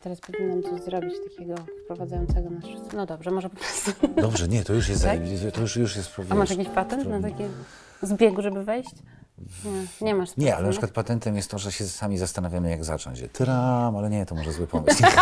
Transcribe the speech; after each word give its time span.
Teraz 0.00 0.20
powinnam 0.20 0.62
coś 0.62 0.80
zrobić 0.80 1.14
takiego 1.30 1.54
wprowadzającego 1.84 2.50
nas 2.50 2.64
wszyscy. 2.64 2.96
No 2.96 3.06
dobrze, 3.06 3.30
może 3.30 3.50
po 3.50 3.56
prostu. 3.56 3.90
Dobrze, 4.16 4.48
nie, 4.48 4.64
to 4.64 4.72
już 4.74 4.88
jest, 4.88 5.02
Tak? 5.02 5.20
zajebi- 5.20 5.50
to 5.52 5.60
już, 5.60 5.76
już 5.76 5.96
jest 5.96 6.10
A 6.30 6.34
masz 6.34 6.50
jakiś 6.50 6.68
patent 6.68 7.08
na 7.08 7.20
takie 7.20 7.48
zbiegu, 8.02 8.42
żeby 8.42 8.64
wejść? 8.64 8.94
Nie, 9.64 10.06
nie 10.06 10.14
masz. 10.14 10.36
Nie, 10.36 10.56
ale 10.56 10.64
na 10.64 10.70
przykład 10.70 10.90
patentem 10.90 11.36
jest 11.36 11.50
to, 11.50 11.58
że 11.58 11.72
się 11.72 11.84
sami 11.84 12.18
zastanawiamy, 12.18 12.70
jak 12.70 12.84
zacząć. 12.84 13.22
Tyram, 13.32 13.96
ale 13.96 14.10
nie, 14.10 14.26
to 14.26 14.34
może 14.34 14.52
zły 14.52 14.66
pomysł. 14.66 15.02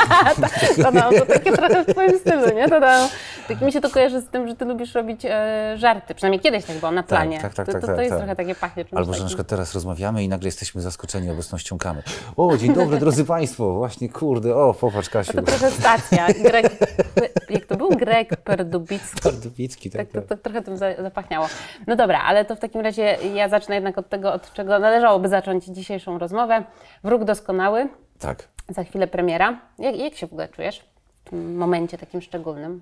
To, 0.82 0.90
no, 0.90 1.10
to 1.18 1.26
takie 1.26 1.52
trochę 1.52 1.84
w 1.84 1.86
twoim 1.86 2.18
stylu, 2.18 2.56
nie? 2.56 2.68
To, 2.68 2.80
no, 2.80 3.08
tak 3.48 3.60
mi 3.60 3.72
się 3.72 3.80
to 3.80 3.90
kojarzy 3.90 4.20
z 4.20 4.28
tym, 4.28 4.48
że 4.48 4.56
ty 4.56 4.64
lubisz 4.64 4.94
robić 4.94 5.24
e, 5.24 5.74
żarty. 5.78 6.14
Przynajmniej 6.14 6.40
kiedyś 6.40 6.64
tak 6.64 6.76
było 6.76 6.92
na 6.92 7.02
planie. 7.02 7.40
tak, 7.40 7.54
tak, 7.54 7.66
to, 7.66 7.72
tak, 7.72 7.80
to, 7.80 7.86
tak, 7.86 7.96
to 7.96 8.02
jest 8.02 8.10
tak. 8.10 8.18
trochę 8.18 8.36
takie 8.36 8.54
pachnie 8.54 8.84
Albo, 8.92 9.14
że 9.14 9.20
na 9.20 9.26
przykład 9.26 9.46
teraz 9.46 9.74
rozmawiamy 9.74 10.24
i 10.24 10.28
nagle 10.28 10.48
jesteśmy 10.48 10.80
zaskoczeni 10.80 11.30
obecnością 11.30 11.78
kamer. 11.78 12.04
O, 12.36 12.56
dzień 12.56 12.74
dobry, 12.74 12.98
drodzy 12.98 13.24
Państwo, 13.24 13.74
właśnie, 13.74 14.08
kurde, 14.08 14.56
o, 14.56 14.74
popatrz, 14.74 15.08
Kasiu. 15.08 15.32
To 15.32 15.42
trochę 15.42 15.70
stacja. 15.70 16.26
Greg, 16.26 16.72
jak 17.50 17.66
to? 17.66 17.71
Greg 17.96 18.36
Perdubicki. 18.36 19.20
Pardubicki, 19.22 19.90
Tak, 19.90 20.00
tak, 20.00 20.10
to, 20.10 20.20
tak. 20.20 20.28
to 20.28 20.36
trochę 20.36 20.62
tym 20.62 20.76
za- 20.76 21.02
zapachniało. 21.02 21.46
No 21.86 21.96
dobra, 21.96 22.20
ale 22.20 22.44
to 22.44 22.56
w 22.56 22.58
takim 22.58 22.80
razie 22.80 23.02
ja 23.34 23.48
zacznę 23.48 23.74
jednak 23.74 23.98
od 23.98 24.08
tego, 24.08 24.32
od 24.32 24.52
czego 24.52 24.78
należałoby 24.78 25.28
zacząć 25.28 25.64
dzisiejszą 25.64 26.18
rozmowę. 26.18 26.64
Wróg 27.04 27.24
doskonały, 27.24 27.88
tak. 28.18 28.48
za 28.68 28.84
chwilę 28.84 29.06
premiera. 29.06 29.60
Jak, 29.78 29.96
jak 29.96 30.14
się 30.14 30.26
w 30.26 30.32
ogóle 30.32 30.48
czujesz 30.48 30.84
w 31.24 31.30
tym 31.30 31.56
momencie 31.56 31.98
takim 31.98 32.20
szczególnym? 32.20 32.80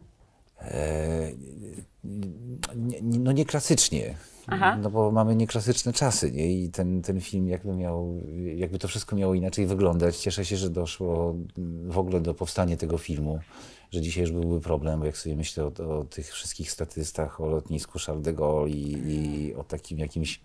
E, 0.60 1.30
no 3.02 3.32
nie 3.32 3.44
klasycznie. 3.44 4.14
Aha. 4.46 4.76
No 4.82 4.90
bo 4.90 5.10
mamy 5.10 5.36
nieklasyczne 5.36 5.92
czasy, 5.92 6.32
nie? 6.32 6.52
I 6.52 6.68
ten, 6.70 7.02
ten 7.02 7.20
film 7.20 7.48
jakby 7.48 7.72
miał, 7.72 8.20
jakby 8.56 8.78
to 8.78 8.88
wszystko 8.88 9.16
miało 9.16 9.34
inaczej 9.34 9.66
wyglądać. 9.66 10.16
Cieszę 10.16 10.44
się, 10.44 10.56
że 10.56 10.70
doszło 10.70 11.34
w 11.86 11.98
ogóle 11.98 12.20
do 12.20 12.34
powstania 12.34 12.76
tego 12.76 12.98
filmu, 12.98 13.38
że 13.92 14.00
dzisiaj 14.00 14.22
już 14.22 14.32
byłby 14.32 14.60
problem, 14.60 15.00
bo 15.00 15.06
jak 15.06 15.16
sobie 15.16 15.36
myślę 15.36 15.64
o, 15.64 15.98
o 15.98 16.04
tych 16.04 16.32
wszystkich 16.32 16.70
statystach, 16.72 17.40
o 17.40 17.46
lotnisku 17.46 17.98
Charles 17.98 18.24
de 18.24 18.32
Gaulle 18.32 18.70
i, 18.70 18.92
i 19.06 19.54
o 19.54 19.64
takim 19.64 19.98
jakimś 19.98 20.40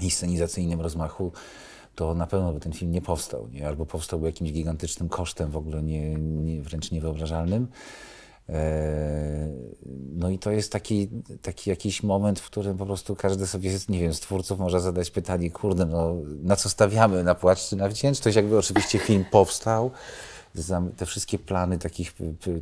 inscenizacyjnym 0.00 0.80
rozmachu, 0.80 1.32
to 1.94 2.14
na 2.14 2.26
pewno 2.26 2.52
by 2.52 2.60
ten 2.60 2.72
film 2.72 2.92
nie 2.92 3.02
powstał, 3.02 3.48
nie? 3.48 3.68
albo 3.68 3.86
powstałby 3.86 4.26
jakimś 4.26 4.52
gigantycznym 4.52 5.08
kosztem, 5.08 5.50
w 5.50 5.56
ogóle 5.56 5.82
nie, 5.82 6.14
nie, 6.14 6.62
wręcz 6.62 6.90
niewyobrażalnym. 6.90 7.68
E, 8.48 9.48
No 10.12 10.30
i 10.30 10.38
to 10.38 10.50
jest 10.50 10.72
taki, 10.72 11.08
taki 11.42 11.70
jakiś 11.70 12.02
moment, 12.02 12.40
w 12.40 12.46
którym 12.46 12.78
po 12.78 12.86
prostu 12.86 13.16
każdy 13.16 13.46
sobie, 13.46 13.70
nie 13.88 14.00
wiem, 14.00 14.14
z 14.14 14.20
twórców 14.20 14.58
może 14.58 14.80
zadać 14.80 15.10
pytanie, 15.10 15.50
kurde, 15.50 15.86
no 15.86 16.14
na 16.42 16.56
co 16.56 16.68
stawiamy, 16.68 17.24
na 17.24 17.34
płacz 17.34 17.68
czy 17.68 17.76
na 17.76 17.88
wdzięczność? 17.88 18.36
Jakby 18.36 18.58
oczywiście 18.58 18.98
film 18.98 19.24
powstał, 19.30 19.90
te 20.96 21.06
wszystkie 21.06 21.38
plany 21.38 21.78
takich, 21.78 22.14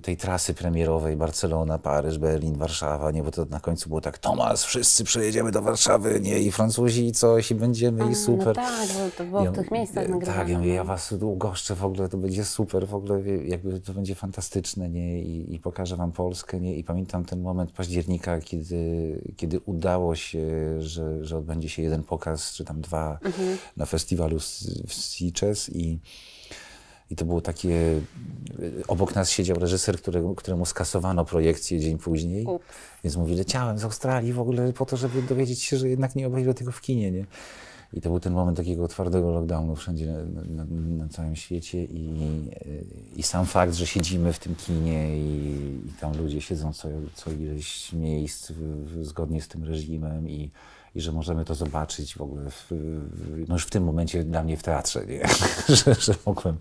tej 0.02 0.16
trasy 0.16 0.54
premierowej, 0.54 1.16
Barcelona, 1.16 1.78
Paryż, 1.78 2.18
Berlin, 2.18 2.56
Warszawa, 2.56 3.10
nie, 3.10 3.22
bo 3.22 3.30
to 3.30 3.44
na 3.44 3.60
końcu 3.60 3.88
było 3.88 4.00
tak, 4.00 4.18
Tomas, 4.18 4.64
wszyscy 4.64 5.04
przyjedziemy 5.04 5.50
do 5.52 5.62
Warszawy, 5.62 6.20
nie, 6.20 6.38
i 6.38 6.52
Francuzi, 6.52 7.06
i 7.06 7.12
coś, 7.12 7.50
i 7.50 7.54
będziemy, 7.54 8.10
i 8.10 8.14
super. 8.14 8.46
No 8.46 8.54
tak, 8.54 8.88
bo 8.88 9.16
to 9.16 9.24
było 9.24 9.44
Ja 9.44 9.50
w 9.50 9.54
tych 9.54 9.70
miejscach 9.70 10.08
nagrywane. 10.08 10.38
Tak, 10.38 10.48
ja 10.48 10.58
mówię, 10.58 10.74
ja 10.74 10.84
no. 10.84 10.88
was 10.88 11.12
ugoszczę 11.12 11.74
w 11.74 11.84
ogóle, 11.84 12.08
to 12.08 12.16
będzie 12.18 12.44
super, 12.44 12.86
w 12.88 12.94
ogóle 12.94 13.22
jakby 13.44 13.80
to 13.80 13.92
będzie 13.92 14.14
fantastyczne, 14.14 14.88
nie? 14.88 15.22
I, 15.22 15.54
i 15.54 15.58
pokażę 15.60 15.96
wam 15.96 16.12
Polskę, 16.12 16.60
nie? 16.60 16.76
I 16.76 16.84
pamiętam 16.84 17.24
ten 17.24 17.40
moment 17.40 17.72
października, 17.72 18.40
kiedy, 18.40 19.20
kiedy 19.36 19.60
udało 19.60 20.14
się, 20.16 20.46
że, 20.82 21.24
że 21.24 21.38
odbędzie 21.38 21.68
się 21.68 21.82
jeden 21.82 22.02
pokaz, 22.02 22.52
czy 22.52 22.64
tam 22.64 22.80
dwa 22.80 23.18
Mhm. 23.24 23.58
na 23.76 23.86
festiwalu 23.86 24.38
w 24.86 24.94
Sitges 24.94 25.70
i 25.74 25.98
i 27.10 27.16
to 27.16 27.24
było 27.24 27.40
takie, 27.40 28.00
obok 28.88 29.14
nas 29.14 29.30
siedział 29.30 29.58
reżyser, 29.58 29.98
którego, 29.98 30.34
któremu 30.34 30.66
skasowano 30.66 31.24
projekcję 31.24 31.80
dzień 31.80 31.98
później, 31.98 32.46
Ups. 32.46 32.64
więc 33.04 33.16
mówi, 33.16 33.34
leciałem 33.34 33.78
z 33.78 33.84
Australii 33.84 34.32
w 34.32 34.40
ogóle 34.40 34.72
po 34.72 34.86
to, 34.86 34.96
żeby 34.96 35.22
dowiedzieć 35.22 35.62
się, 35.62 35.76
że 35.76 35.88
jednak 35.88 36.16
nie 36.16 36.26
obejrzę 36.26 36.54
tego 36.54 36.72
w 36.72 36.80
kinie, 36.80 37.10
nie? 37.10 37.26
I 37.92 38.00
to 38.00 38.10
był 38.10 38.20
ten 38.20 38.32
moment 38.32 38.56
takiego 38.56 38.88
twardego 38.88 39.30
lockdownu 39.30 39.76
wszędzie 39.76 40.06
na, 40.06 40.64
na, 40.64 40.64
na 41.04 41.08
całym 41.08 41.36
świecie 41.36 41.84
i, 41.84 42.10
i 43.16 43.22
sam 43.22 43.46
fakt, 43.46 43.74
że 43.74 43.86
siedzimy 43.86 44.32
w 44.32 44.38
tym 44.38 44.54
kinie 44.54 45.18
i, 45.18 45.52
i 45.86 45.92
tam 46.00 46.16
ludzie 46.18 46.40
siedzą 46.40 46.72
co, 46.72 46.88
co 47.14 47.32
ileś 47.32 47.92
miejsc 47.92 48.50
w, 48.50 48.84
w, 48.84 49.04
zgodnie 49.04 49.42
z 49.42 49.48
tym 49.48 49.64
reżimem 49.64 50.28
i, 50.28 50.50
i 50.98 51.00
że 51.00 51.12
możemy 51.12 51.44
to 51.44 51.54
zobaczyć 51.54 52.14
w 52.14 52.20
ogóle, 52.20 52.50
w, 52.50 52.66
no 53.48 53.54
już 53.54 53.66
w 53.66 53.70
tym 53.70 53.84
momencie 53.84 54.24
dla 54.24 54.42
mnie 54.42 54.56
w 54.56 54.62
teatrze, 54.62 55.06
nie? 55.06 55.28
że, 55.76 55.94
że 55.94 56.14
mogłem, 56.26 56.56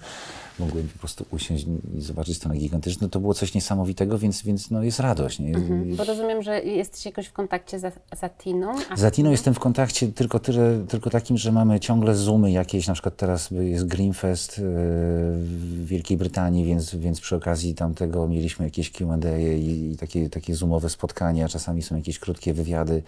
mogłem 0.60 0.88
po 0.88 1.00
prostu 1.00 1.26
usiąść 1.32 1.66
i 1.98 2.02
zobaczyć 2.02 2.40
to 2.40 2.50
na 2.50 2.56
gigantyczne. 2.56 3.10
To 3.10 3.20
było 3.20 3.34
coś 3.34 3.54
niesamowitego, 3.54 4.18
więc, 4.18 4.42
więc 4.42 4.72
no 4.72 4.84
jest 4.84 5.00
radość. 5.00 5.40
Nie? 5.40 5.54
Bo 5.98 6.04
rozumiem, 6.04 6.44
że 6.44 6.62
jesteś 6.62 7.06
jakoś 7.06 7.28
w 7.28 7.34
kontakcie 7.34 7.80
za, 7.80 7.92
za 8.20 8.30
Tiną. 8.30 8.76
A 8.90 8.98
Z 8.98 9.02
Latiną 9.02 9.32
jestem 9.32 9.54
w 9.54 9.60
kontakcie 9.60 10.08
tylko, 10.08 10.40
tyle, 10.40 10.86
tylko 10.88 11.10
takim, 11.10 11.38
że 11.38 11.52
mamy 11.52 11.80
ciągle 11.80 12.16
zoomy 12.16 12.52
jakieś, 12.52 12.88
na 12.88 12.94
przykład 12.94 13.16
teraz 13.16 13.52
jest 13.52 13.86
Greenfest 13.86 14.52
e, 14.52 14.62
w 14.62 15.86
Wielkiej 15.86 16.18
Brytanii, 16.18 16.66
więc, 16.66 16.96
więc 16.96 17.22
przy 17.22 17.36
okazji 17.36 17.76
tamtego 17.76 18.28
mieliśmy 18.28 18.66
jakieś 18.66 18.92
Q&A 18.92 19.38
i, 19.38 19.92
i 19.92 19.98
takie, 19.98 20.30
takie 20.30 20.56
zoomowe 20.56 20.90
spotkania, 20.90 21.48
czasami 21.48 21.82
są 21.82 21.96
jakieś 21.96 22.20
krótkie 22.20 22.54
wywiady, 22.54 23.04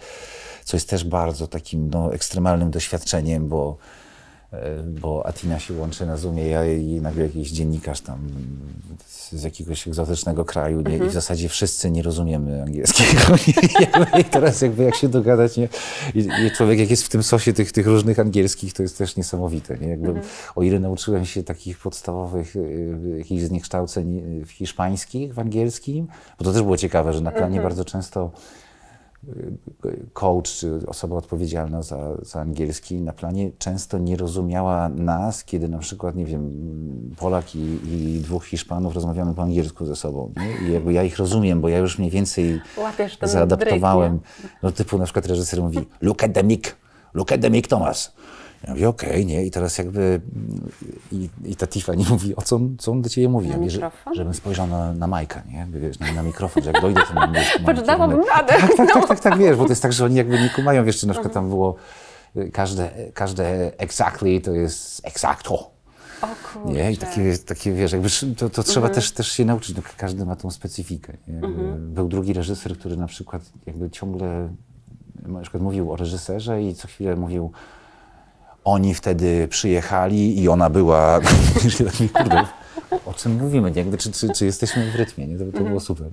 co 0.64 0.76
jest 0.76 0.88
też 0.88 1.04
bardzo 1.04 1.46
takim 1.46 1.90
no, 1.90 2.14
ekstremalnym 2.14 2.70
doświadczeniem, 2.70 3.48
bo 3.48 3.76
bo 4.86 5.26
Atina 5.26 5.58
się 5.58 5.74
łączy 5.74 6.06
na 6.06 6.16
Zoomie, 6.16 6.48
ja 6.48 6.66
i 6.66 7.00
nagle 7.00 7.24
jakiś 7.24 7.50
dziennikarz 7.50 8.00
tam 8.00 8.18
z, 9.06 9.42
jakiegoś 9.42 9.88
egzotycznego 9.88 10.44
kraju 10.44 10.80
nie? 10.80 10.96
i 10.96 11.00
w 11.00 11.12
zasadzie 11.12 11.48
wszyscy 11.48 11.90
nie 11.90 12.02
rozumiemy 12.02 12.62
angielskiego. 12.62 13.20
I 14.20 14.24
teraz 14.24 14.60
jakby 14.60 14.82
jak 14.82 14.94
się 14.94 15.08
dogadać, 15.08 15.56
nie? 15.56 15.68
I, 16.14 16.28
I 16.46 16.50
człowiek 16.56 16.78
jak 16.78 16.90
jest 16.90 17.04
w 17.04 17.08
tym 17.08 17.22
sosie 17.22 17.52
tych, 17.52 17.72
tych 17.72 17.86
różnych 17.86 18.18
angielskich, 18.18 18.72
to 18.72 18.82
jest 18.82 18.98
też 18.98 19.16
niesamowite. 19.16 19.78
Nie? 19.78 19.88
Jakby, 19.88 20.20
O 20.54 20.62
ile 20.62 20.80
nauczyłem 20.80 21.26
się 21.26 21.42
takich 21.42 21.78
podstawowych 21.78 22.56
y, 22.56 23.16
jakichś 23.18 23.42
zniekształceń 23.42 24.18
y, 24.42 24.46
w 24.46 24.50
hiszpańskich, 24.50 25.34
w 25.34 25.38
angielskim, 25.38 26.08
bo 26.38 26.44
to 26.44 26.52
też 26.52 26.62
było 26.62 26.76
ciekawe, 26.76 27.12
że 27.12 27.20
na 27.20 27.32
planie 27.32 27.60
bardzo 27.60 27.84
często 27.84 28.30
coach 30.12 30.44
czy 30.44 30.80
osoba 30.86 31.16
odpowiedzialna 31.16 31.82
za, 31.82 32.16
za 32.22 32.40
angielski 32.40 33.00
na 33.00 33.12
planie 33.12 33.50
często 33.58 33.98
nie 33.98 34.16
rozumiała 34.16 34.88
nas, 34.88 35.44
kiedy 35.44 35.68
na 35.68 35.78
przykład, 35.78 36.16
nie 36.16 36.24
wiem, 36.24 36.50
Polak 37.18 37.54
i, 37.54 37.78
i 37.88 38.20
dwóch 38.20 38.44
Hiszpanów 38.44 38.94
rozmawiamy 38.94 39.34
po 39.34 39.42
angielsku 39.42 39.86
ze 39.86 39.96
sobą. 39.96 40.32
Nie? 40.36 40.68
I 40.68 40.72
jakby 40.72 40.92
ja 40.92 41.02
ich 41.02 41.18
rozumiem, 41.18 41.60
bo 41.60 41.68
ja 41.68 41.78
już 41.78 41.98
mniej 41.98 42.10
więcej 42.10 42.60
zaadaptowałem. 43.22 44.20
No 44.62 44.72
typu 44.72 44.98
na 44.98 45.04
przykład 45.04 45.26
reżyser 45.26 45.62
mówi 45.62 45.78
look 46.00 46.24
at 46.24 46.32
the 46.32 46.44
mic, 46.44 46.64
look 47.14 47.32
at 47.32 47.40
the 47.40 47.50
mic, 47.50 47.68
Thomas. 47.68 48.12
Ja 48.64 48.70
mówię, 48.70 48.88
okej, 48.88 49.26
nie? 49.26 49.44
I 49.46 49.50
teraz 49.50 49.78
jakby 49.78 50.20
i, 51.12 51.28
i 51.44 51.56
ta 51.56 51.66
Tiffany 51.66 52.04
mówi, 52.10 52.36
o 52.36 52.42
co, 52.42 52.56
on- 52.56 52.76
co 52.78 52.92
on 52.92 53.02
do 53.02 53.08
ciebie 53.08 53.28
mówi? 53.28 53.48
Ja 53.48 53.56
mówię, 53.56 53.70
że, 53.70 53.90
żebym 54.14 54.34
spojrzał 54.34 54.66
na, 54.66 54.92
na 54.92 55.06
Majka, 55.06 55.42
nie? 55.48 55.58
Jakby, 55.58 55.80
Wiesz, 55.80 55.98
na, 55.98 56.12
na 56.12 56.22
mikrofon, 56.22 56.62
że 56.62 56.70
jak 56.72 56.82
dojdę, 56.82 57.00
to 57.08 57.14
mam 57.14 57.32
kierunek. 57.34 58.28
radę. 58.36 58.52
Tak, 58.60 58.76
tak, 58.76 58.92
tak, 58.92 59.08
tak, 59.08 59.20
tak, 59.20 59.38
wiesz, 59.38 59.56
bo 59.56 59.64
to 59.64 59.70
jest 59.70 59.82
tak, 59.82 59.92
że 59.92 60.04
oni 60.04 60.14
jakby 60.14 60.40
nie 60.40 60.50
kumają, 60.50 60.84
wiesz, 60.84 60.98
czy 60.98 61.06
na 61.06 61.12
przykład 61.12 61.34
tam 61.34 61.48
było 61.48 61.74
y, 62.36 62.50
każde, 62.50 62.90
każde 63.14 63.72
exactly 63.78 64.40
to 64.40 64.52
jest 64.52 65.06
exacto. 65.06 65.54
O 66.22 66.26
kurczę. 66.52 66.72
Nie? 66.72 66.92
I 66.92 66.96
takie, 66.96 67.38
takie 67.38 67.72
wiesz, 67.72 67.92
jakby 67.92 68.08
to, 68.38 68.50
to 68.50 68.62
trzeba 68.62 68.88
też, 68.88 69.12
też 69.12 69.32
się 69.32 69.44
nauczyć, 69.44 69.76
no, 69.76 69.82
każdy 69.96 70.24
ma 70.26 70.36
tą 70.36 70.50
specyfikę. 70.50 71.12
Jakby 71.28 71.72
Był 71.78 72.08
drugi 72.08 72.32
reżyser, 72.32 72.78
który 72.78 72.96
na 72.96 73.06
przykład 73.06 73.42
jakby 73.66 73.90
ciągle 73.90 74.48
na 75.26 75.40
przykład 75.40 75.62
mówił 75.62 75.92
o 75.92 75.96
reżyserze 75.96 76.62
i 76.62 76.74
co 76.74 76.88
chwilę 76.88 77.16
mówił 77.16 77.52
oni 78.64 78.94
wtedy 78.94 79.48
przyjechali 79.48 80.42
i 80.42 80.48
ona 80.48 80.70
była, 80.70 81.20
kurde, 82.14 82.44
o 83.06 83.14
czym 83.14 83.32
mówimy? 83.32 83.72
Jakby, 83.74 83.98
czy, 83.98 84.12
czy, 84.12 84.28
czy 84.28 84.44
jesteśmy 84.44 84.90
w 84.90 84.94
rytmie, 84.94 85.26
nie? 85.26 85.38
To, 85.38 85.58
to 85.58 85.64
było 85.64 85.80
super. 85.80 86.06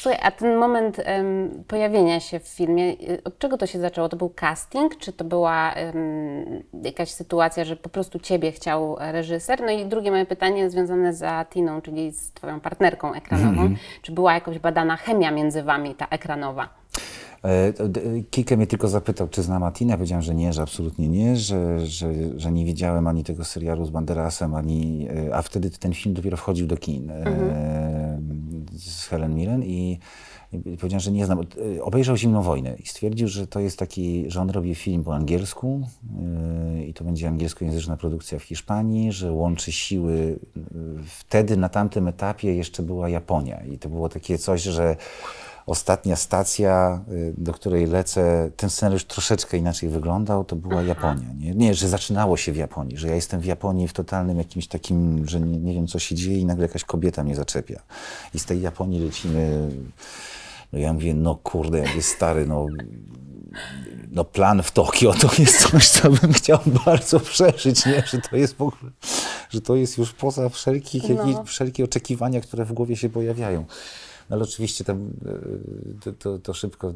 Słuchaj, 0.00 0.20
a 0.22 0.30
ten 0.30 0.56
moment 0.56 1.00
em, 1.04 1.64
pojawienia 1.68 2.20
się 2.20 2.40
w 2.40 2.48
filmie, 2.48 2.92
y, 2.92 3.20
od 3.24 3.38
czego 3.38 3.56
to 3.56 3.66
się 3.66 3.80
zaczęło? 3.80 4.08
To 4.08 4.16
był 4.16 4.30
casting, 4.30 4.98
czy 4.98 5.12
to 5.12 5.24
była 5.24 5.72
em, 5.72 6.62
jakaś 6.82 7.10
sytuacja, 7.10 7.64
że 7.64 7.76
po 7.76 7.88
prostu 7.88 8.18
Ciebie 8.18 8.52
chciał 8.52 8.96
reżyser? 8.98 9.60
No 9.60 9.70
i 9.72 9.86
drugie 9.86 10.10
moje 10.10 10.26
pytanie 10.26 10.70
związane 10.70 11.14
z 11.14 11.48
Tiną, 11.50 11.80
czyli 11.80 12.12
z 12.12 12.32
Twoją 12.32 12.60
partnerką 12.60 13.14
ekranową. 13.14 13.74
Czy 14.02 14.12
była 14.12 14.34
jakoś 14.34 14.58
badana 14.58 14.96
chemia 14.96 15.30
między 15.30 15.62
Wami, 15.62 15.94
ta 15.94 16.06
ekranowa? 16.10 16.68
E, 17.44 17.72
Kike 18.30 18.56
mnie 18.56 18.66
tylko 18.66 18.88
zapytał, 18.88 19.28
czy 19.28 19.42
znam 19.42 19.62
Atinę. 19.62 19.94
Powiedziałem, 19.94 20.22
że 20.22 20.34
nie, 20.34 20.52
że 20.52 20.62
absolutnie 20.62 21.08
nie, 21.08 21.36
że, 21.36 21.86
że, 21.86 22.12
że 22.36 22.52
nie 22.52 22.64
widziałem 22.64 23.06
ani 23.06 23.24
tego 23.24 23.44
serialu 23.44 23.84
z 23.84 23.90
Banderasem, 23.90 24.54
ani... 24.54 25.08
e, 25.28 25.36
A 25.36 25.42
wtedy 25.42 25.70
ten 25.70 25.94
film 25.94 26.14
dopiero 26.14 26.36
wchodził 26.36 26.66
do 26.66 26.76
kin 26.76 27.10
e, 27.10 28.18
z 28.72 29.06
Helen 29.06 29.34
Mirren 29.34 29.62
i 29.64 29.98
powiedziałem, 30.80 31.00
że 31.00 31.12
nie 31.12 31.26
znam. 31.26 31.40
Obejrzał 31.82 32.16
Zimną 32.16 32.42
Wojnę 32.42 32.76
i 32.84 32.86
stwierdził, 32.86 33.28
że 33.28 33.46
to 33.46 33.60
jest 33.60 33.78
taki, 33.78 34.24
że 34.30 34.40
on 34.40 34.50
robi 34.50 34.74
film 34.74 35.04
po 35.04 35.14
angielsku 35.14 35.80
yy, 36.76 36.86
i 36.86 36.94
to 36.94 37.04
będzie 37.04 37.28
angielskojęzyczna 37.28 37.96
produkcja 37.96 38.38
w 38.38 38.42
Hiszpanii, 38.42 39.12
że 39.12 39.32
łączy 39.32 39.72
siły. 39.72 40.38
Wtedy 41.06 41.56
na 41.56 41.68
tamtym 41.68 42.08
etapie 42.08 42.54
jeszcze 42.54 42.82
była 42.82 43.08
Japonia 43.08 43.64
i 43.64 43.78
to 43.78 43.88
było 43.88 44.08
takie 44.08 44.38
coś, 44.38 44.62
że 44.62 44.96
ostatnia 45.66 46.16
stacja, 46.16 47.04
y, 47.12 47.34
do 47.38 47.52
której 47.52 47.86
lecę, 47.86 48.50
ten 48.56 48.70
scenariusz 48.70 49.04
troszeczkę 49.04 49.56
inaczej 49.56 49.88
wyglądał, 49.88 50.44
to 50.44 50.56
była 50.56 50.82
Japonia. 50.82 51.32
Nie? 51.38 51.54
nie, 51.54 51.74
że 51.74 51.88
zaczynało 51.88 52.36
się 52.36 52.52
w 52.52 52.56
Japonii, 52.56 52.96
że 52.96 53.08
ja 53.08 53.14
jestem 53.14 53.40
w 53.40 53.44
Japonii 53.44 53.88
w 53.88 53.92
totalnym 53.92 54.38
jakimś 54.38 54.66
takim, 54.66 55.28
że 55.28 55.40
nie, 55.40 55.58
nie 55.58 55.74
wiem 55.74 55.86
co 55.86 55.98
się 55.98 56.14
dzieje 56.14 56.38
i 56.38 56.44
nagle 56.44 56.66
jakaś 56.66 56.84
kobieta 56.84 57.24
mnie 57.24 57.34
zaczepia. 57.34 57.82
I 58.34 58.38
z 58.38 58.44
tej 58.44 58.60
Japonii 58.60 59.00
lecimy 59.00 59.70
no 60.74 60.80
ja 60.80 60.92
mówię, 60.92 61.14
no 61.14 61.34
kurde, 61.34 61.78
jak 61.78 61.96
jest 61.96 62.08
stary, 62.08 62.46
no, 62.46 62.66
no 64.10 64.24
plan 64.24 64.62
w 64.62 64.70
Tokio 64.70 65.12
to 65.12 65.30
jest 65.38 65.70
coś, 65.70 65.88
co 65.88 66.10
bym 66.10 66.32
chciał 66.32 66.58
bardzo 66.86 67.20
przeżyć, 67.20 67.86
nie? 67.86 68.02
Że 68.06 68.18
to 68.18 68.36
jest 68.36 68.56
w 68.56 68.62
ogóle, 68.62 68.92
że 69.50 69.60
to 69.60 69.76
jest 69.76 69.98
już 69.98 70.12
poza 70.12 70.48
wszelkich, 70.48 71.08
jakieś, 71.08 71.36
wszelkie 71.46 71.84
oczekiwania, 71.84 72.40
które 72.40 72.64
w 72.64 72.72
głowie 72.72 72.96
się 72.96 73.08
pojawiają. 73.08 73.64
No 74.30 74.36
ale 74.36 74.44
oczywiście 74.44 74.84
tam 74.84 75.10
e, 75.26 76.00
to, 76.00 76.12
to, 76.12 76.38
to 76.38 76.54
szybko 76.54 76.94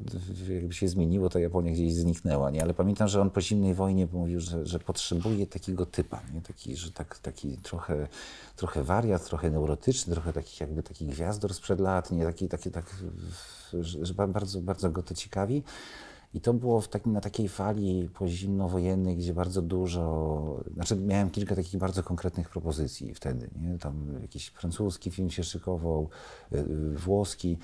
jakby 0.49 0.75
się 0.75 0.89
zmieniło, 0.89 1.29
ta 1.29 1.41
Japonia 1.41 1.73
gdzieś 1.73 1.95
zniknęła, 1.95 2.51
nie? 2.51 2.63
Ale 2.63 2.75
pamiętam, 2.75 3.09
że 3.09 3.21
on 3.21 3.31
po 3.31 3.41
zimnej 3.41 3.75
wojnie 3.75 4.09
mówił, 4.13 4.41
że, 4.41 4.67
że 4.67 4.79
potrzebuje 4.79 5.47
takiego 5.47 5.87
typa, 5.87 6.21
nie? 6.35 6.41
Taki, 6.41 6.77
że 6.77 6.93
tak, 6.93 7.19
taki 7.19 7.57
trochę, 7.57 8.09
trochę 8.57 8.83
wariat, 8.83 9.25
trochę 9.25 9.51
neurotyczny, 9.51 10.15
trochę 10.15 10.33
taki 10.33 10.57
jakby 10.61 10.83
taki 10.83 11.07
gwiazdor 11.07 11.55
sprzed 11.55 11.81
lat, 11.81 12.11
nie? 12.11 12.25
Taki, 12.25 12.49
taki, 12.49 12.71
tak, 12.71 12.97
że, 13.81 14.15
bardzo, 14.15 14.61
bardzo 14.61 14.91
go 14.91 15.03
to 15.03 15.15
ciekawi. 15.15 15.63
I 16.35 16.41
to 16.41 16.55
było 16.55 16.81
w 16.81 16.89
takim, 16.89 17.13
na 17.13 17.21
takiej 17.21 17.49
fali 17.49 18.09
pozimnowojennej, 18.15 19.17
gdzie 19.17 19.35
bardzo 19.35 19.63
dużo, 19.63 20.65
znaczy 20.75 20.97
miałem 20.97 21.31
kilka 21.31 21.57
takich 21.57 21.81
bardzo 21.81 22.03
konkretnych 22.03 22.49
propozycji 22.49 23.15
wtedy, 23.15 23.51
nie? 23.61 23.79
Tam 23.79 24.19
jakiś 24.23 24.47
francuski 24.49 25.11
film 25.11 25.31
się 25.31 25.45
szykował, 25.45 26.09
y, 26.53 26.57
y, 26.59 26.99
włoski, 26.99 27.59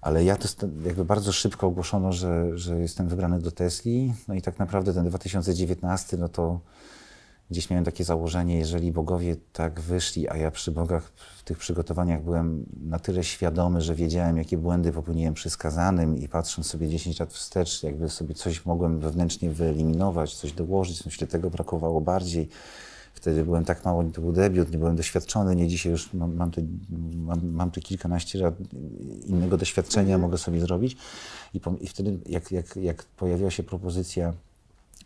ale 0.00 0.24
ja 0.24 0.36
to 0.36 0.48
jakby 0.84 1.04
bardzo 1.04 1.32
szybko 1.32 1.66
ogłoszono, 1.66 2.12
że, 2.12 2.58
że 2.58 2.80
jestem 2.80 3.08
wybrany 3.08 3.38
do 3.38 3.50
Tesli, 3.50 4.14
no 4.28 4.34
i 4.34 4.42
tak 4.42 4.58
naprawdę 4.58 4.94
ten 4.94 5.08
2019, 5.08 6.16
no 6.16 6.28
to 6.28 6.60
gdzieś 7.50 7.70
miałem 7.70 7.84
takie 7.84 8.04
założenie, 8.04 8.58
jeżeli 8.58 8.92
bogowie 8.92 9.36
tak 9.52 9.80
wyszli, 9.80 10.28
a 10.28 10.36
ja 10.36 10.50
przy 10.50 10.70
bogach 10.70 11.12
w 11.38 11.42
tych 11.42 11.58
przygotowaniach 11.58 12.22
byłem 12.22 12.66
na 12.82 12.98
tyle 12.98 13.24
świadomy, 13.24 13.80
że 13.80 13.94
wiedziałem, 13.94 14.36
jakie 14.36 14.58
błędy 14.58 14.92
popełniłem 14.92 15.34
przy 15.34 15.50
skazanym 15.50 16.18
i 16.18 16.28
patrząc 16.28 16.66
sobie 16.66 16.88
10 16.88 17.20
lat 17.20 17.32
wstecz, 17.32 17.82
jakby 17.82 18.08
sobie 18.08 18.34
coś 18.34 18.66
mogłem 18.66 18.98
wewnętrznie 18.98 19.50
wyeliminować, 19.50 20.34
coś 20.34 20.52
dołożyć, 20.52 21.04
myślę, 21.04 21.26
tego 21.26 21.50
brakowało 21.50 22.00
bardziej. 22.00 22.48
Wtedy 23.14 23.44
byłem 23.44 23.64
tak 23.64 23.84
mało, 23.84 24.04
to 24.04 24.20
był 24.20 24.32
debiut, 24.32 24.72
nie 24.72 24.78
byłem 24.78 24.96
doświadczony, 24.96 25.56
nie 25.56 25.68
dzisiaj 25.68 25.92
już 25.92 26.12
mam, 26.12 26.34
mam, 26.34 26.50
tu, 26.50 26.60
mam, 27.16 27.50
mam 27.52 27.70
tu 27.70 27.80
kilkanaście 27.80 28.38
lat 28.38 28.54
innego 29.26 29.56
doświadczenia, 29.56 30.18
mogę 30.18 30.38
sobie 30.38 30.60
zrobić. 30.60 30.96
I, 31.54 31.60
pom- 31.60 31.76
i 31.80 31.86
wtedy, 31.86 32.18
jak, 32.26 32.52
jak, 32.52 32.76
jak 32.76 33.04
pojawiła 33.04 33.50
się 33.50 33.62
propozycja 33.62 34.32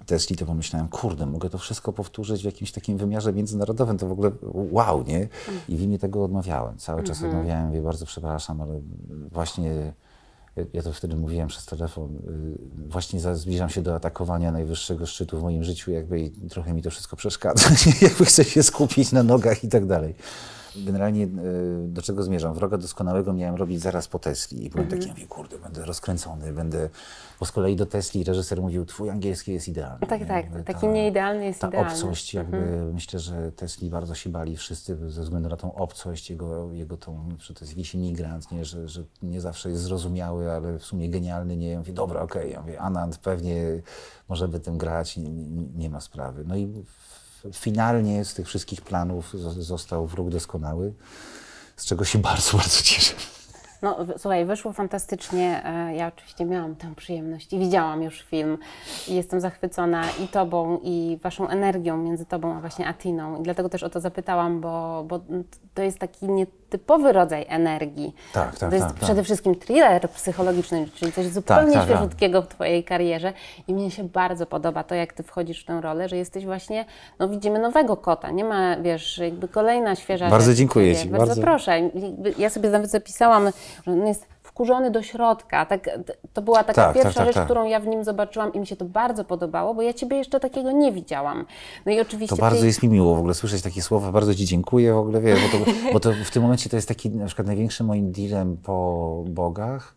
Tesli, 0.07 0.37
to 0.37 0.47
pomyślałem, 0.47 0.89
kurde, 0.89 1.27
mogę 1.27 1.51
to 1.51 1.59
wszystko 1.59 1.93
powtórzyć 1.93 2.43
w 2.43 2.45
jakimś 2.45 2.73
takim 2.73 2.99
wymiarze 2.99 3.33
międzynarodowym, 3.33 3.99
to 3.99 4.07
w 4.07 4.13
ogóle 4.13 4.31
wow, 4.53 5.05
nie? 5.07 5.29
I 5.69 5.77
w 5.77 5.83
imię 5.83 5.99
tego 5.99 6.25
odmawiałem. 6.25 6.79
Cały 6.79 7.03
czas 7.03 7.23
odmawiałem, 7.23 7.67
mówię, 7.67 7.83
bardzo 7.83 8.07
przepraszam, 8.07 8.61
ale 8.61 8.81
właśnie, 9.33 9.93
ja, 10.73 10.83
to 10.83 10.93
wtedy 10.93 11.17
mówiłem 11.17 11.49
przez 11.49 11.67
telefon, 11.67 12.17
y, 12.17 12.89
właśnie 12.89 13.21
zbliżam 13.35 13.69
się 13.69 13.83
do 13.83 13.95
atakowania 13.95 14.53
najwyższego 14.53 15.07
szczytu 15.07 15.39
w 15.39 15.43
moim 15.43 15.65
życiu, 15.65 15.91
jakby 15.91 16.21
i 16.21 16.31
trochę 16.31 16.75
mi 16.75 16.83
to 16.83 16.91
wszystko 16.91 17.17
przeszkadza, 17.17 17.71
jakby 18.03 18.25
chcę 18.25 18.45
się 18.45 18.63
skupić 18.63 19.13
na 19.13 19.23
nogach 19.23 19.65
i 19.65 19.69
tak 19.69 19.87
dalej. 19.87 20.15
Generalnie 20.77 21.25
y, 21.25 21.29
do 21.89 22.03
czego 22.03 22.23
zmierzam? 22.23 22.55
Wroga 22.55 22.79
doskonałego 22.79 23.33
miałem 23.33 23.55
robić 23.55 23.81
zaraz 23.81 24.09
po 24.09 24.19
Tesli 24.19 24.67
i 24.67 24.71
byłem 24.71 24.89
taki, 24.89 25.07
ja 25.07 25.13
mówię, 25.13 25.27
kurde, 25.27 25.59
będę 25.59 25.85
rozkręcony, 25.85 26.53
będę... 26.53 26.89
Bo 27.41 27.47
z 27.47 27.53
kolei 27.53 27.77
do 27.77 27.87
Tesli 27.87 28.25
reżyser 28.25 28.61
mówił, 28.63 28.87
twój 28.87 29.11
angielski 29.11 29.53
jest 29.53 29.69
idealny. 29.69 30.07
Tak, 30.07 30.21
nie? 30.21 30.27
tak, 30.27 30.47
taki 30.65 30.81
ta- 30.81 30.87
nieidealny 30.87 31.45
jest 31.45 31.61
ta 31.61 31.69
idealny. 31.69 31.91
obcość, 31.93 32.35
jakby 32.35 32.91
myślę, 32.95 33.21
że 33.21 33.53
Tesli 33.53 33.91
bardzo 33.91 34.15
się 34.15 34.31
bali 34.31 34.57
wszyscy 34.57 35.11
ze 35.11 35.23
względu 35.23 35.49
na 35.49 35.57
tą 35.57 35.75
obcość, 35.75 36.31
jego, 36.31 36.73
jego 36.73 36.97
tą, 36.97 37.29
że 37.39 37.55
to 37.55 37.61
jest 37.65 37.73
jakiś 37.77 37.95
imigrant, 37.95 38.53
nie? 38.53 38.65
Że, 38.65 38.89
że 38.89 39.05
nie 39.23 39.41
zawsze 39.41 39.71
jest 39.71 39.83
zrozumiały, 39.83 40.53
ale 40.53 40.79
w 40.79 40.85
sumie 40.85 41.09
genialny, 41.11 41.57
nie? 41.57 41.69
Ja 41.69 41.79
mówię, 41.79 41.93
dobra, 41.93 42.21
okej, 42.21 42.53
ja 42.53 42.61
mówię, 42.61 42.81
Anand 42.81 43.19
pewnie 43.19 43.83
może 44.29 44.49
by 44.49 44.61
tym 44.61 44.79
grać, 44.79 45.17
nie, 45.17 45.31
nie, 45.77 45.91
ma 45.91 46.01
sprawy. 46.01 46.45
No 46.47 46.57
i 46.57 46.85
finalnie 47.55 48.25
z 48.25 48.35
tych 48.35 48.47
wszystkich 48.47 48.81
planów 48.83 49.33
został 49.59 50.07
wróg 50.07 50.29
doskonały, 50.29 50.93
z 51.77 51.87
czego 51.87 52.05
się 52.05 52.19
bardzo, 52.19 52.57
bardzo 52.57 52.83
cieszę. 52.83 53.15
No, 53.83 53.99
słuchaj, 54.19 54.47
wyszło 54.47 54.73
fantastycznie. 54.73 55.63
E, 55.65 55.97
Ja 55.97 56.07
oczywiście 56.07 56.45
miałam 56.45 56.77
tę 56.77 56.95
przyjemność 56.97 57.53
i 57.53 57.59
widziałam 57.59 58.03
już 58.03 58.23
film. 58.23 58.59
Jestem 59.09 59.41
zachwycona 59.41 60.05
i 60.25 60.29
tobą, 60.29 60.81
i 60.83 61.19
waszą 61.23 61.49
energią 61.49 61.97
między 61.97 62.27
tobą 62.27 62.57
a 62.57 62.61
właśnie 62.61 62.87
Atiną. 62.89 63.41
I 63.41 63.43
dlatego 63.43 63.69
też 63.69 63.83
o 63.83 63.91
to 63.91 64.01
zapytałam, 64.01 64.61
bo, 64.61 65.05
bo 65.09 65.21
to 65.75 65.83
jest 65.83 65.99
taki 65.99 66.27
nietypowy 66.71 67.13
rodzaj 67.13 67.47
energii. 67.49 68.15
Tak, 68.33 68.59
tak, 68.59 68.71
To 68.71 68.77
jest 68.77 68.87
tak, 68.89 68.97
tak. 68.97 69.05
przede 69.05 69.25
wszystkim 69.25 69.55
thriller 69.55 70.11
psychologiczny, 70.11 70.89
czyli 70.95 71.13
coś 71.13 71.27
zupełnie 71.27 71.73
tak, 71.73 71.87
tak. 71.87 71.91
świeżutkiego 71.91 72.43
w 72.43 72.49
twojej 72.49 72.85
karierze. 72.85 73.33
I 73.69 73.75
mnie 73.75 73.91
się 73.91 74.05
bardzo 74.05 74.47
podoba 74.47 74.85
to, 74.85 74.95
jak 74.95 75.13
ty 75.13 75.23
wchodzisz 75.23 75.63
w 75.63 75.67
tę 75.67 75.81
rolę, 75.81 76.09
że 76.09 76.17
jesteś 76.17 76.45
właśnie, 76.45 76.85
no 77.19 77.29
widzimy 77.29 77.59
nowego 77.59 77.97
kota. 77.97 78.31
Nie 78.31 78.45
ma, 78.45 78.77
wiesz, 78.77 79.19
jakby 79.19 79.49
kolejna 79.49 79.97
świeża 79.97 80.31
Bardzo 80.31 80.47
rzecz 80.51 80.59
dziękuję 80.59 80.97
ci, 80.97 81.09
Bardzo, 81.09 81.27
bardzo. 81.27 81.43
proszę. 81.43 81.91
Ja 82.39 82.51
sobie 82.51 82.71
nawet 82.71 82.91
zapisałam, 82.91 83.51
że 83.87 83.93
on 83.93 84.07
jest 84.07 84.27
wkurzony 84.51 84.91
do 84.91 85.03
środka. 85.03 85.67
Tak, 85.67 85.91
to 86.33 86.43
była 86.43 86.59
taka 86.65 86.73
Tak, 86.73 86.95
tak, 86.95 87.03
pierwsza 87.03 87.19
tak, 87.19 87.27
rzecz, 87.27 87.35
tak. 87.35 87.45
którą 87.45 87.65
ja 87.67 87.81
w 87.81 87.87
nim 87.87 88.05
zobaczyłam 88.05 88.53
i 88.53 88.61
mi 88.61 88.67
się 88.67 88.77
to 88.77 88.85
bardzo 88.85 89.25
podobało, 89.25 89.75
bo 89.75 89.83
ja 89.83 89.93
ciebie 89.93 90.17
jeszcze 90.17 90.41
takiego 90.41 90.73
nie 90.73 90.93
widziałam. 90.93 91.45
No 91.87 91.93
i 91.93 92.01
oczywiście 92.01 92.37
To 92.37 92.41
bardzo 92.43 92.59
tej- 92.59 92.67
jest 92.67 92.83
mi 92.83 92.89
miło 92.89 93.15
w 93.15 93.19
ogóle 93.19 93.35
słyszeć 93.35 93.63
takie 93.63 93.83
słowa, 93.83 94.13
bardzo 94.13 94.35
Ci 94.35 94.45
dziękuję 94.45 94.95
w 94.95 94.99
ogóle, 94.99 95.21
wiesz, 95.21 95.41
bo 95.53 95.59
to, 95.59 95.65
bo 95.93 96.01
to 96.01 96.11
w 96.25 96.31
tym 96.31 96.43
momencie 96.43 96.71
to 96.71 96.77
jest 96.77 96.89
taki 96.89 97.11
na 97.11 97.27
przykład 97.27 97.47
największym 97.47 97.87
moim 97.87 98.13
dealem 98.13 98.57
po 98.57 99.25
bogach, 99.29 99.95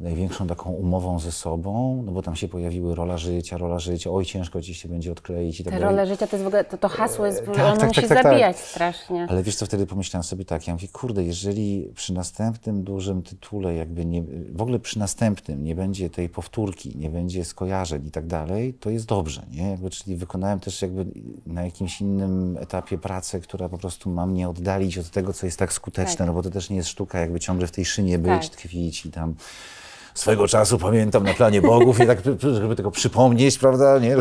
największą 0.00 0.46
taką 0.46 0.70
umową 0.70 1.18
ze 1.18 1.32
sobą, 1.32 2.02
no 2.06 2.12
bo 2.12 2.22
tam 2.22 2.36
się 2.36 2.48
pojawiły 2.48 2.94
rola 2.94 3.18
życia, 3.18 3.58
rola 3.58 3.78
życia, 3.78 4.10
oj 4.10 4.24
ciężko 4.24 4.62
Ci 4.62 4.74
się 4.74 4.88
będzie 4.88 5.12
odkleić 5.12 5.60
i 5.60 5.64
tak 5.64 5.72
Te 5.74 5.80
dalej. 5.80 5.96
role 5.96 6.06
życia 6.06 6.26
to 6.26 6.36
jest 6.36 6.44
w 6.44 6.46
ogóle, 6.46 6.64
to, 6.64 6.78
to 6.78 6.88
hasło 6.88 7.26
jest, 7.26 7.46
tak, 7.46 7.58
ono 7.58 7.76
tak, 7.76 7.88
musi 7.88 8.00
tak, 8.00 8.08
tak, 8.08 8.22
tak. 8.22 8.32
zabijać 8.32 8.58
strasznie. 8.58 9.26
Ale 9.28 9.42
wiesz 9.42 9.56
co, 9.56 9.66
wtedy 9.66 9.86
pomyślałem 9.86 10.24
sobie 10.24 10.44
tak, 10.44 10.66
ja 10.66 10.74
mówię, 10.74 10.88
kurde, 10.88 11.24
jeżeli 11.24 11.92
przy 11.94 12.14
następnym 12.14 12.82
dużym 12.82 13.22
tytule, 13.22 13.74
jakby 13.74 14.04
nie, 14.04 14.22
w 14.52 14.62
ogóle 14.62 14.78
przy 14.78 14.98
następnym 14.98 15.64
nie 15.64 15.74
będzie 15.74 16.10
tej 16.10 16.28
powtórki, 16.28 16.96
nie 16.96 17.10
będzie 17.10 17.44
skojarzeń 17.44 18.06
i 18.06 18.10
tak 18.10 18.26
dalej, 18.26 18.74
to 18.74 18.90
jest 18.90 19.06
dobrze, 19.06 19.42
nie? 19.50 19.70
Jakby, 19.70 19.90
czyli 19.90 20.16
wykonałem 20.16 20.60
też 20.60 20.82
jakby 20.82 21.06
na 21.46 21.64
jakimś 21.64 22.00
innym 22.00 22.56
etapie 22.60 22.98
pracę, 22.98 23.40
która 23.40 23.68
po 23.68 23.78
prostu 23.78 24.10
ma 24.10 24.26
mnie 24.26 24.48
oddalić 24.48 24.98
od 24.98 25.10
tego, 25.10 25.32
co 25.32 25.46
jest 25.46 25.58
tak 25.58 25.72
skuteczne, 25.72 26.16
Tak. 26.16 26.26
no 26.26 26.32
bo 26.32 26.42
to 26.42 26.50
też 26.50 26.70
nie 26.70 26.76
jest 26.76 26.88
sztuka, 26.88 27.18
jakby 27.18 27.40
ciągle 27.40 27.66
w 27.66 27.70
tej 27.70 27.84
szynie 27.84 28.18
być, 28.18 28.50
tkwić 28.50 29.06
i 29.06 29.10
tam 29.10 29.34
swego 30.14 30.48
czasu 30.48 30.78
pamiętam 30.78 31.24
na 31.24 31.34
planie 31.34 31.62
bogów 31.62 32.00
i 32.00 32.06
tak, 32.06 32.18
żeby 32.40 32.76
tego 32.76 32.90
przypomnieć, 32.90 33.58
prawda, 33.58 33.98
nie? 33.98 34.16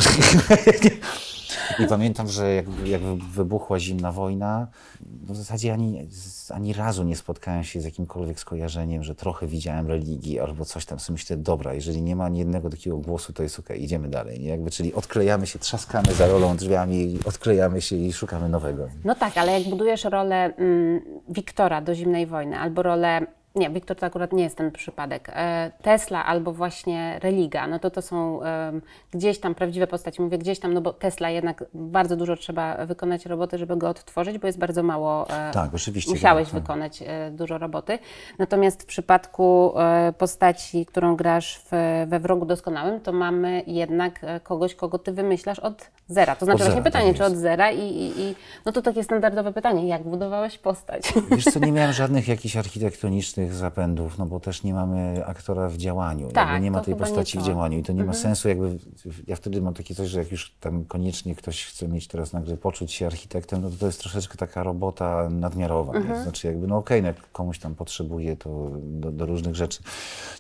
I 1.79 1.87
pamiętam, 1.87 2.27
że 2.27 2.53
jak, 2.53 2.65
jak 2.85 3.01
wybuchła 3.01 3.79
zimna 3.79 4.11
wojna, 4.11 4.67
w 5.01 5.35
zasadzie 5.35 5.73
ani, 5.73 6.07
ani 6.49 6.73
razu 6.73 7.03
nie 7.03 7.15
spotkałem 7.15 7.63
się 7.63 7.81
z 7.81 7.85
jakimkolwiek 7.85 8.39
skojarzeniem, 8.39 9.03
że 9.03 9.15
trochę 9.15 9.47
widziałem 9.47 9.87
religii 9.87 10.39
albo 10.39 10.65
coś 10.65 10.85
tam. 10.85 10.99
Sobie 10.99 11.13
myślę, 11.13 11.37
dobra, 11.37 11.73
jeżeli 11.73 12.01
nie 12.01 12.15
ma 12.15 12.25
ani 12.25 12.39
jednego 12.39 12.69
takiego 12.69 12.97
głosu, 12.97 13.33
to 13.33 13.43
jest 13.43 13.59
okej, 13.59 13.83
idziemy 13.83 14.07
dalej. 14.07 14.39
Nie? 14.39 14.49
Jakby, 14.49 14.71
czyli 14.71 14.93
odklejamy 14.93 15.47
się, 15.47 15.59
trzaskamy 15.59 16.13
za 16.13 16.27
rolą 16.27 16.57
drzwiami, 16.57 17.19
odklejamy 17.25 17.81
się 17.81 17.95
i 17.95 18.13
szukamy 18.13 18.49
nowego. 18.49 18.87
No 19.03 19.15
tak, 19.15 19.37
ale 19.37 19.59
jak 19.59 19.69
budujesz 19.69 20.03
rolę 20.03 20.55
mm, 20.55 21.01
Wiktora 21.29 21.81
do 21.81 21.95
zimnej 21.95 22.27
wojny, 22.27 22.59
albo 22.59 22.83
rolę. 22.83 23.38
Nie, 23.59 23.69
Wiktor 23.69 23.97
to 23.97 24.05
akurat 24.05 24.33
nie 24.33 24.43
jest 24.43 24.57
ten 24.57 24.71
przypadek. 24.71 25.29
E, 25.35 25.71
Tesla 25.81 26.25
albo 26.25 26.51
właśnie 26.53 27.19
Religa, 27.23 27.67
no 27.67 27.79
to 27.79 27.89
to 27.91 28.01
są 28.01 28.39
gdzieś 29.11 29.39
tam 29.39 29.55
prawdziwe 29.55 29.87
postaci. 29.87 30.21
Mówię 30.21 30.37
gdzieś 30.37 30.59
tam, 30.59 30.73
no 30.73 30.81
bo 30.81 30.93
Tesla 30.93 31.29
jednak 31.29 31.63
bardzo 31.73 32.15
dużo 32.15 32.35
trzeba 32.35 32.85
wykonać 32.85 33.25
roboty, 33.25 33.57
żeby 33.57 33.77
go 33.77 33.89
odtworzyć, 33.89 34.37
bo 34.37 34.47
jest 34.47 34.59
bardzo 34.59 34.83
mało. 34.83 35.29
e, 35.29 35.51
Tak, 35.51 35.73
oczywiście. 35.73 36.11
Musiałeś 36.11 36.47
tak, 36.47 36.53
tak. 36.53 36.61
wykonać 36.61 37.03
e, 37.05 37.31
dużo 37.31 37.57
roboty. 37.57 37.99
Natomiast 38.39 38.83
w 38.83 38.85
przypadku 38.85 39.73
postaci, 40.17 40.85
którą 40.85 41.15
grasz 41.15 41.61
w, 41.71 42.05
we 42.07 42.19
Wrogu 42.19 42.45
Doskonałym, 42.45 42.99
to 43.01 43.13
mamy 43.13 43.63
jednak 43.67 44.19
kogoś, 44.43 44.75
kogo 44.75 44.99
ty 44.99 45.11
wymyślasz 45.11 45.59
od 45.59 45.89
zera. 46.07 46.35
To 46.35 46.45
znaczy 46.45 46.55
Od 46.55 46.59
zera, 46.59 46.71
właśnie 46.71 46.91
pytanie, 46.91 47.07
tak 47.07 47.17
czy 47.17 47.25
od 47.25 47.35
zera 47.35 47.71
i, 47.71 47.79
i, 47.79 48.21
i 48.21 48.35
no 48.65 48.71
to 48.71 48.81
takie 48.81 49.03
standardowe 49.03 49.53
pytanie, 49.53 49.87
jak 49.87 50.03
budowałeś 50.03 50.57
postać? 50.57 51.13
Wiesz 51.31 51.45
co, 51.45 51.59
nie 51.59 51.71
miałem 51.71 51.93
żadnych 52.03 52.27
jakichś 52.27 52.57
architektonicznych 52.57 53.48
zapędów, 53.53 54.17
no 54.17 54.25
bo 54.25 54.39
też 54.39 54.63
nie 54.63 54.73
mamy 54.73 55.25
aktora 55.25 55.69
w 55.69 55.77
działaniu. 55.77 56.31
Tak, 56.31 56.49
jakby 56.49 56.63
nie 56.63 56.71
ma 56.71 56.81
tej 56.81 56.93
nie 56.93 56.99
postaci 56.99 57.39
w 57.39 57.43
działaniu 57.43 57.77
i 57.77 57.83
to 57.83 57.93
nie 57.93 58.03
ma 58.03 58.13
sensu 58.13 58.49
jakby, 58.49 58.77
ja 59.27 59.35
wtedy 59.35 59.61
mam 59.61 59.73
takie 59.73 59.95
coś, 59.95 60.09
że 60.09 60.19
jak 60.19 60.31
już 60.31 60.55
tam 60.59 60.85
koniecznie 60.85 61.35
ktoś 61.35 61.65
chce 61.65 61.87
mieć 61.87 62.07
teraz 62.07 62.33
nagle 62.33 62.57
poczuć 62.57 62.91
się 62.91 63.05
architektem, 63.05 63.61
no 63.61 63.69
to 63.69 63.75
to 63.75 63.85
jest 63.85 63.99
troszeczkę 63.99 64.37
taka 64.37 64.63
robota 64.63 65.29
nadmiarowa. 65.29 65.99
nie? 65.99 66.15
To 66.15 66.23
znaczy 66.23 66.47
jakby, 66.47 66.67
no 66.67 66.77
okej, 66.77 67.01
no 67.01 67.07
jak 67.07 67.31
komuś 67.31 67.59
tam 67.59 67.75
potrzebuje 67.75 68.37
to 68.37 68.71
do, 68.81 69.11
do 69.11 69.25
różnych 69.25 69.55
rzeczy. 69.55 69.83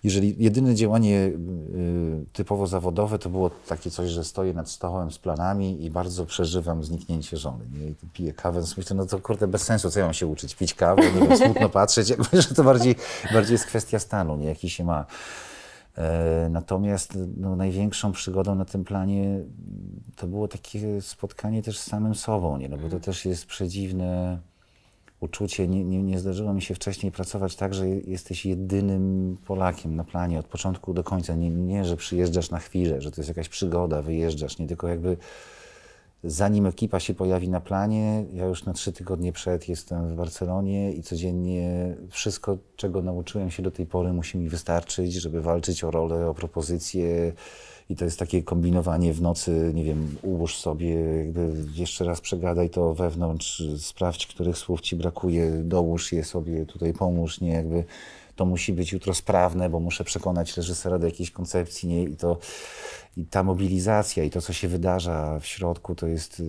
Jeżeli 0.03 0.35
jedyne 0.43 0.75
działanie 0.75 1.17
y, 1.17 2.25
typowo 2.33 2.67
zawodowe 2.67 3.19
to 3.19 3.29
było 3.29 3.51
takie 3.67 3.91
coś, 3.91 4.09
że 4.09 4.23
stoję 4.23 4.53
nad 4.53 4.69
stołem 4.69 5.11
z 5.11 5.17
planami 5.17 5.85
i 5.85 5.91
bardzo 5.91 6.25
przeżywam 6.25 6.83
zniknięcie 6.83 7.37
żony. 7.37 7.65
Nie? 7.73 7.87
I 7.87 7.95
piję 8.13 8.33
kawę, 8.33 8.59
więc 8.59 8.77
myślę, 8.77 8.95
no 8.95 9.05
to 9.05 9.19
kurde 9.19 9.47
bez 9.47 9.61
sensu, 9.61 9.91
co 9.91 9.99
ja 9.99 10.05
mam 10.05 10.13
się 10.13 10.27
uczyć? 10.27 10.55
Pić 10.55 10.73
kawę, 10.73 11.01
nie 11.01 11.27
wiem, 11.27 11.37
smutno 11.37 11.69
patrzeć, 11.79 12.09
jakby, 12.09 12.41
że 12.41 12.55
to 12.55 12.63
bardziej, 12.63 12.88
bardziej 13.33 13.53
jest 13.53 13.65
kwestia 13.65 13.99
stanu, 13.99 14.37
nie? 14.37 14.47
jaki 14.47 14.69
się 14.69 14.83
ma. 14.83 15.05
E, 15.97 16.47
Natomiast 16.49 17.17
no, 17.37 17.55
największą 17.55 18.11
przygodą 18.11 18.55
na 18.55 18.65
tym 18.65 18.83
planie 18.83 19.39
to 20.15 20.27
było 20.27 20.47
takie 20.47 21.01
spotkanie 21.01 21.63
też 21.63 21.79
z 21.79 21.83
samym 21.83 22.15
sobą, 22.15 22.57
nie? 22.57 22.69
No, 22.69 22.77
bo 22.77 22.89
to 22.89 22.99
też 22.99 23.25
jest 23.25 23.45
przedziwne 23.45 24.39
uczucie. 25.19 25.67
Nie, 25.67 25.83
nie, 25.83 26.03
nie 26.03 26.19
zdarzyło 26.19 26.53
mi 26.53 26.61
się 26.61 26.75
wcześniej 26.75 27.11
pracować 27.11 27.55
tak, 27.55 27.73
że 27.73 27.87
jesteś 27.87 28.45
jedynym 28.45 29.37
Polakiem 29.45 29.95
na 29.95 30.03
planie 30.03 30.39
od 30.39 30.45
początku 30.45 30.93
do 30.93 31.03
końca. 31.03 31.35
Nie, 31.35 31.49
nie, 31.49 31.85
że 31.85 31.97
przyjeżdżasz 31.97 32.51
na 32.51 32.59
chwilę, 32.59 33.01
że 33.01 33.11
to 33.11 33.21
jest 33.21 33.29
jakaś 33.29 33.49
przygoda, 33.49 34.01
wyjeżdżasz, 34.01 34.57
nie 34.57 34.67
tylko 34.67 34.87
jakby 34.87 35.17
zanim 36.23 36.65
ekipa 36.65 36.99
się 36.99 37.13
pojawi 37.13 37.49
na 37.49 37.61
planie, 37.61 38.25
ja 38.33 38.45
już 38.45 38.65
na 38.65 38.73
trzy 38.73 38.91
tygodnie 38.93 39.31
przed 39.31 39.69
jestem 39.69 40.07
w 40.07 40.15
Barcelonie 40.15 40.93
i 40.93 41.03
codziennie 41.03 41.95
wszystko, 42.09 42.57
czego 42.75 43.01
nauczyłem 43.01 43.51
się 43.51 43.63
do 43.63 43.71
tej 43.71 43.85
pory, 43.85 44.13
musi 44.13 44.37
mi 44.37 44.49
wystarczyć, 44.49 45.13
żeby 45.13 45.41
walczyć 45.41 45.83
o 45.83 45.91
rolę, 45.91 46.27
o 46.27 46.33
propozycje. 46.33 47.33
I 47.89 47.95
to 47.95 48.05
jest 48.05 48.19
takie 48.19 48.43
kombinowanie 48.43 49.13
w 49.13 49.21
nocy, 49.21 49.71
nie 49.75 49.83
wiem, 49.83 50.15
ułóż 50.21 50.57
sobie, 50.57 50.95
jakby 50.95 51.53
jeszcze 51.73 52.05
raz 52.05 52.21
przegadaj 52.21 52.69
to 52.69 52.93
wewnątrz, 52.93 53.63
sprawdź, 53.77 54.27
których 54.27 54.57
słów 54.57 54.81
ci 54.81 54.95
brakuje, 54.95 55.51
dołóż 55.51 56.11
je 56.11 56.23
sobie, 56.23 56.65
tutaj 56.65 56.93
pomóż, 56.93 57.41
nie, 57.41 57.51
jakby 57.51 57.83
to 58.39 58.45
musi 58.45 58.73
być 58.73 58.91
jutro 58.91 59.13
sprawne, 59.13 59.69
bo 59.69 59.79
muszę 59.79 60.03
przekonać 60.03 60.57
reżysera 60.57 60.99
do 60.99 61.05
jakiejś 61.05 61.31
koncepcji, 61.31 61.89
nie, 61.89 62.03
i 62.03 62.15
to 62.15 62.37
i 63.17 63.25
ta 63.25 63.43
mobilizacja 63.43 64.23
i 64.23 64.29
to, 64.29 64.41
co 64.41 64.53
się 64.53 64.67
wydarza 64.67 65.39
w 65.39 65.45
środku, 65.45 65.95
to 65.95 66.07
jest, 66.07 66.39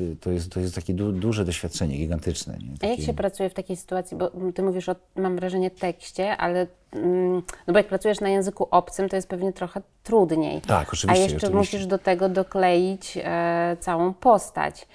y, 0.00 0.16
to 0.20 0.30
jest, 0.30 0.50
to 0.50 0.60
jest 0.60 0.74
takie 0.74 0.94
du, 0.94 1.12
duże 1.12 1.44
doświadczenie, 1.44 1.96
gigantyczne. 1.96 2.58
Nie? 2.58 2.68
A 2.68 2.86
jak 2.86 2.96
Takie- 2.96 3.02
się 3.02 3.14
pracuje 3.14 3.50
w 3.50 3.54
takiej 3.54 3.76
sytuacji, 3.76 4.16
bo 4.16 4.30
ty 4.54 4.62
mówisz 4.62 4.88
o, 4.88 4.96
mam 5.16 5.36
wrażenie, 5.36 5.70
tekście, 5.70 6.36
ale 6.36 6.66
mm, 6.92 7.42
no 7.66 7.72
bo 7.72 7.78
jak 7.78 7.88
pracujesz 7.88 8.20
na 8.20 8.28
języku 8.28 8.68
obcym, 8.70 9.08
to 9.08 9.16
jest 9.16 9.28
pewnie 9.28 9.52
trochę 9.52 9.82
trudniej. 10.02 10.60
Tak, 10.60 10.88
A 10.88 10.92
oczywiście, 10.92 11.22
jeszcze 11.22 11.36
oczywiście. 11.36 11.56
musisz 11.56 11.86
do 11.86 11.98
tego 11.98 12.28
dokleić 12.28 13.18
e, 13.24 13.76
całą 13.80 14.14
postać. 14.14 14.86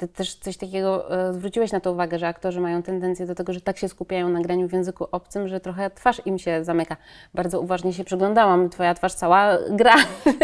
Ty 0.00 0.08
też 0.08 0.34
coś 0.34 0.56
takiego, 0.56 1.20
e, 1.28 1.34
zwróciłeś 1.34 1.72
na 1.72 1.80
to 1.80 1.92
uwagę, 1.92 2.18
że 2.18 2.28
aktorzy 2.28 2.60
mają 2.60 2.82
tendencję 2.82 3.26
do 3.26 3.34
tego, 3.34 3.52
że 3.52 3.60
tak 3.60 3.78
się 3.78 3.88
skupiają 3.88 4.28
na 4.28 4.40
graniu 4.40 4.68
w 4.68 4.72
języku 4.72 5.06
obcym, 5.12 5.48
że 5.48 5.60
trochę 5.60 5.90
twarz 5.90 6.22
im 6.26 6.38
się 6.38 6.64
zamyka. 6.64 6.96
Bardzo 7.34 7.60
uważnie 7.60 7.92
się 7.92 8.04
przyglądałam, 8.04 8.70
twoja 8.70 8.94
twarz 8.94 9.14
cała 9.14 9.58
gra. 9.78 9.94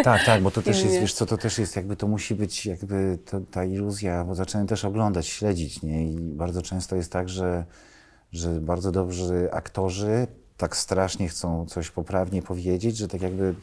Tak, 0.05 0.25
tak, 0.25 0.43
bo 0.43 0.51
to 0.51 0.63
też 0.63 0.85
jest, 0.85 1.01
wiesz 1.01 1.15
co, 1.15 1.27
to 1.27 1.37
też 1.37 1.59
jest 1.59 1.77
jakby, 1.77 1.97
to 1.97 2.09
musi 2.09 2.35
być 2.35 2.67
jakby 2.67 3.19
to, 3.25 3.41
ta 3.51 3.65
iluzja, 3.65 4.25
bo 4.25 4.35
zacząłem 4.35 4.67
też 4.67 4.85
oglądać, 4.85 5.27
śledzić, 5.27 5.83
nie? 5.83 6.07
I 6.07 6.19
bardzo 6.21 6.63
często 6.63 6.97
jest 6.97 7.13
tak, 7.13 7.29
że, 7.29 7.65
że 8.33 8.51
bardzo 8.51 8.93
dobrzy 8.93 9.49
aktorzy 9.53 10.27
tak 10.57 10.77
strasznie 10.77 11.29
chcą 11.29 11.67
coś 11.67 11.91
poprawnie 11.91 12.43
powiedzieć, 12.43 12.97
że 12.97 13.09
tak 13.09 13.23
jakby, 13.23 13.55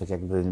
tak 0.00 0.10
jakby, 0.10 0.44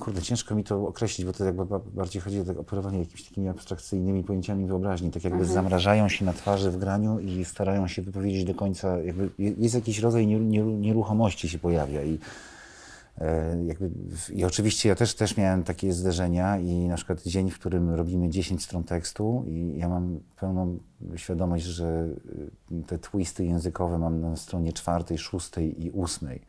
kurde, 0.00 0.22
ciężko 0.22 0.54
mi 0.54 0.64
to 0.64 0.88
określić, 0.88 1.26
bo 1.26 1.32
to 1.32 1.44
jakby 1.44 1.64
ba- 1.66 1.80
bardziej 1.94 2.22
chodzi 2.22 2.40
o 2.40 2.44
tak 2.44 2.58
operowanie 2.58 2.98
jakimiś 2.98 3.24
takimi 3.28 3.48
abstrakcyjnymi 3.48 4.24
pojęciami 4.24 4.66
wyobraźni, 4.66 5.10
tak 5.10 5.24
jakby 5.24 5.44
zamrażają 5.44 6.08
się 6.08 6.24
na 6.24 6.32
twarzy 6.32 6.70
w 6.70 6.76
graniu 6.78 7.18
i 7.20 7.44
starają 7.44 7.88
się 7.88 8.02
wypowiedzieć 8.02 8.44
do 8.44 8.54
końca, 8.54 8.98
jakby 8.98 9.30
je- 9.38 9.52
jest 9.58 9.74
jakiś 9.74 9.98
rodzaj 9.98 10.26
nieru- 10.26 10.48
nieru- 10.48 10.78
nieruchomości 10.80 11.48
się 11.48 11.58
pojawia 11.58 12.02
i 12.02 12.18
E, 13.20 13.64
Jakby, 13.66 13.90
I 14.32 14.44
oczywiście 14.44 14.88
ja 14.88 14.94
też, 14.94 15.14
też 15.14 15.36
miałem 15.36 15.62
takie 15.62 15.92
zderzenia 15.92 16.58
i 16.58 16.74
na 16.88 16.96
przykład 16.96 17.22
dzień, 17.22 17.50
w 17.50 17.58
którym 17.58 17.90
robimy 17.94 18.28
10 18.28 18.62
stron 18.64 18.84
tekstu 18.84 19.44
i 19.46 19.74
ja 19.78 19.88
mam 19.88 20.20
pełną 20.40 20.78
świadomość, 21.16 21.64
że 21.64 22.08
y, 22.72 22.82
te 22.86 22.98
twisty 22.98 23.44
językowe 23.44 23.98
mam 23.98 24.20
na 24.20 24.36
stronie 24.36 24.72
czwartej, 24.72 25.18
szóstej 25.18 25.84
i 25.84 25.90
ósmej. 25.90 26.40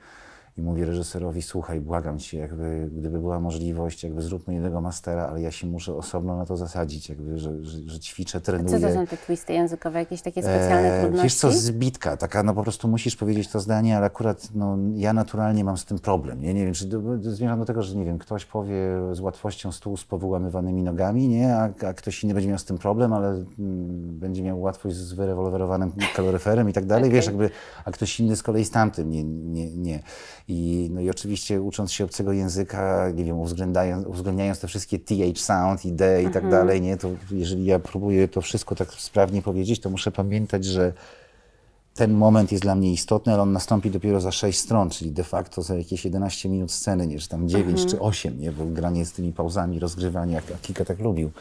I 0.60 0.62
mówię 0.62 0.86
reżyserowi, 0.86 1.42
słuchaj, 1.42 1.82
błagam 1.82 2.20
cię, 2.20 2.38
jakby, 2.38 2.90
gdyby 2.98 3.20
była 3.20 3.40
możliwość, 3.40 4.04
jakby 4.04 4.22
zróbmy 4.22 4.54
jednego 4.54 4.82
mastera, 4.82 5.28
ale 5.28 5.42
ja 5.42 5.52
się 5.52 5.68
muszę 5.68 5.94
osobno 5.94 6.38
na 6.38 6.46
to 6.46 6.58
zasadzić, 6.58 7.10
jakby, 7.10 7.38
że, 7.38 7.66
że, 7.66 7.78
że 7.86 8.00
ćwiczę, 8.00 8.42
trenuję. 8.42 8.80
Co 8.80 8.88
to 8.88 8.94
są 8.94 9.08
te 9.08 9.18
twisty 9.18 9.54
językowe? 9.54 10.00
Jakieś 10.00 10.22
takie 10.22 10.42
specjalne 10.42 10.94
Eee, 10.94 11.02
trudności? 11.02 11.24
Wiesz 11.24 11.36
co, 11.36 11.52
zbitka, 11.52 12.18
taka 12.18 12.44
no 12.44 12.54
po 12.54 12.64
prostu 12.64 12.88
musisz 12.88 13.16
powiedzieć 13.16 13.48
to 13.48 13.60
zdanie, 13.60 13.98
ale 13.98 14.06
akurat 14.06 14.50
no, 14.56 14.78
ja 14.96 15.14
naturalnie 15.14 15.64
mam 15.64 15.78
z 15.78 15.86
tym 15.86 16.00
problem, 16.00 16.42
nie, 16.42 16.54
nie 16.54 16.66
wiem, 16.66 16.74
czy 16.74 16.86
do, 16.86 17.02
zmierzam 17.18 17.60
do 17.60 17.66
tego, 17.66 17.84
że 17.84 17.96
nie 17.96 18.06
wiem, 18.06 18.18
ktoś 18.18 18.46
powie 18.46 18.76
z 19.12 19.20
łatwością 19.20 19.72
stół 19.72 19.98
z 19.98 20.04
powyłamywanymi 20.04 20.84
nogami, 20.84 21.28
nie, 21.28 21.56
a, 21.56 21.70
a 21.88 21.94
ktoś 21.94 22.24
inny 22.24 22.34
będzie 22.34 22.50
miał 22.50 22.58
z 22.58 22.66
tym 22.66 22.78
problem, 22.78 23.14
ale 23.14 23.28
mm, 23.30 23.46
będzie 24.20 24.44
miał 24.44 24.62
łatwość 24.62 24.96
z 24.96 25.14
wyrewolwerowanym 25.14 25.92
kaloryferem 26.16 26.70
i 26.70 26.74
tak 26.74 26.86
dalej, 26.86 27.12
wiesz, 27.12 27.26
jakby, 27.26 27.50
a 27.86 27.92
ktoś 27.92 28.20
inny 28.20 28.36
z 28.36 28.44
kolei 28.44 28.66
z 28.66 28.72
tamtym, 28.72 29.10
nie, 29.10 29.24
nie, 29.24 29.72
nie. 29.76 30.00
I, 30.50 30.90
no 30.94 31.02
i 31.02 31.10
oczywiście 31.10 31.62
ucząc 31.62 31.92
się 31.92 32.04
obcego 32.04 32.34
języka, 32.34 33.12
nie 33.16 33.24
wiem, 33.24 33.40
uwzględniając, 33.40 34.08
uwzględniając 34.08 34.60
te 34.60 34.68
wszystkie 34.68 35.00
TH 35.00 35.40
sound 35.40 35.86
i 35.86 35.92
D 35.92 36.24
i 36.24 36.30
tak 36.30 36.50
dalej, 36.50 36.82
nie, 36.82 36.98
to 36.98 37.10
jeżeli 37.32 37.66
ja 37.66 37.80
próbuję 37.80 38.28
to 38.28 38.42
wszystko 38.42 38.76
tak 38.76 38.94
sprawnie 38.94 39.42
powiedzieć, 39.42 39.80
to 39.80 39.90
muszę 39.90 40.12
pamiętać, 40.12 40.66
że 40.66 40.94
ten 41.94 42.14
moment 42.14 42.52
jest 42.52 42.64
dla 42.64 42.76
mnie 42.76 42.92
istotny, 42.92 43.34
ale 43.34 43.42
on 43.42 43.52
nastąpi 43.52 43.92
dopiero 43.92 44.22
za 44.22 44.32
6 44.32 44.60
stron, 44.60 44.90
czyli 44.90 45.12
de 45.12 45.24
facto 45.24 45.62
za 45.62 45.76
jakieś 45.76 46.06
11 46.06 46.50
minut 46.50 46.72
sceny, 46.72 47.08
nie, 47.08 47.20
że 47.20 47.28
tam 47.28 47.50
9 47.50 47.86
czy 47.86 48.00
8, 48.00 48.40
nie, 48.40 48.52
bo 48.52 48.66
granie 48.66 49.06
z 49.06 49.12
tymi 49.12 49.34
pauzami, 49.34 49.80
rozgrywanie, 49.80 50.34
jak 50.34 50.52
Akika 50.52 50.86
tak 50.86 51.00
lubił. 51.00 51.32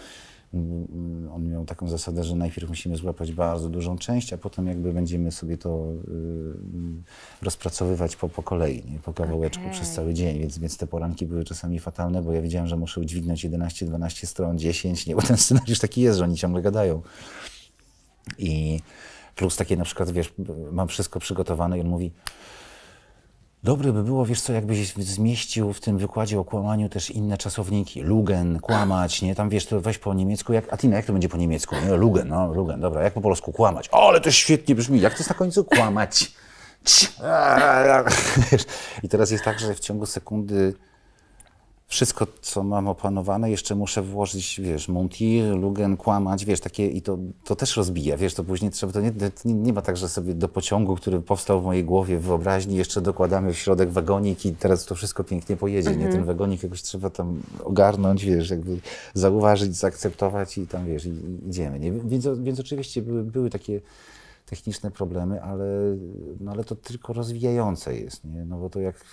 Mm, 0.54 1.30
On 1.32 1.48
miał 1.50 1.64
taką 1.64 1.88
zasadę, 1.88 2.24
że 2.24 2.36
najpierw 2.36 2.68
musimy 2.68 2.96
złapać 2.96 3.32
bardzo 3.32 3.68
dużą 3.68 3.98
część, 3.98 4.32
a 4.32 4.38
potem 4.38 4.66
jakby 4.66 4.92
będziemy 4.92 5.32
sobie 5.32 5.58
to 5.58 5.92
y, 6.08 7.42
rozpracowywać 7.42 8.16
po, 8.16 8.28
po 8.28 8.42
kolei, 8.42 8.84
nie? 8.90 8.98
po 8.98 9.12
kawałeczku 9.12 9.62
Okej. 9.62 9.72
przez 9.72 9.92
cały 9.92 10.14
dzień, 10.14 10.38
więc, 10.38 10.58
więc 10.58 10.76
te 10.76 10.86
poranki 10.86 11.26
były 11.26 11.44
czasami 11.44 11.78
fatalne, 11.78 12.22
bo 12.22 12.32
ja 12.32 12.42
wiedziałem, 12.42 12.68
że 12.68 12.76
muszę 12.76 13.00
udźwignąć 13.00 13.44
11-12 13.44 14.26
stron, 14.26 14.58
10, 14.58 15.06
nie, 15.06 15.14
bo 15.14 15.22
ten 15.22 15.36
scenariusz 15.36 15.78
taki 15.78 16.00
jest, 16.00 16.18
że 16.18 16.24
oni 16.24 16.36
ciągle 16.36 16.62
gadają. 16.62 17.02
I 18.38 18.80
plus 19.36 19.56
takie 19.56 19.76
na 19.76 19.84
przykład, 19.84 20.10
wiesz, 20.10 20.34
mam 20.72 20.88
wszystko 20.88 21.20
przygotowane 21.20 21.78
i 21.78 21.80
on 21.80 21.88
mówi, 21.88 22.12
dobre 23.62 23.92
by 23.92 24.02
było, 24.02 24.26
wiesz 24.26 24.40
co, 24.40 24.52
jakbyś 24.52 24.92
zmieścił 24.92 25.72
w 25.72 25.80
tym 25.80 25.98
wykładzie 25.98 26.40
o 26.40 26.44
kłamaniu 26.44 26.88
też 26.88 27.10
inne 27.10 27.38
czasowniki. 27.38 28.02
Lugen, 28.02 28.60
kłamać, 28.60 29.22
nie? 29.22 29.34
Tam 29.34 29.48
wiesz, 29.48 29.66
to 29.66 29.80
weź 29.80 29.98
po 29.98 30.14
niemiecku, 30.14 30.52
jak, 30.52 30.72
a 30.72 30.76
Tina, 30.76 30.96
jak 30.96 31.06
to 31.06 31.12
będzie 31.12 31.28
po 31.28 31.36
niemiecku? 31.36 31.74
Nie? 31.84 31.96
Lugen, 31.96 32.28
no, 32.28 32.54
Lugen, 32.54 32.80
dobra, 32.80 33.02
jak 33.02 33.14
po 33.14 33.20
polsku 33.20 33.52
kłamać? 33.52 33.88
O, 33.92 34.08
ale 34.08 34.20
to 34.20 34.30
świetnie 34.30 34.74
brzmi, 34.74 35.00
jak 35.00 35.12
to 35.12 35.18
jest 35.18 35.30
na 35.30 35.36
końcu 35.36 35.64
kłamać? 35.64 36.32
I 39.02 39.08
teraz 39.08 39.30
jest 39.30 39.44
tak, 39.44 39.58
że 39.60 39.74
w 39.74 39.80
ciągu 39.80 40.06
sekundy 40.06 40.74
wszystko, 41.88 42.26
co 42.40 42.62
mam 42.62 42.88
opanowane, 42.88 43.50
jeszcze 43.50 43.74
muszę 43.74 44.02
włożyć, 44.02 44.60
wiesz, 44.60 44.88
Monty, 44.88 45.50
Lugen, 45.60 45.96
kłamać, 45.96 46.44
wiesz, 46.44 46.60
takie 46.60 46.86
i 46.88 47.02
to, 47.02 47.18
to 47.44 47.56
też 47.56 47.76
rozbija, 47.76 48.16
wiesz, 48.16 48.34
to 48.34 48.44
później 48.44 48.70
trzeba, 48.70 48.92
to 48.92 49.00
nie, 49.00 49.12
to 49.12 49.24
nie, 49.44 49.54
nie 49.54 49.72
ma 49.72 49.82
tak, 49.82 49.96
że 49.96 50.08
sobie 50.08 50.34
do 50.34 50.48
pociągu, 50.48 50.96
który 50.96 51.20
powstał 51.20 51.60
w 51.60 51.64
mojej 51.64 51.84
głowie, 51.84 52.18
w 52.18 52.22
wyobraźni, 52.22 52.76
jeszcze 52.76 53.00
dokładamy 53.00 53.52
w 53.52 53.58
środek 53.58 53.90
wagonik 53.90 54.46
i 54.46 54.52
teraz 54.52 54.84
to 54.84 54.94
wszystko 54.94 55.24
pięknie 55.24 55.56
pojedzie, 55.56 55.96
nie, 55.96 56.08
ten 56.08 56.24
wagonik 56.24 56.62
jakoś 56.62 56.82
trzeba 56.82 57.10
tam 57.10 57.42
ogarnąć, 57.64 58.24
wiesz, 58.24 58.50
jakby 58.50 58.78
zauważyć, 59.14 59.76
zaakceptować 59.76 60.58
i 60.58 60.66
tam, 60.66 60.86
wiesz, 60.86 61.06
i, 61.06 61.08
i 61.08 61.48
idziemy, 61.48 61.78
nie, 61.78 61.92
więc, 61.92 62.28
więc 62.38 62.60
oczywiście 62.60 63.02
były, 63.02 63.22
były 63.22 63.50
takie 63.50 63.80
techniczne 64.46 64.90
problemy, 64.90 65.42
ale, 65.42 65.66
no, 66.40 66.52
ale 66.52 66.64
to 66.64 66.76
tylko 66.76 67.12
rozwijające 67.12 67.96
jest, 67.96 68.24
nie, 68.24 68.44
no 68.44 68.58
bo 68.58 68.70
to 68.70 68.80
jak 68.80 69.04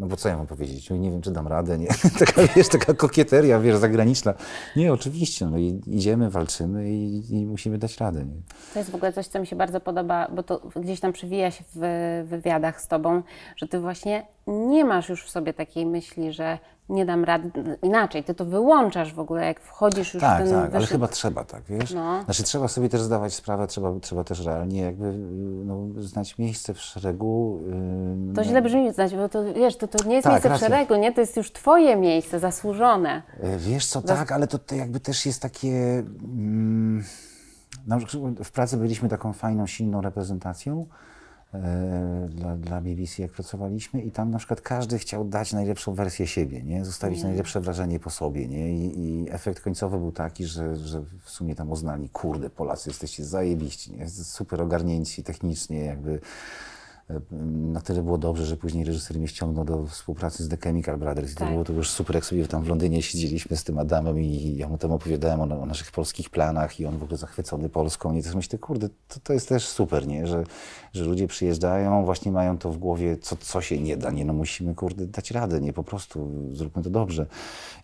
no 0.00 0.06
bo 0.06 0.16
co 0.16 0.28
ja 0.28 0.36
mam 0.36 0.46
powiedzieć? 0.46 0.90
No, 0.90 0.96
nie 0.96 1.10
wiem, 1.10 1.22
czy 1.22 1.30
dam 1.30 1.48
radę, 1.48 1.78
nie? 1.78 1.88
taka, 2.26 2.42
wiesz, 2.56 2.68
taka 2.68 2.94
kokieteria, 2.94 3.60
wiesz, 3.60 3.76
zagraniczna. 3.76 4.34
Nie, 4.76 4.92
oczywiście, 4.92 5.46
no 5.46 5.58
i 5.58 5.80
idziemy, 5.86 6.30
walczymy 6.30 6.90
i, 6.90 7.34
i 7.34 7.46
musimy 7.46 7.78
dać 7.78 7.98
radę, 7.98 8.24
nie? 8.24 8.42
To 8.72 8.78
jest 8.78 8.90
w 8.90 8.94
ogóle 8.94 9.12
coś, 9.12 9.26
co 9.26 9.40
mi 9.40 9.46
się 9.46 9.56
bardzo 9.56 9.80
podoba, 9.80 10.28
bo 10.34 10.42
to 10.42 10.58
gdzieś 10.76 11.00
tam 11.00 11.12
przewija 11.12 11.50
się 11.50 11.64
w 11.74 12.24
wywiadach 12.28 12.80
z 12.80 12.88
Tobą, 12.88 13.22
że 13.56 13.68
Ty 13.68 13.80
właśnie 13.80 14.26
nie 14.46 14.84
masz 14.84 15.08
już 15.08 15.24
w 15.24 15.30
sobie 15.30 15.54
takiej 15.54 15.86
myśli, 15.86 16.32
że 16.32 16.58
nie 16.92 17.06
dam 17.06 17.24
rady. 17.24 17.50
Inaczej, 17.82 18.24
ty 18.24 18.34
to 18.34 18.44
wyłączasz 18.44 19.14
w 19.14 19.18
ogóle, 19.18 19.46
jak 19.46 19.60
wchodzisz 19.60 20.14
już 20.14 20.22
w 20.22 20.26
Tak, 20.26 20.38
ten 20.38 20.50
tak, 20.50 20.58
ale 20.70 20.80
wyższy- 20.80 20.92
chyba 20.92 21.08
trzeba 21.08 21.44
tak, 21.44 21.62
wiesz? 21.68 21.94
No. 21.94 22.22
Znaczy 22.24 22.42
trzeba 22.42 22.68
sobie 22.68 22.88
też 22.88 23.00
zdawać 23.00 23.34
sprawę, 23.34 23.66
trzeba, 23.66 23.92
trzeba 24.00 24.24
też 24.24 24.44
realnie 24.44 24.80
jakby 24.80 25.12
no, 25.64 26.02
znać 26.02 26.38
miejsce 26.38 26.74
w 26.74 26.78
szeregu. 26.80 27.60
yy, 28.28 28.34
To 28.34 28.44
źle 28.44 28.62
brzmi 28.62 28.92
znać, 28.92 29.14
bo 29.14 29.28
to 29.28 29.54
wiesz, 29.54 29.76
to, 29.76 29.88
to 29.88 30.04
nie 30.08 30.14
jest 30.14 30.24
Tak, 30.24 30.32
miejsce 30.32 30.50
w 30.56 30.60
szeregu, 30.60 30.94
nie? 30.96 31.12
To 31.12 31.20
jest 31.20 31.36
już 31.36 31.52
twoje 31.52 31.96
miejsce, 31.96 32.38
zasłużone. 32.40 33.22
E, 33.40 33.58
Wiesz 33.58 33.86
co, 33.86 34.02
tak, 34.02 34.32
ale 34.32 34.46
to, 34.46 34.58
to 34.58 34.74
jakby 34.74 35.00
też 35.00 35.26
jest 35.26 35.42
takie... 35.42 35.68
Mm, 36.24 37.04
na 37.86 37.98
przykład 37.98 38.32
w 38.44 38.50
pracy 38.52 38.76
byliśmy 38.76 39.08
taką 39.08 39.32
fajną, 39.32 39.66
silną 39.66 40.00
reprezentacją 40.00 40.86
dla, 42.28 42.56
dla 42.56 42.80
BBC, 42.80 43.22
jak 43.22 43.32
pracowaliśmy 43.32 44.02
i 44.02 44.10
tam 44.10 44.30
na 44.30 44.38
przykład 44.38 44.60
każdy 44.60 44.98
chciał 44.98 45.24
dać 45.24 45.52
najlepszą 45.52 45.94
wersję 45.94 46.26
siebie, 46.26 46.62
nie? 46.62 46.84
Zostawić 46.84 47.22
najlepsze 47.22 47.60
wrażenie 47.60 48.00
po 48.00 48.10
sobie, 48.10 48.48
nie? 48.48 48.72
I, 48.72 49.00
I 49.00 49.26
efekt 49.30 49.60
końcowy 49.60 49.98
był 49.98 50.12
taki, 50.12 50.44
że, 50.46 50.76
że 50.76 51.02
w 51.24 51.30
sumie 51.30 51.54
tam 51.54 51.70
uznali, 51.70 52.08
kurde, 52.08 52.50
Polacy 52.50 52.90
jesteście 52.90 53.24
zajebiści, 53.24 53.92
nie? 53.92 54.08
Super 54.08 54.62
ogarnięci 54.62 55.22
technicznie, 55.22 55.84
jakby 55.84 56.12
e, 56.12 56.20
na 57.72 57.80
tyle 57.80 58.02
było 58.02 58.18
dobrze, 58.18 58.46
że 58.46 58.56
później 58.56 58.84
reżyser 58.84 59.18
mnie 59.18 59.28
ściągnął 59.28 59.64
do 59.64 59.86
współpracy 59.86 60.44
z 60.44 60.48
The 60.48 60.56
Chemical 60.56 60.98
Brothers 60.98 61.32
i 61.32 61.34
to 61.34 61.40
Tak. 61.40 61.50
było 61.52 61.64
to 61.64 61.72
już 61.72 61.90
super, 61.90 62.16
jak 62.16 62.24
sobie 62.24 62.48
tam 62.48 62.62
w 62.62 62.68
Londynie 62.68 63.02
siedzieliśmy 63.02 63.56
z 63.56 63.64
tym 63.64 63.78
Adamem 63.78 64.20
i 64.20 64.56
ja 64.56 64.68
mu 64.68 64.78
tam 64.78 64.92
opowiadałem 64.92 65.40
o, 65.40 65.62
o 65.62 65.66
naszych 65.66 65.90
polskich 65.90 66.30
planach 66.30 66.80
i 66.80 66.86
on 66.86 66.98
w 66.98 67.02
ogóle 67.02 67.18
zachwycony 67.18 67.68
Polską 67.68 68.14
i 68.16 68.22
też 68.22 68.34
myślę, 68.34 68.58
kurde, 68.58 68.88
to, 68.88 69.20
to 69.22 69.32
jest 69.32 69.48
też 69.48 69.68
super, 69.68 70.06
nie? 70.06 70.26
Że, 70.26 70.44
że 70.92 71.04
ludzie 71.04 71.26
przyjeżdżają, 71.28 72.04
właśnie 72.04 72.32
mają 72.32 72.58
to 72.58 72.72
w 72.72 72.78
głowie, 72.78 73.16
co, 73.16 73.36
co 73.36 73.60
się 73.60 73.80
nie 73.80 73.96
da, 73.96 74.10
nie? 74.10 74.24
No 74.24 74.32
musimy, 74.32 74.74
kurde, 74.74 75.06
dać 75.06 75.30
radę, 75.30 75.60
nie? 75.60 75.72
Po 75.72 75.84
prostu 75.84 76.30
zróbmy 76.52 76.82
to 76.82 76.90
dobrze. 76.90 77.26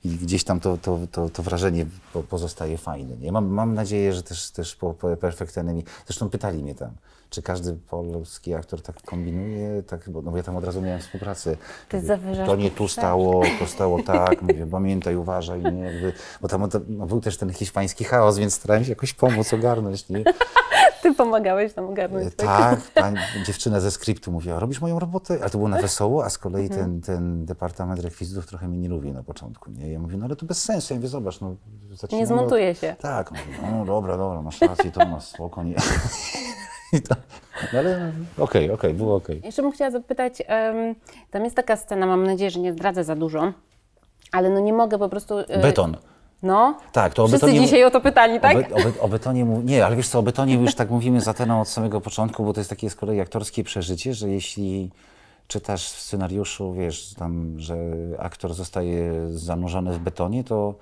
I 0.04 0.08
gdzieś 0.08 0.44
tam 0.44 0.60
to, 0.60 0.76
to, 0.76 0.98
to, 1.12 1.28
to 1.28 1.42
wrażenie 1.42 1.86
po, 2.12 2.22
pozostaje 2.22 2.78
fajne, 2.78 3.16
nie? 3.16 3.32
Mam, 3.32 3.46
mam 3.48 3.74
nadzieję, 3.74 4.12
że 4.12 4.22
też, 4.22 4.50
też 4.50 4.76
po, 4.76 4.94
po 4.94 5.16
Perfect 5.16 5.58
Enemy, 5.58 5.82
zresztą 6.06 6.30
pytali 6.30 6.62
mnie 6.62 6.74
tam, 6.74 6.90
czy 7.30 7.42
każdy 7.42 7.72
polski 7.72 8.54
aktor 8.54 8.82
tak 8.82 9.02
kombinuje, 9.02 9.82
tak, 9.82 10.10
bo, 10.10 10.22
no 10.22 10.30
bo 10.30 10.36
ja 10.36 10.42
tam 10.42 10.56
od 10.56 10.64
razu 10.64 10.82
miałem 10.82 11.00
współpracę. 11.00 11.56
Ty 11.88 11.96
Mówię, 11.96 12.46
To 12.46 12.56
nie 12.56 12.70
tu 12.70 12.88
stało, 12.88 13.42
to 13.58 13.66
stało 13.66 14.02
tak, 14.02 14.42
mówię, 14.48 14.66
pamiętaj, 14.66 15.16
uważaj, 15.16 15.62
nie, 15.62 15.80
jakby, 15.80 16.12
bo 16.40 16.48
tam 16.48 16.68
no, 16.88 17.06
był 17.06 17.20
też 17.20 17.36
ten 17.36 17.52
hiszpański 17.52 18.04
chaos, 18.04 18.38
więc 18.38 18.54
starałem 18.54 18.84
się 18.84 18.90
jakoś 18.90 19.12
pomóc, 19.12 19.52
ogarnąć, 19.52 20.08
nie? 20.08 20.24
Ty 21.02 21.14
pomagałeś 21.14 21.72
tam 21.72 21.84
ogarnąć. 21.84 22.34
Tak, 22.34 22.80
pani, 22.94 23.16
dziewczyna 23.46 23.80
ze 23.80 23.90
skryptu 23.90 24.32
mówiła, 24.32 24.60
robisz 24.60 24.80
moją 24.80 24.98
robotę, 24.98 25.38
ale 25.40 25.50
to 25.50 25.58
było 25.58 25.68
na 25.68 25.82
wesoło, 25.82 26.24
a 26.24 26.30
z 26.30 26.38
kolei 26.38 26.68
ten, 26.68 27.00
ten 27.00 27.44
departament 27.44 28.00
rekwizytów 28.00 28.46
trochę 28.46 28.68
mnie 28.68 28.78
nie 28.78 28.88
lubi 28.88 29.12
na 29.12 29.22
początku, 29.22 29.70
nie? 29.70 29.92
Ja 29.92 29.98
mówię, 29.98 30.16
no 30.16 30.24
ale 30.24 30.36
to 30.36 30.46
bez 30.46 30.62
sensu, 30.62 30.94
ja 30.94 30.96
mówię, 30.96 31.08
zobacz, 31.08 31.40
no 31.40 31.56
zaczynamy 31.92 32.20
Nie 32.20 32.26
zmontuje 32.26 32.74
się. 32.74 32.96
Tak, 33.00 33.30
mówię, 33.30 33.42
no 33.72 33.84
dobra, 33.84 34.16
dobra, 34.16 34.42
masz 34.42 34.60
rację, 34.60 34.92
to 34.92 35.06
masz 35.06 35.24
spoko, 35.24 35.62
nie? 35.62 35.74
To, 37.08 37.14
no 37.72 37.78
ale 37.78 38.12
okej, 38.38 38.70
okej, 38.70 38.94
było 38.94 39.16
okej. 39.16 39.40
Jeszcze 39.44 39.62
bym 39.62 39.72
chciała 39.72 39.90
zapytać, 39.90 40.42
em, 40.46 40.94
tam 41.30 41.44
jest 41.44 41.56
taka 41.56 41.76
scena, 41.76 42.06
mam 42.06 42.26
nadzieję, 42.26 42.50
że 42.50 42.60
nie 42.60 42.72
zdradzę 42.72 43.04
za 43.04 43.16
dużo, 43.16 43.52
ale 44.32 44.50
no 44.50 44.60
nie 44.60 44.72
mogę 44.72 44.98
po 44.98 45.08
prostu... 45.08 45.38
e, 45.38 45.62
Beton. 45.62 45.96
No, 46.42 46.78
Tak, 46.92 47.14
to 47.14 47.28
wszyscy 47.28 47.46
betonie... 47.46 47.60
dzisiaj 47.60 47.84
o 47.84 47.90
to 47.90 48.00
pytani, 48.00 48.40
tak? 48.40 48.56
O, 48.56 48.60
be, 48.60 48.74
o, 48.74 48.78
be, 48.78 49.00
o 49.00 49.08
betonie 49.08 49.44
mów... 49.44 49.64
Nie, 49.64 49.86
ale 49.86 49.96
wiesz 49.96 50.08
co, 50.08 50.18
o 50.18 50.22
betonie 50.22 50.54
już 50.54 50.74
tak 50.74 50.90
mówimy 50.90 51.20
z 51.20 51.28
Ateną 51.28 51.60
od 51.60 51.68
samego 51.68 52.00
początku, 52.00 52.44
bo 52.44 52.52
to 52.52 52.60
jest 52.60 52.70
takie 52.70 52.90
z 52.90 52.94
kolei 52.94 53.20
aktorskie 53.20 53.64
przeżycie, 53.64 54.14
że 54.14 54.28
jeśli 54.28 54.90
czytasz 55.48 55.90
w 55.92 56.00
scenariuszu, 56.00 56.72
wiesz, 56.72 57.14
tam, 57.14 57.54
że 57.60 57.76
aktor 58.18 58.54
zostaje 58.54 59.12
zanurzony 59.30 59.92
w 59.92 59.98
betonie, 59.98 60.44
to 60.44 60.74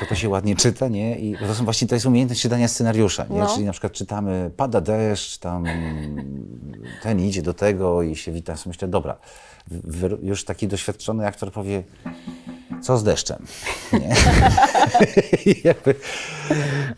to, 0.00 0.06
to 0.06 0.14
się 0.14 0.28
ładnie 0.28 0.56
czyta, 0.56 0.88
nie? 0.88 1.18
I 1.18 1.36
to 1.38 1.54
są 1.54 1.64
właśnie 1.64 1.88
to 1.88 1.94
jest 1.94 2.06
umiejętność 2.06 2.42
czytania 2.42 2.68
scenariusza, 2.68 3.26
nie? 3.30 3.38
No. 3.38 3.54
Czyli 3.54 3.66
na 3.66 3.72
przykład 3.72 3.92
czytamy, 3.92 4.50
pada 4.56 4.80
deszcz, 4.80 5.38
tam 5.38 5.64
ten 7.02 7.20
idzie 7.20 7.42
do 7.42 7.54
tego 7.54 8.02
i 8.02 8.16
się 8.16 8.32
wita, 8.32 8.54
myślę, 8.66 8.88
dobra, 8.88 9.18
już 10.22 10.44
taki 10.44 10.68
doświadczony 10.68 11.26
aktor 11.26 11.52
powie, 11.52 11.82
co 12.80 12.98
z 12.98 13.04
deszczem, 13.04 13.46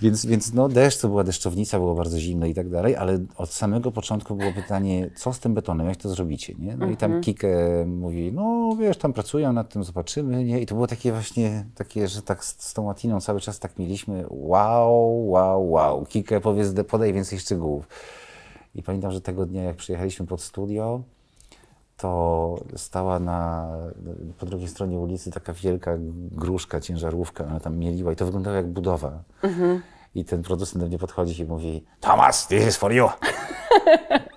więc, 0.01 0.27
więc 0.27 0.53
no 0.53 0.69
deszcz, 0.69 1.01
to 1.01 1.09
była 1.09 1.25
deszczownica, 1.25 1.79
było 1.79 1.95
bardzo 1.95 2.19
zimno 2.19 2.47
i 2.47 2.55
tak 2.55 2.69
dalej, 2.69 2.97
ale 2.97 3.19
od 3.37 3.53
samego 3.53 3.93
początku 3.93 4.35
było 4.35 4.53
pytanie, 4.53 5.11
co 5.17 5.33
z 5.33 5.41
tym 5.41 5.55
betonem, 5.55 5.89
jak 5.89 5.97
to 5.97 6.09
zrobicie, 6.09 6.55
nie? 6.59 6.77
No 6.77 6.91
i 6.91 6.97
tam 6.97 7.21
Kike 7.21 7.85
mówi, 7.87 8.33
no 8.33 8.77
wiesz, 8.81 8.97
tam 8.97 9.13
pracują 9.13 9.53
nad 9.53 9.73
tym, 9.73 9.85
zobaczymy, 9.85 10.45
nie? 10.45 10.61
I 10.61 10.67
to 10.67 10.75
było 10.75 10.87
takie 10.87 11.13
właśnie, 11.13 11.65
takie, 11.75 12.09
że 12.09 12.23
tak 12.23 12.45
z, 12.45 12.63
z 12.63 12.75
tą 12.75 12.87
Latiną 12.87 13.21
cały 13.21 13.41
czas 13.41 13.59
tak 13.59 13.79
mieliśmy, 13.79 14.25
wow, 14.31 15.31
wow, 15.31 15.71
wow, 15.71 16.07
Kike 16.07 16.41
powiedz, 16.41 16.75
podaj 16.89 17.13
więcej 17.13 17.39
szczegółów. 17.39 17.89
I 18.75 18.83
pamiętam, 18.83 19.13
że 19.13 19.21
tego 19.21 19.47
dnia, 19.47 19.63
jak 19.63 19.77
przyjechaliśmy 19.77 20.27
pod 20.27 20.43
studio, 20.43 21.03
to 21.97 22.55
stała 22.77 23.19
na, 23.19 23.69
po 24.39 24.47
drugiej 24.47 24.69
stronie 24.69 24.99
ulicy 24.99 25.31
taka 25.31 25.53
wielka 25.53 25.95
gruszka, 26.31 26.81
ciężarówka, 26.81 27.45
ona 27.45 27.61
tam 27.61 27.77
mieliła 27.77 28.13
i 28.13 28.17
to 28.17 28.25
wyglądało 28.25 28.57
jak 28.57 28.67
budowa. 28.67 29.23
I 30.15 30.25
ten 30.25 30.43
producent 30.43 30.85
do 30.85 30.89
mnie 30.89 30.99
podchodzi 30.99 31.43
i 31.43 31.45
mówi, 31.45 31.85
Thomas, 32.01 32.47
this 32.47 32.67
is 32.69 32.77
for 32.77 32.93
you. 32.93 33.09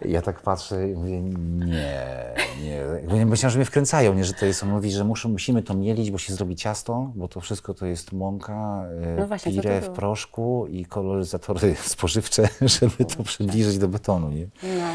Ja 0.05 0.21
tak 0.21 0.41
patrzę 0.41 0.89
i 0.89 0.93
mówię, 0.93 1.21
nie, 1.21 2.35
nie. 2.63 3.25
Myślałem, 3.25 3.51
że 3.51 3.57
mnie 3.57 3.65
wkręcają, 3.65 4.13
nie, 4.13 4.25
że 4.25 4.33
to 4.33 4.45
jest, 4.45 4.63
on 4.63 4.69
mówi, 4.69 4.91
że 4.91 5.03
muszą, 5.03 5.29
musimy 5.29 5.63
to 5.63 5.73
mielić, 5.73 6.11
bo 6.11 6.17
się 6.17 6.33
zrobi 6.33 6.55
ciasto, 6.55 7.11
bo 7.15 7.27
to 7.27 7.41
wszystko 7.41 7.73
to 7.73 7.85
jest 7.85 8.13
mąka, 8.13 8.85
e, 9.03 9.15
No 9.19 9.27
właśnie, 9.27 9.51
pire 9.51 9.81
w 9.81 9.89
proszku 9.89 10.67
i 10.69 10.85
koloryzatory 10.85 11.75
spożywcze, 11.95 12.49
żeby 12.61 13.05
to 13.05 13.23
przybliżyć 13.23 13.77
do 13.77 13.87
betonu, 13.87 14.29
nie? 14.29 14.47
No. 14.63 14.87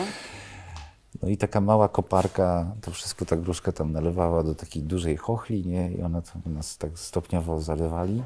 No 1.23 1.29
i 1.29 1.37
taka 1.37 1.61
mała 1.61 1.89
koparka, 1.89 2.75
to 2.81 2.91
wszystko 2.91 3.25
ta 3.25 3.37
gruszka 3.37 3.73
tam 3.73 3.93
nalewała 3.93 4.43
do 4.43 4.55
takiej 4.55 4.83
dużej 4.83 5.17
chochli, 5.17 5.67
nie? 5.67 5.93
I 5.93 6.03
ona 6.03 6.23
tam 6.23 6.55
nas 6.55 6.79
tak 6.79 6.99
stopniowo 6.99 7.61
zalewali. 7.61 8.23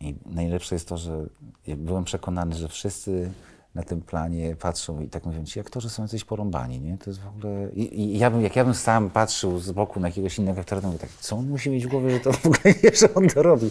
I 0.00 0.14
najlepsze 0.26 0.74
jest 0.74 0.88
to, 0.88 0.98
że 0.98 1.26
byłem 1.76 2.04
przekonany, 2.04 2.54
że 2.54 2.68
wszyscy 2.68 3.32
na 3.74 3.82
tym 3.82 4.00
planie 4.00 4.56
patrzą 4.56 5.00
i 5.00 5.08
tak 5.08 5.24
mówią, 5.24 5.44
ci 5.44 5.60
aktorzy 5.60 5.90
są 5.90 6.02
jacyś 6.02 6.24
porąbani, 6.24 6.80
nie? 6.80 6.98
To 6.98 7.10
jest 7.10 7.20
w 7.20 7.28
ogóle... 7.28 7.70
I, 7.72 8.00
i 8.00 8.18
ja 8.18 8.30
bym, 8.30 8.42
jak 8.42 8.56
ja 8.56 8.64
bym 8.64 8.74
sam 8.74 9.10
patrzył 9.10 9.58
z 9.58 9.72
boku 9.72 10.00
na 10.00 10.08
jakiegoś 10.08 10.38
innego 10.38 10.60
aktora, 10.60 10.80
to 10.80 10.86
mówię 10.86 10.98
tak, 10.98 11.10
co 11.10 11.36
on 11.36 11.48
musi 11.48 11.70
mieć 11.70 11.86
w 11.86 11.90
głowie, 11.90 12.10
że 12.10 12.20
to 12.20 12.32
w 12.32 12.46
ogóle 12.46 12.74
nie, 12.82 12.90
że 12.96 13.14
on 13.14 13.28
to 13.28 13.42
robi. 13.42 13.70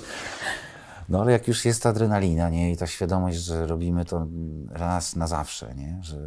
No 1.09 1.21
ale 1.21 1.31
jak 1.31 1.47
już 1.47 1.65
jest 1.65 1.83
ta 1.83 1.89
adrenalina, 1.89 2.49
nie? 2.49 2.71
I 2.71 2.77
ta 2.77 2.87
świadomość, 2.87 3.37
że 3.37 3.67
robimy 3.67 4.05
to 4.05 4.27
raz 4.69 5.15
na 5.15 5.27
zawsze, 5.27 5.75
nie? 5.75 5.97
Że, 6.01 6.17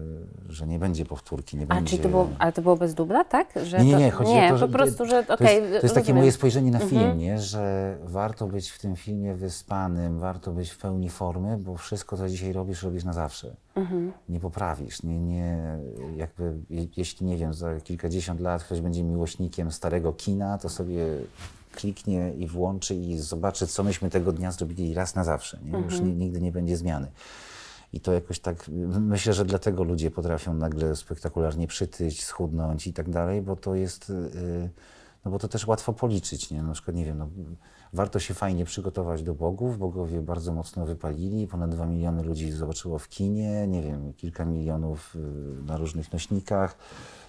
że 0.49 0.67
nie 0.67 0.79
będzie 0.79 1.05
powtórki, 1.05 1.57
nie 1.57 1.65
A, 1.69 1.75
będzie... 1.75 1.91
czyli 1.91 2.03
to 2.03 2.09
było, 2.09 2.29
ale 2.39 2.53
to 2.53 2.62
było 2.62 2.77
bez 2.77 2.95
dubla, 2.95 3.25
tak? 3.25 3.49
Że 3.65 3.79
Nie, 3.79 3.85
nie, 3.85 3.93
to, 3.93 3.99
nie, 3.99 4.11
chodzi 4.11 4.33
nie, 4.33 4.47
o 4.47 4.51
to, 4.51 4.59
że 4.59 4.67
po 4.67 4.73
prostu, 4.73 5.07
że 5.07 5.25
to 5.25 5.35
okej, 5.35 5.62
jest, 5.62 5.81
to 5.81 5.87
jest 5.87 5.95
takie 5.95 6.15
moje 6.15 6.33
spojrzenie 6.33 6.71
na 6.71 6.81
Mhm. 6.81 6.91
film, 6.91 7.19
nie? 7.19 7.39
że 7.41 7.97
warto 8.05 8.47
być 8.47 8.71
w 8.71 8.79
tym 8.79 8.97
filmie 8.97 9.35
wyspanym, 9.35 10.19
warto 10.19 10.53
być 10.53 10.71
w 10.71 10.79
pełni 10.79 11.11
formy, 11.11 11.57
bo 11.59 11.77
wszystko, 11.77 12.17
co 12.17 12.29
dzisiaj 12.29 12.53
robisz, 12.53 12.83
robisz 12.83 13.05
na 13.05 13.12
zawsze. 13.12 13.57
Mhm. 13.75 14.12
Nie 14.29 14.41
poprawisz, 14.41 15.03
nie, 15.03 15.21
nie, 15.21 15.79
jakby, 16.17 16.53
je, 16.71 16.87
jeśli, 16.97 17.27
nie 17.27 17.37
wiem, 17.37 17.55
za 17.55 17.81
kilkadziesiąt 17.81 18.41
lat 18.41 18.65
ktoś 18.65 18.81
będzie 18.81 19.03
miłośnikiem 19.05 19.71
starego 19.73 20.12
kina, 20.12 20.59
to 20.59 20.69
sobie 20.69 21.05
kliknie 21.77 22.33
i 22.35 22.47
włączy 22.47 22.95
i 22.95 23.19
zobaczy, 23.19 23.67
co 23.67 23.85
myśmy 23.85 24.11
tego 24.11 24.33
dnia 24.33 24.53
zrobili 24.53 24.95
raz 24.95 25.15
na 25.15 25.25
zawsze. 25.25 25.59
Nie? 25.65 25.71
Już 25.79 25.93
Mhm. 25.95 26.07
ni- 26.07 26.17
nigdy 26.17 26.41
nie 26.41 26.53
będzie 26.53 26.77
zmiany. 26.77 27.11
I 27.93 28.01
to 28.01 28.12
jakoś 28.12 28.41
tak, 28.41 28.71
myślę, 29.01 29.33
że 29.33 29.45
dlatego 29.45 29.85
ludzie 29.85 30.11
potrafią 30.11 30.55
nagle 30.55 30.97
spektakularnie 30.97 31.67
przytyć, 31.67 32.25
schudnąć 32.25 32.87
i 32.87 32.93
tak 32.93 33.11
dalej, 33.11 33.43
bo 33.43 33.57
to 33.57 33.75
jest, 33.75 34.09
yy, 34.09 34.71
no 35.25 35.31
bo 35.31 35.39
to 35.39 35.49
też 35.49 35.67
łatwo 35.67 35.93
policzyć, 35.93 36.51
nie? 36.51 36.62
Na 36.62 36.73
przykład, 36.73 36.97
nie 36.97 37.05
wiem, 37.05 37.19
no, 37.19 37.29
warto 37.92 38.18
się 38.18 38.35
fajnie 38.35 38.64
przygotować 38.64 39.22
do 39.22 39.35
bogów, 39.35 39.79
bogowie 39.79 40.20
bardzo 40.20 40.53
mocno 40.53 40.87
wypalili, 40.87 41.46
ponad 41.46 41.70
dwa 41.70 41.87
miliony 41.87 42.22
ludzi 42.22 42.53
zobaczyło 42.53 42.99
w 42.99 43.09
kinie, 43.09 43.66
nie 43.66 43.83
wiem, 43.83 44.12
kilka 44.12 44.44
milionów 44.44 45.14
yy, 45.14 45.62
na 45.66 45.77
różnych 45.77 46.12
nośnikach, 46.12 46.77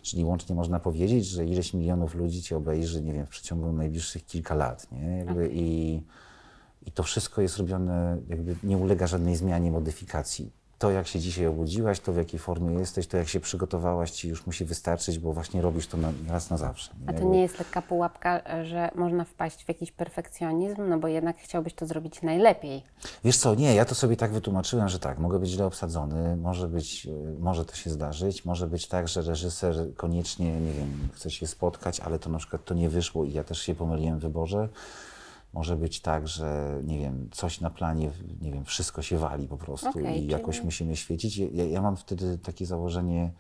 czyli 0.02 0.24
łącznie 0.24 0.56
można 0.56 0.80
powiedzieć, 0.80 1.26
że 1.26 1.46
ileś 1.46 1.74
milionów 1.74 2.16
ludzi 2.16 2.42
cię 2.42 2.58
obejrzy, 2.58 3.02
nie 3.02 3.14
wiem, 3.14 3.26
w 3.26 3.30
przeciągu 3.30 3.74
najbliższych 3.74 4.26
kilka 4.26 4.56
lat, 4.56 4.92
nie? 4.92 5.18
Jakby 5.18 5.50
i, 5.54 6.02
i 6.86 6.92
to 6.92 7.04
wszystko 7.04 7.42
jest 7.42 7.58
robione, 7.58 8.18
jakby 8.28 8.56
nie 8.64 8.78
ulega 8.78 9.08
żadnej 9.08 9.36
zmianie, 9.36 9.72
modyfikacji. 9.72 10.52
To, 10.80 10.92
jak 10.92 11.08
się 11.08 11.20
dzisiaj 11.20 11.48
obudziłaś, 11.48 12.00
to 12.00 12.14
w 12.14 12.18
jakiej 12.18 12.40
formie 12.40 12.80
jesteś, 12.80 13.08
to 13.08 13.18
jak 13.18 13.28
się 13.28 13.40
przygotowałaś, 13.40 14.12
ci 14.12 14.30
już 14.30 14.46
musi 14.46 14.66
wystarczyć, 14.66 15.20
bo 15.20 15.34
właśnie 15.34 15.62
robisz 15.62 15.88
to 15.88 15.98
na, 15.98 16.12
raz 16.30 16.50
na 16.50 16.58
zawsze. 16.58 16.92
A 17.08 17.14
to 17.14 17.24
nie 17.24 17.42
jest 17.42 17.60
lekka 17.60 17.82
pułapka, 17.82 18.42
że 18.64 18.92
można 18.96 19.24
wpaść 19.24 19.66
w 19.66 19.68
jakiś 19.68 19.92
perfekcjonizm, 19.92 20.90
no 20.90 21.00
bo 21.00 21.08
jednak 21.08 21.38
chciałbyś 21.38 21.74
to 21.74 21.86
zrobić 21.86 22.22
najlepiej. 22.22 22.84
Wiesz 23.24 23.38
co, 23.38 23.56
nie, 23.56 23.76
ja 23.76 23.86
to 23.86 23.96
sobie 23.96 24.18
tak 24.18 24.32
wytłumaczyłem, 24.32 24.90
że 24.90 25.00
tak, 25.00 25.20
mogę 25.20 25.40
być 25.40 25.50
źle 25.50 25.66
obsadzony, 25.66 26.36
może 26.36 26.68
być, 26.68 27.06
y, 27.06 27.40
może 27.40 27.66
to 27.66 27.76
się 27.76 27.90
zdarzyć, 27.90 28.46
może 28.46 28.68
być 28.68 28.88
tak, 28.88 29.08
że 29.08 29.22
reżyser 29.22 29.76
koniecznie, 29.96 30.62
nie 30.62 30.74
wiem, 30.74 31.10
chce 31.14 31.32
się 31.32 31.48
spotkać, 31.48 32.00
ale 32.00 32.20
to 32.20 32.30
na 32.30 32.38
przykład 32.38 32.66
to 32.66 32.74
nie 32.74 32.90
wyszło 32.90 33.26
i 33.26 33.34
ja 33.34 33.44
też 33.44 33.62
się 33.62 33.76
pomyliłem 33.76 34.20
w 34.20 34.22
wyborze. 34.22 34.70
Może 35.58 35.76
być 35.76 36.02
tak, 36.02 36.28
że 36.28 36.80
nie 36.84 37.00
wiem, 37.00 37.30
coś 37.32 37.62
na 37.62 37.70
planie, 37.70 38.12
nie 38.42 38.52
wiem, 38.52 38.66
wszystko 38.66 39.02
się 39.02 39.18
wali 39.18 39.48
po 39.48 39.58
prostu 39.58 39.90
Okej, 39.90 40.04
i 40.04 40.20
czyli- 40.20 40.28
jakoś 40.28 40.64
musimy 40.64 40.96
świecić. 40.96 41.38
Ja, 41.38 41.66
ja 41.66 41.82
mam 41.82 41.98
wtedy 41.98 42.38
takie 42.38 42.66
założenie, 42.66 43.32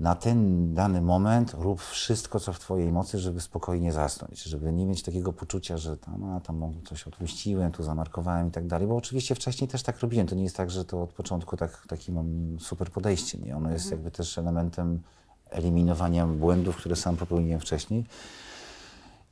na 0.00 0.14
ten 0.14 0.74
dany 0.74 1.02
moment 1.02 1.54
rób 1.58 1.80
wszystko, 1.80 2.40
co 2.40 2.52
w 2.52 2.58
Twojej 2.58 2.92
mocy, 2.92 3.18
żeby 3.18 3.40
spokojnie 3.40 3.92
zasnąć, 3.92 4.42
żeby 4.42 4.72
nie 4.72 4.86
mieć 4.86 5.02
takiego 5.02 5.32
poczucia, 5.32 5.78
że 5.78 5.96
tam, 5.96 6.24
a, 6.24 6.40
tam 6.40 6.72
coś 6.84 7.06
odpuściłem, 7.06 7.72
tu 7.72 7.82
zamarkowałem 7.82 8.48
i 8.48 8.50
tak 8.50 8.66
dalej, 8.66 8.88
bo 8.88 8.96
oczywiście 8.96 9.34
wcześniej 9.34 9.68
też 9.68 9.82
tak 9.82 10.00
robiłem. 10.00 10.26
To 10.26 10.34
nie 10.34 10.42
jest 10.42 10.56
tak, 10.56 10.70
że 10.70 10.84
to 10.84 11.02
od 11.02 11.12
początku 11.12 11.56
tak, 11.56 11.86
taki 11.88 12.12
mam 12.12 12.56
super 12.60 12.90
podejście, 12.90 13.38
nie? 13.38 13.56
Ono 13.56 13.70
jest 13.70 13.90
jakby 13.90 14.10
też 14.10 14.38
elementem 14.38 15.02
eliminowania 15.50 16.26
błędów, 16.26 16.76
które 16.76 16.96
sam 16.96 17.16
popełniłem 17.16 17.60
wcześniej. 17.60 18.04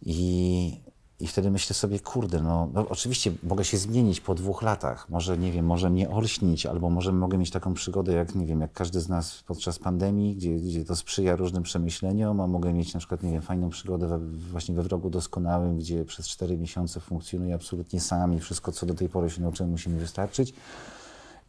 I, 0.02 0.90
I 1.20 1.26
wtedy 1.26 1.50
myślę 1.50 1.74
sobie, 1.74 2.00
kurde, 2.00 2.42
no, 2.42 2.68
no 2.74 2.88
oczywiście 2.88 3.32
mogę 3.42 3.64
się 3.64 3.78
zmienić 3.78 4.20
po 4.20 4.34
dwóch 4.34 4.62
latach. 4.62 5.08
Może, 5.08 5.38
nie 5.38 5.52
wiem, 5.52 5.66
może 5.66 5.90
mnie 5.90 6.10
olśnić, 6.10 6.66
albo 6.66 6.90
może 6.90 7.12
mogę 7.12 7.38
mieć 7.38 7.50
taką 7.50 7.74
przygodę, 7.74 8.12
jak, 8.12 8.34
nie 8.34 8.46
wiem, 8.46 8.60
jak 8.60 8.72
każdy 8.72 9.00
z 9.00 9.08
nas 9.08 9.44
podczas 9.46 9.78
pandemii, 9.78 10.36
gdzie, 10.36 10.56
gdzie 10.56 10.84
to 10.84 10.96
sprzyja 10.96 11.36
różnym 11.36 11.62
przemyśleniom, 11.62 12.40
a 12.40 12.46
mogę 12.46 12.72
mieć 12.72 12.94
na 12.94 13.00
przykład, 13.00 13.22
nie 13.22 13.32
wiem, 13.32 13.42
fajną 13.42 13.70
przygodę 13.70 14.06
we, 14.06 14.18
właśnie 14.18 14.74
we 14.74 14.82
wrogu 14.82 15.10
doskonałym, 15.10 15.78
gdzie 15.78 16.04
przez 16.04 16.28
cztery 16.28 16.58
miesiące 16.58 17.00
funkcjonuję 17.00 17.54
absolutnie 17.54 18.00
sam 18.00 18.34
i 18.34 18.40
wszystko, 18.40 18.72
co 18.72 18.86
do 18.86 18.94
tej 18.94 19.08
pory 19.08 19.30
się 19.30 19.42
nauczyłem, 19.42 19.70
musi 19.70 19.90
mi 19.90 19.98
wystarczyć. 19.98 20.54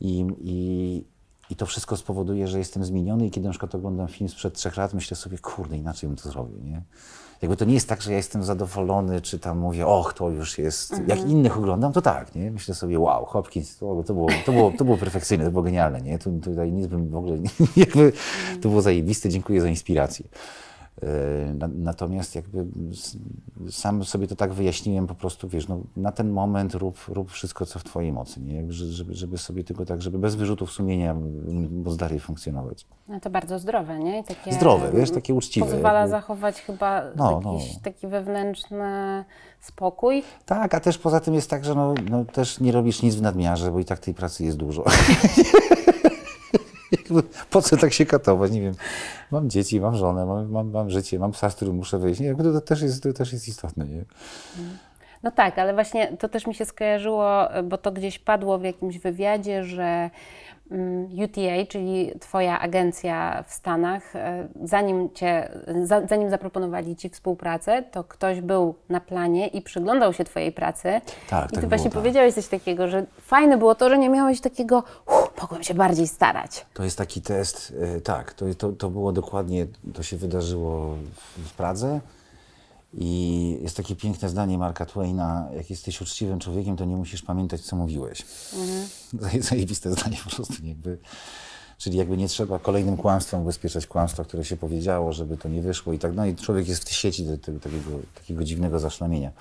I, 0.02 0.26
i, 0.42 1.04
I 1.50 1.56
to 1.56 1.66
wszystko 1.66 1.98
spowoduje, 1.98 2.48
że 2.48 2.60
jestem 2.60 2.86
zmieniony 2.86 3.26
i 3.26 3.32
kiedy 3.32 3.46
na 3.46 3.52
przykład 3.52 3.76
oglądam 3.76 4.08
film 4.08 4.30
sprzed 4.30 4.54
trzech 4.54 4.78
lat, 4.78 4.94
myślę 4.94 5.18
sobie, 5.18 5.38
kurde, 5.38 5.78
inaczej 5.78 6.10
bym 6.10 6.18
to 6.18 6.30
zrobił, 6.30 6.60
nie? 6.64 6.82
Jakby 7.42 7.58
to 7.58 7.66
nie 7.66 7.74
jest 7.74 7.90
tak, 7.90 8.02
że 8.02 8.12
ja 8.12 8.18
jestem 8.18 8.44
zadowolony, 8.44 9.22
czy 9.22 9.40
tam 9.40 9.60
mówię, 9.60 9.88
och, 9.88 10.14
to 10.14 10.30
już 10.30 10.58
jest, 10.58 11.02
jak 11.08 11.20
innych 11.20 11.58
oglądam, 11.58 11.94
to 11.94 12.02
tak, 12.02 12.36
nie? 12.36 12.52
Myślę 12.52 12.76
sobie, 12.76 13.00
wow, 13.00 13.26
Hopkins, 13.26 13.78
to, 13.78 14.04
to, 14.08 14.14
było, 14.14 14.28
to, 14.46 14.52
było, 14.52 14.74
to 14.78 14.86
było 14.86 14.98
perfekcyjne, 14.98 15.46
to 15.46 15.52
było 15.52 15.64
genialne, 15.64 16.02
nie? 16.02 16.20
Tu, 16.20 16.40
tutaj 16.44 16.72
nic 16.72 16.88
bym 16.88 17.10
w 17.10 17.16
ogóle, 17.16 17.38
jakby, 17.76 18.14
to 18.62 18.70
było 18.70 18.82
zajebiste, 18.82 19.30
dziękuję 19.30 19.62
za 19.62 19.70
inspirację. 19.70 20.26
Na- 21.56 21.68
Natomiast 21.68 22.36
jakby 22.36 22.66
sam 23.70 24.04
sobie 24.04 24.28
to 24.28 24.36
tak 24.36 24.54
wyjaśniłem 24.54 25.08
po 25.08 25.16
prostu, 25.16 25.48
wiesz, 25.50 25.68
no, 25.68 25.80
na 25.98 26.12
ten 26.12 26.30
moment 26.30 26.76
rób, 26.76 26.98
rób 27.08 27.32
wszystko, 27.32 27.66
co 27.66 27.80
w 27.80 27.84
twojej 27.84 28.12
mocy, 28.12 28.40
nie? 28.42 28.72
Żeby, 28.74 29.14
żeby 29.16 29.38
sobie 29.38 29.64
tylko 29.64 29.86
tak, 29.86 30.02
żeby 30.02 30.20
bez 30.20 30.36
wyrzutów 30.36 30.72
sumienia 30.72 31.14
móc 31.72 31.96
dalej 31.96 32.20
funkcjonować. 32.20 32.86
No 33.08 33.20
to 33.20 33.30
bardzo 33.30 33.60
zdrowe, 33.60 34.00
nie? 34.00 34.24
Takie, 34.24 34.54
Zdrowe, 34.54 34.92
wiesz, 34.92 35.12
takie 35.12 35.34
uczciwe. 35.34 35.66
Pozwala 35.66 36.00
jakby. 36.00 36.12
zachować 36.12 36.62
chyba 36.62 37.02
No, 37.16 37.42
jakiś 37.46 37.74
no. 37.74 37.80
taki 37.84 38.08
wewnętrzny 38.08 39.26
spokój. 39.60 40.24
Tak, 40.46 40.74
a 40.76 40.80
też 40.80 40.98
poza 40.98 41.20
tym 41.20 41.34
jest 41.34 41.50
tak, 41.50 41.66
że 41.66 41.76
no, 41.76 41.94
no 42.10 42.26
też 42.26 42.60
nie 42.60 42.72
robisz 42.72 43.02
nic 43.02 43.16
w 43.16 43.22
nadmiarze, 43.22 43.72
bo 43.72 43.80
i 43.80 43.86
tak 43.86 44.00
tej 44.00 44.14
pracy 44.14 44.44
jest 44.44 44.58
dużo. 44.58 44.84
Po 47.52 47.62
co 47.62 47.78
tak 47.78 47.94
się 47.94 48.06
katować? 48.06 48.52
Nie 48.52 48.62
wiem. 48.62 48.74
Mam 49.32 49.50
dzieci, 49.50 49.82
mam 49.82 49.96
żonę, 49.96 50.26
mam, 50.26 50.52
mam, 50.52 50.72
mam 50.72 50.90
życie, 50.90 51.20
mam 51.20 51.32
psa, 51.32 51.50
z 51.50 51.56
którym 51.56 51.76
muszę 51.76 52.00
wyjść. 52.00 52.22
Nie, 52.22 52.36
to, 52.36 52.62
też 52.62 52.82
jest, 52.82 53.04
to 53.04 53.14
też 53.14 53.34
jest 53.34 53.48
istotne. 53.48 53.86
Nie? 53.86 54.04
No 55.24 55.32
tak, 55.32 55.60
ale 55.60 55.74
właśnie 55.74 56.18
to 56.18 56.30
też 56.30 56.48
mi 56.48 56.56
się 56.56 56.66
skojarzyło, 56.66 57.34
bo 57.64 57.78
to 57.78 57.92
gdzieś 57.92 58.20
padło 58.20 58.58
w 58.60 58.64
jakimś 58.64 58.98
wywiadzie, 59.00 59.64
że 59.64 60.10
mm, 60.72 61.06
UTA, 61.24 61.66
czyli 61.70 62.12
Twoja 62.20 62.60
agencja 62.60 63.44
w 63.48 63.54
Stanach, 63.54 64.16
e, 64.16 64.48
zanim, 64.64 65.10
cię, 65.14 65.50
za, 65.84 66.08
zanim 66.08 66.30
zaproponowali 66.30 66.96
Ci 66.96 67.10
współpracę, 67.10 67.84
to 67.92 68.04
ktoś 68.04 68.42
był 68.42 68.76
na 68.90 69.00
planie 69.00 69.48
i 69.48 69.62
przyglądał 69.62 70.14
się 70.14 70.24
Twojej 70.24 70.52
pracy. 70.52 71.02
Tak, 71.30 71.52
I 71.52 71.54
tak 71.54 71.62
Ty 71.62 71.68
właśnie 71.68 71.90
było, 71.90 71.94
tak. 71.94 72.02
powiedziałeś 72.02 72.34
coś 72.34 72.48
takiego, 72.48 72.88
że 72.88 73.06
fajne 73.22 73.58
było 73.58 73.76
to, 73.76 73.90
że 73.90 73.98
nie 73.98 74.10
miałeś 74.10 74.42
takiego, 74.42 74.84
"Uff, 75.08 75.21
mogłem 75.42 75.64
się 75.64 75.74
bardziej 75.74 76.08
starać. 76.08 76.66
To 76.74 76.84
jest 76.84 76.98
taki 76.98 77.22
test, 77.22 77.74
e, 77.82 78.02
tak, 78.02 78.34
to, 78.34 78.46
to, 78.56 78.72
to 78.72 78.90
było 78.90 79.12
dokładnie, 79.12 79.68
to 79.94 80.04
się 80.04 80.18
wydarzyło 80.18 80.98
w, 81.46 81.52
Pradze. 81.52 82.02
I 82.94 83.58
jest 83.62 83.78
takie 83.78 83.96
piękne 83.96 84.30
zdanie 84.30 84.58
Marka 84.58 84.86
Twaina, 84.86 85.48
jak 85.56 85.70
jesteś 85.70 86.02
uczciwym 86.02 86.40
człowiekiem, 86.40 86.78
to 86.78 86.86
nie 86.86 86.96
musisz 86.96 87.22
pamiętać, 87.22 87.62
co 87.62 87.76
mówiłeś. 87.76 88.26
Mhm. 88.54 89.42
Zajebiste 89.50 89.92
zdanie 89.92 90.18
po 90.24 90.30
prostu. 90.30 90.54
Jakby, 90.64 90.98
czyli 91.78 91.98
jakby 91.98 92.18
nie 92.18 92.28
trzeba 92.28 92.60
kolejnym 92.60 92.98
kłamstwem 92.98 93.42
ubezpieczać 93.42 93.88
kłamstwa, 93.88 94.24
które 94.24 94.46
się 94.46 94.58
powiedziało, 94.58 95.14
żeby 95.14 95.38
to 95.38 95.50
nie 95.50 95.62
wyszło 95.62 95.94
i 95.94 96.00
tak 96.00 96.16
dalej. 96.16 96.36
Człowiek 96.36 96.68
jest 96.68 96.90
w 96.90 96.94
sieci 96.94 97.26
do, 97.26 97.38
tego, 97.38 97.60
takiego, 97.60 97.90
takiego 98.16 98.44
dziwnego 98.44 98.80
zaszlamienia. 98.80 99.32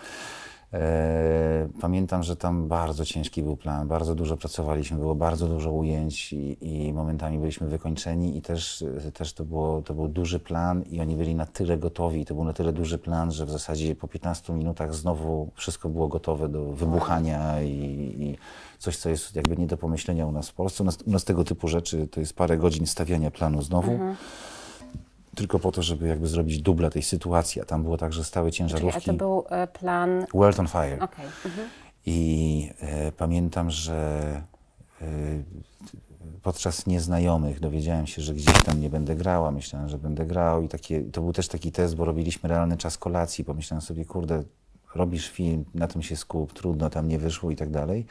E, 0.72 1.68
pamiętam, 1.80 2.22
że 2.22 2.36
tam 2.36 2.68
bardzo 2.68 3.04
ciężki 3.04 3.42
był 3.42 3.56
plan, 3.56 3.88
bardzo 3.88 4.14
dużo 4.14 4.36
pracowaliśmy, 4.36 4.98
było 4.98 5.14
bardzo 5.14 5.46
dużo 5.46 5.72
ujęć 5.72 6.32
i, 6.32 6.56
i 6.60 6.92
momentami 6.92 7.38
byliśmy 7.38 7.66
wykończeni 7.66 8.36
i 8.36 8.42
też, 8.42 8.84
też 9.14 9.32
to, 9.32 9.44
było, 9.44 9.82
to 9.82 9.94
był 9.94 10.08
duży 10.08 10.40
plan 10.40 10.82
i 10.82 11.00
oni 11.00 11.16
byli 11.16 11.34
na 11.34 11.46
tyle 11.46 11.78
gotowi, 11.78 12.24
to 12.24 12.34
był 12.34 12.44
na 12.44 12.52
tyle 12.52 12.72
duży 12.72 12.98
plan, 12.98 13.32
że 13.32 13.46
w 13.46 13.50
zasadzie 13.50 13.94
po 13.94 14.08
15 14.08 14.52
minutach 14.52 14.94
znowu 14.94 15.50
wszystko 15.54 15.88
było 15.88 16.08
gotowe 16.08 16.48
do 16.48 16.64
wybuchania 16.64 17.62
i, 17.62 17.68
i 18.18 18.36
coś, 18.78 18.96
co 18.96 19.08
jest 19.08 19.36
jakby 19.36 19.56
nie 19.56 19.66
do 19.66 19.76
pomyślenia 19.76 20.26
u 20.26 20.32
nas 20.32 20.48
w 20.48 20.54
Polsce. 20.54 20.82
U 20.82 20.86
nas, 20.86 20.98
u 21.06 21.10
nas 21.10 21.24
tego 21.24 21.44
typu 21.44 21.68
rzeczy 21.68 22.08
to 22.08 22.20
jest 22.20 22.34
parę 22.34 22.58
godzin 22.58 22.86
stawiania 22.86 23.30
planu 23.30 23.62
znowu. 23.62 23.98
Tylko 25.34 25.58
po 25.58 25.72
to, 25.72 25.82
żeby 25.82 26.08
jakby 26.08 26.26
zrobić 26.26 26.62
dubla 26.62 26.90
tej 26.90 27.02
sytuacji, 27.02 27.62
a 27.62 27.64
tam 27.64 27.82
było 27.82 27.96
tak, 27.96 28.12
że 28.12 28.24
stały 28.24 28.52
Czyli, 28.52 28.64
a 28.64 28.68
ciężarówki. 28.68 29.04
to 29.06 29.12
był 29.12 29.44
e, 29.50 29.66
plan... 29.66 30.26
World 30.34 30.60
on 30.60 30.68
Fire. 30.68 30.98
Okej. 31.00 31.26
mhm. 31.44 31.68
I 32.06 32.70
e, 32.80 33.12
pamiętam, 33.12 33.70
że 33.70 34.42
e, 35.02 35.06
podczas 36.42 36.86
nieznajomych 36.86 37.60
dowiedziałem 37.60 38.06
się, 38.06 38.22
że 38.22 38.34
gdzieś 38.34 38.62
tam 38.62 38.80
nie 38.80 38.90
będę 38.90 39.16
grała. 39.16 39.50
Myślałem, 39.50 39.88
że 39.88 39.98
będę 39.98 40.26
grał 40.26 40.62
i 40.62 40.68
takie, 40.68 41.02
to 41.02 41.20
był 41.20 41.32
też 41.32 41.48
taki 41.48 41.72
test, 41.72 41.96
bo 41.96 42.04
robiliśmy 42.04 42.48
realny 42.48 42.76
czas 42.76 42.98
kolacji. 42.98 43.44
Pomyślałem 43.44 43.82
sobie, 43.82 44.04
kurde, 44.04 44.42
robisz 44.94 45.30
film, 45.30 45.64
na 45.74 45.86
tym 45.86 46.02
się 46.02 46.16
skup, 46.16 46.52
trudno, 46.52 46.90
tam 46.90 47.08
nie 47.08 47.18
wyszło 47.18 47.50
i 47.50 47.56
tak 47.56 47.70
dalej. 47.70 48.06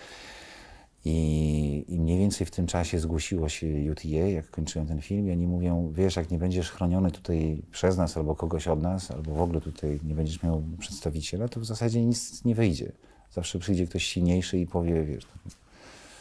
I, 1.06 1.86
I 1.88 2.00
mniej 2.00 2.20
więcej 2.20 2.48
w 2.48 2.52
tym 2.52 2.68
czasie 2.68 3.00
zgłosiło 3.00 3.50
się 3.50 3.68
UTA, 3.92 4.28
jak 4.28 4.50
kończyłem 4.50 4.88
ten 4.88 5.02
film, 5.02 5.28
i 5.28 5.32
oni 5.32 5.48
mówią, 5.48 5.94
wiesz, 5.96 6.16
jak 6.16 6.32
nie 6.32 6.38
będziesz 6.38 6.72
chroniony 6.72 7.12
tutaj 7.12 7.62
przez 7.72 7.98
nas 7.98 8.18
albo 8.18 8.36
kogoś 8.36 8.68
od 8.68 8.82
nas, 8.82 9.12
albo 9.12 9.34
w 9.34 9.42
ogóle 9.42 9.62
tutaj 9.62 10.00
nie 10.04 10.16
będziesz 10.16 10.44
miał 10.44 10.64
przedstawiciela, 10.80 11.48
to 11.48 11.60
w 11.60 11.66
zasadzie 11.66 12.06
nic 12.06 12.46
nie 12.46 12.56
wyjdzie. 12.56 12.92
Zawsze 13.32 13.60
przyjdzie 13.60 13.88
ktoś 13.88 14.04
silniejszy 14.04 14.60
i 14.60 14.68
powie, 14.68 15.04
wiesz, 15.04 15.28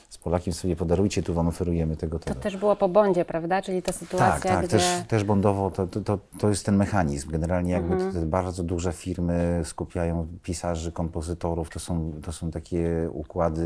z 0.09 0.19
Polakiem 0.19 0.53
sobie 0.55 0.77
podarujcie, 0.77 1.23
tu 1.23 1.35
wam 1.35 1.49
oferujemy 1.49 1.97
tego, 1.97 2.19
To 2.19 2.25
tego. 2.25 2.41
też 2.41 2.57
było 2.57 2.77
po 2.77 2.89
Bondzie, 2.89 3.25
prawda? 3.25 3.63
Czyli 3.63 3.83
ta 3.83 3.93
sytuacja, 3.93 4.29
Tak, 4.33 4.43
tak, 4.43 4.59
gdzie... 4.59 4.69
też, 4.69 4.85
też 5.09 5.25
bondowo 5.25 5.71
to, 5.71 5.87
to, 5.87 6.01
to, 6.01 6.19
to 6.39 6.49
jest 6.49 6.67
ten 6.67 6.77
mechanizm. 6.77 7.31
Generalnie 7.31 7.73
jakby 7.73 7.95
Mhm. 7.95 8.13
te, 8.13 8.27
bardzo 8.27 8.63
duże 8.63 8.93
firmy 8.93 9.61
skupiają 9.65 10.27
pisarzy, 10.43 10.93
kompozytorów, 10.93 11.71
to 11.71 11.79
są, 11.81 12.13
to 12.23 12.33
są 12.33 12.51
takie 12.51 13.09
układy. 13.13 13.63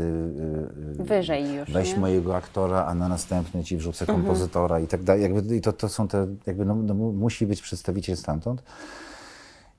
y, 0.97 1.01
y, 1.01 1.03
Wyżej 1.03 1.53
już, 1.53 1.71
Weź 1.71 1.73
nie? 1.75 1.79
Mhm. 1.95 2.01
mojego 2.01 2.35
aktora, 2.35 2.85
a 2.85 2.93
na 2.95 3.07
następny 3.07 3.63
ci 3.63 3.77
wrzucę 3.77 4.05
kompozytora 4.05 4.79
i 4.79 4.87
tak 4.87 5.03
dalej. 5.03 5.23
Jakby, 5.23 5.55
I 5.55 5.61
to, 5.61 5.73
to 5.73 5.89
są 5.89 6.07
te, 6.07 6.27
jakby 6.45 6.65
no, 6.65 6.75
no, 6.75 6.93
mu- 6.93 7.13
musi 7.13 7.47
być 7.47 7.61
przedstawiciel 7.61 8.17
stamtąd. 8.17 8.63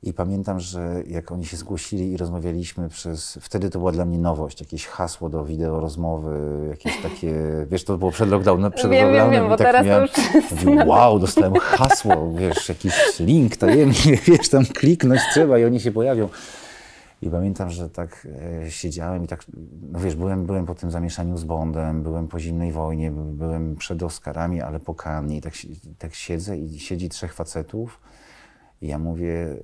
I 0.07 0.13
pamiętam, 0.13 0.61
że 0.61 1.03
jak 1.07 1.33
oni 1.33 1.45
się 1.45 1.57
zgłosili 1.57 2.13
i 2.13 2.17
rozmawialiśmy 2.17 2.89
przez. 2.89 3.39
Wtedy 3.41 3.71
to 3.71 3.79
była 3.79 3.93
dla 3.93 4.05
mnie 4.05 4.19
nowość, 4.19 4.61
jakieś 4.61 4.87
hasło 4.87 5.29
do 5.29 5.45
wideo 5.45 5.81
rozmowy, 5.81 6.67
jakieś 6.69 7.03
takie. 7.03 7.35
Wiesz, 7.71 7.85
to 7.85 7.99
było 7.99 8.11
przed 8.11 8.29
lockdownem. 8.29 8.73
Przed 8.73 8.91
Wiem, 8.91 9.01
wiem, 9.01 9.09
lockdownem 9.09 9.33
wiem, 9.41 9.47
i 9.47 9.49
bo 9.49 9.57
tak 9.57 9.67
teraz 9.67 9.87
miałem, 9.87 10.09
już 10.51 10.65
mówię, 10.65 10.85
Wow, 10.87 11.19
dostałem 11.19 11.55
hasło, 11.55 12.33
wiesz, 12.39 12.69
jakiś 12.69 12.95
link 13.21 13.57
tajemny, 13.57 13.95
wiesz, 14.29 14.49
tam 14.49 14.67
kliknąć 14.67 15.21
trzeba 15.33 15.59
i 15.59 15.65
oni 15.65 15.81
się 15.81 15.93
pojawią. 15.93 16.29
I 17.23 17.31
pamiętam, 17.31 17.71
że 17.71 17.91
tak 17.91 18.29
e, 18.65 18.71
siedziałem 18.71 19.25
i 19.25 19.27
tak, 19.27 19.45
no 19.93 20.01
wiesz, 20.01 20.15
byłem, 20.15 20.47
byłem 20.47 20.67
po 20.67 20.75
tym 20.75 20.91
zamieszaniu 20.91 21.39
z 21.39 21.45
Bondem, 21.45 22.03
byłem 22.03 22.29
po 22.29 22.41
zimnej 22.41 22.73
wojnie, 22.73 23.11
by- 23.11 23.33
byłem 23.33 23.77
przed 23.77 24.03
Oscarami, 24.03 24.61
ale 24.61 24.81
po 24.81 24.95
Cannes 24.95 25.33
i 25.37 25.41
tak, 25.41 25.53
tak 25.99 26.15
siedzę 26.15 26.59
i 26.59 26.79
siedzi 26.79 27.09
trzech 27.09 27.35
facetów 27.35 28.01
I 28.83 28.87
ja 28.89 28.99
mówię, 28.99 29.57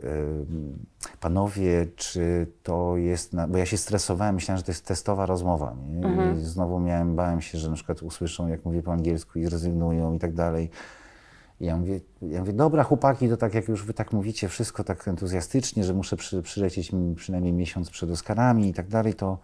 panowie, 1.20 1.86
czy 1.96 2.46
to 2.62 2.96
jest, 2.96 3.36
bo 3.48 3.58
ja 3.58 3.66
się 3.66 3.76
stresowałem, 3.76 4.34
myślałem, 4.34 4.58
że 4.58 4.64
to 4.64 4.72
jest 4.72 4.86
testowa 4.86 5.26
rozmowa. 5.26 5.76
Nie? 5.88 6.32
I 6.32 6.44
znowu 6.44 6.80
miałem, 6.80 7.16
bałem 7.16 7.40
się, 7.40 7.58
że 7.58 7.68
na 7.68 7.76
przykład 7.76 8.02
usłyszą, 8.02 8.48
jak 8.48 8.64
mówię 8.64 8.82
po 8.82 8.92
angielsku 8.92 9.38
i 9.38 9.44
zrezygnują 9.44 10.14
i 10.14 10.18
tak 10.18 10.34
dalej. 10.34 10.70
I 11.60 11.64
ja 11.64 11.76
mówię, 11.76 12.00
ja 12.22 12.40
mówię, 12.40 12.52
dobra 12.52 12.84
chłopaki, 12.84 13.28
to 13.28 13.36
tak 13.36 13.54
jak 13.54 13.68
już 13.68 13.84
wy 13.84 13.94
tak 13.94 14.12
mówicie, 14.12 14.48
wszystko 14.48 14.84
tak 14.84 15.08
entuzjastycznie, 15.08 15.84
że 15.84 15.94
muszę 15.94 16.16
przy, 16.16 16.42
przylecieć 16.42 16.92
mi 16.92 17.14
przynajmniej 17.14 17.52
miesiąc 17.52 17.90
przed 17.90 18.10
Oscarami 18.10 18.68
i 18.68 18.74
tak 18.74 18.88
dalej, 18.88 19.14
to, 19.14 19.38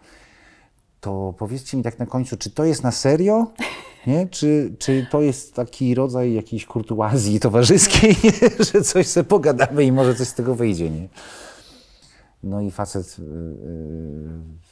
to 1.07 1.33
powiedzcie 1.37 1.77
mi 1.77 1.83
tak 1.83 1.99
na 1.99 2.05
końcu, 2.05 2.37
czy 2.37 2.49
to 2.49 2.65
jest 2.65 2.83
na 2.83 2.91
serio? 2.91 3.47
Nie? 4.07 4.27
Czy, 4.27 4.75
czy 4.79 5.07
to 5.11 5.21
jest 5.21 5.53
taki 5.53 5.95
rodzaj 5.95 6.33
jakiejś 6.33 6.65
kurtuazji 6.65 7.39
towarzyskiej, 7.39 8.15
że 8.73 8.81
coś 8.81 9.07
sobie 9.07 9.23
pogadamy 9.23 9.83
i 9.83 9.91
może 9.91 10.15
coś 10.15 10.27
z 10.27 10.33
tego 10.33 10.55
wyjdzie, 10.55 10.89
nie? 10.89 11.09
No 12.43 12.61
i 12.61 12.71
facet... 12.71 13.19
Yy, 13.19 14.66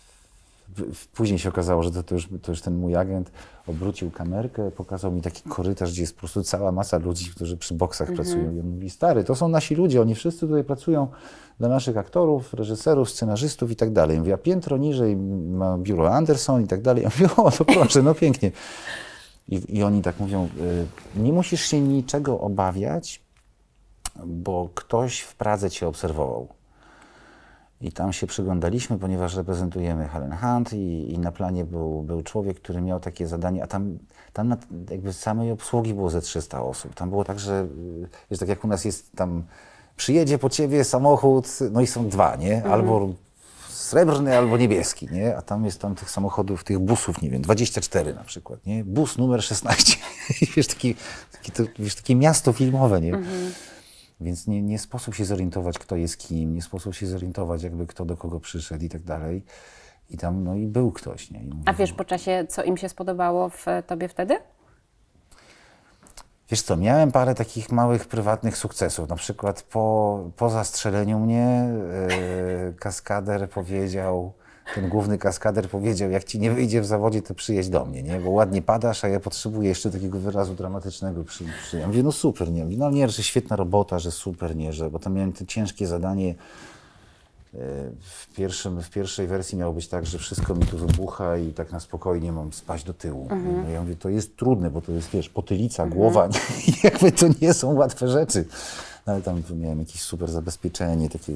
Później 1.13 1.39
się 1.39 1.49
okazało, 1.49 1.83
że 1.83 1.91
to, 1.91 2.03
to, 2.03 2.15
już, 2.15 2.29
to 2.41 2.51
już 2.51 2.61
ten 2.61 2.77
mój 2.77 2.95
agent 2.95 3.31
obrócił 3.67 4.11
kamerkę, 4.11 4.71
pokazał 4.71 5.11
mi 5.11 5.21
taki 5.21 5.49
korytarz, 5.49 5.91
gdzie 5.91 6.01
jest 6.01 6.13
po 6.13 6.19
prostu 6.19 6.43
cała 6.43 6.71
masa 6.71 6.97
ludzi, 6.97 7.31
którzy 7.35 7.57
przy 7.57 7.73
boksach 7.73 8.13
pracują. 8.13 8.55
I 8.55 8.59
on 8.59 8.69
mówi, 8.69 8.89
stary, 8.89 9.23
to 9.23 9.35
są 9.35 9.47
nasi 9.47 9.75
ludzie, 9.75 10.01
oni 10.01 10.15
wszyscy 10.15 10.39
tutaj 10.39 10.63
pracują 10.63 11.07
dla 11.59 11.69
naszych 11.69 11.97
aktorów, 11.97 12.53
reżyserów, 12.53 13.09
scenarzystów 13.09 13.71
i 13.71 13.75
tak 13.75 13.91
dalej. 13.91 14.15
Ja 14.15 14.21
Mówię, 14.21 14.33
a 14.33 14.37
piętro 14.37 14.77
niżej 14.77 15.17
ma 15.17 15.77
biuro 15.77 16.13
Anderson 16.13 16.63
i 16.63 16.67
tak 16.67 16.81
dalej. 16.81 17.03
Ja 17.03 17.09
mówię, 17.09 17.35
o, 17.35 17.51
to 17.51 17.65
proszę, 17.75 18.03
no 18.03 18.13
pięknie. 18.13 18.51
I, 19.49 19.77
I 19.77 19.83
oni 19.83 20.01
tak 20.01 20.19
mówią, 20.19 20.49
y, 21.15 21.19
nie 21.19 21.33
musisz 21.33 21.65
się 21.65 21.81
niczego 21.81 22.39
obawiać, 22.39 23.21
bo 24.25 24.69
ktoś 24.75 25.19
w 25.19 25.35
Pradze 25.35 25.69
cię 25.69 25.87
obserwował. 25.87 26.47
I 27.85 27.91
tam 27.91 28.13
się 28.13 28.27
przyglądaliśmy, 28.27 28.99
ponieważ 28.99 29.35
reprezentujemy 29.35 30.07
Helen 30.07 30.37
Hunt 30.37 30.73
i, 30.73 31.13
i 31.13 31.19
na 31.19 31.31
planie 31.31 31.65
był, 31.65 32.03
był 32.03 32.21
człowiek, 32.21 32.59
który 32.59 32.81
miał 32.81 32.99
takie 32.99 33.27
zadanie, 33.27 33.63
a 33.63 33.67
tam, 33.67 33.97
tam 34.33 34.47
na, 34.47 34.57
jakby 34.89 35.13
samej 35.13 35.51
obsługi 35.51 35.93
było 35.93 36.09
ze 36.09 36.21
300 36.21 36.61
osób. 36.61 36.93
Tam 36.93 37.09
było 37.09 37.23
tak, 37.23 37.39
że 37.39 37.67
y, 38.03 38.07
wiesz, 38.31 38.39
tak 38.39 38.49
jak 38.49 38.63
u 38.63 38.67
nas 38.67 38.85
jest 38.85 39.11
tam, 39.15 39.43
przyjedzie 39.97 40.37
po 40.37 40.49
ciebie 40.49 40.83
samochód, 40.83 41.47
no 41.71 41.81
i 41.81 41.87
są 41.87 42.09
dwa, 42.09 42.35
nie? 42.35 42.63
Albo 42.63 43.09
srebrny, 43.69 44.37
albo 44.37 44.57
niebieski, 44.57 45.07
nie? 45.11 45.37
A 45.37 45.41
tam 45.41 45.65
jest 45.65 45.81
tam 45.81 45.95
tych 45.95 46.09
samochodów, 46.09 46.63
tych 46.63 46.79
busów, 46.79 47.21
nie 47.21 47.29
wiem, 47.29 47.41
24 47.41 48.13
na 48.13 48.23
przykład, 48.23 48.65
nie? 48.65 48.83
Bus 48.83 49.17
numer 49.17 49.43
16. 49.43 49.97
I 50.41 50.45
wiesz, 50.55 50.67
taki, 50.67 50.95
taki, 51.31 51.51
to, 51.51 51.63
wiesz, 51.79 51.95
takie 51.95 52.15
miasto 52.15 52.53
filmowe, 52.53 53.01
nie? 53.01 53.11
Więc 54.21 54.47
nie, 54.47 54.61
nie 54.61 54.79
sposób 54.79 55.15
się 55.15 55.25
zorientować, 55.25 55.79
kto 55.79 55.95
jest 55.95 56.17
kim, 56.17 56.53
nie 56.53 56.61
sposób 56.61 56.95
się 56.95 57.07
zorientować, 57.07 57.63
jakby 57.63 57.87
kto 57.87 58.05
do 58.05 58.17
kogo 58.17 58.39
przyszedł 58.39 58.85
i 58.85 58.89
tak 58.89 59.03
dalej. 59.03 59.43
I 60.09 60.17
tam, 60.17 60.43
no 60.43 60.55
i 60.55 60.67
był 60.67 60.91
ktoś, 60.91 61.31
nie? 61.31 61.39
I 61.39 61.49
A 61.51 61.53
mówię, 61.53 61.73
wiesz 61.79 61.93
po 61.93 62.05
czasie, 62.05 62.45
co 62.49 62.63
im 62.63 62.77
się 62.77 62.89
spodobało 62.89 63.49
w 63.49 63.67
e, 63.67 63.83
tobie 63.83 64.07
wtedy? 64.07 64.37
Wiesz 66.49 66.61
co, 66.61 66.77
miałem 66.77 67.11
parę 67.11 67.35
takich 67.35 67.71
małych, 67.71 68.07
prywatnych 68.07 68.57
sukcesów. 68.57 69.09
Na 69.09 69.15
przykład 69.15 69.61
po, 69.61 70.29
po 70.37 70.49
zastrzeleniu 70.49 71.19
mnie 71.19 71.45
e, 71.47 72.73
kaskader 72.73 73.49
powiedział, 73.49 74.33
ten 74.75 74.89
główny 74.89 75.17
kaskader 75.17 75.69
powiedział, 75.69 76.11
jak 76.11 76.23
ci 76.23 76.39
nie 76.39 76.51
wyjdzie 76.51 76.81
w 76.81 76.85
zawodzie, 76.85 77.21
to 77.21 77.33
przyjedź 77.33 77.69
do 77.69 77.85
mnie, 77.85 78.03
nie? 78.03 78.19
Bo 78.19 78.29
ładnie 78.29 78.61
padasz, 78.61 79.03
a 79.03 79.07
ja 79.07 79.19
potrzebuję 79.19 79.69
jeszcze 79.69 79.91
takiego 79.91 80.19
wyrazu 80.19 80.53
dramatycznego. 80.53 81.23
Przy, 81.23 81.43
przy... 81.63 81.77
Ja 81.79 81.87
mówię, 81.87 82.03
no 82.03 82.11
super, 82.11 82.51
nie? 82.51 82.65
No 82.65 82.91
nie, 82.91 83.09
że 83.09 83.23
świetna 83.23 83.55
robota, 83.55 83.99
że 83.99 84.11
super, 84.11 84.55
nie? 84.55 84.73
Że, 84.73 84.89
bo 84.89 84.99
tam 84.99 85.13
miałem 85.13 85.33
to 85.33 85.45
ciężkie 85.45 85.87
zadanie. 85.87 86.35
E, 87.53 87.57
W, 88.01 88.35
pierwszym, 88.35 88.81
w 88.81 88.89
pierwszej 88.89 89.27
wersji 89.27 89.57
miało 89.57 89.73
być 89.73 89.87
tak, 89.87 90.05
że 90.05 90.17
wszystko 90.17 90.55
mi 90.55 90.65
tu 90.65 90.77
wybucha 90.77 91.37
i 91.37 91.53
tak 91.53 91.71
na 91.71 91.79
spokojnie 91.79 92.31
mam 92.31 92.53
spaść 92.53 92.83
do 92.85 92.93
tyłu. 92.93 93.27
No 93.63 93.69
ja 93.69 93.81
mówię, 93.81 93.95
to 93.95 94.09
jest 94.09 94.37
trudne, 94.37 94.69
bo 94.69 94.81
to 94.81 94.91
jest, 94.91 95.09
wiesz, 95.09 95.29
potylica, 95.29 95.87
głowa, 95.87 96.27
nie? 96.27 96.39
Jakby 96.83 97.11
to 97.11 97.25
nie 97.41 97.53
są 97.53 97.73
łatwe 97.73 98.07
rzeczy. 98.07 98.45
No, 99.07 99.13
ale 99.13 99.21
tam 99.21 99.41
miałem 99.55 99.79
jakieś 99.79 100.01
super 100.01 100.31
zabezpieczenie, 100.31 101.09
takie, 101.09 101.33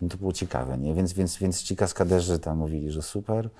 no 0.00 0.08
to 0.08 0.16
było 0.16 0.32
ciekawe, 0.32 0.78
nie? 0.78 0.94
Więc, 0.94 1.12
więc, 1.12 1.38
więc 1.38 1.62
ci 1.62 1.76
kaskaderzy 1.76 2.38
tam 2.38 2.58
mówili, 2.58 2.90
że 2.90 3.02
super. 3.02 3.50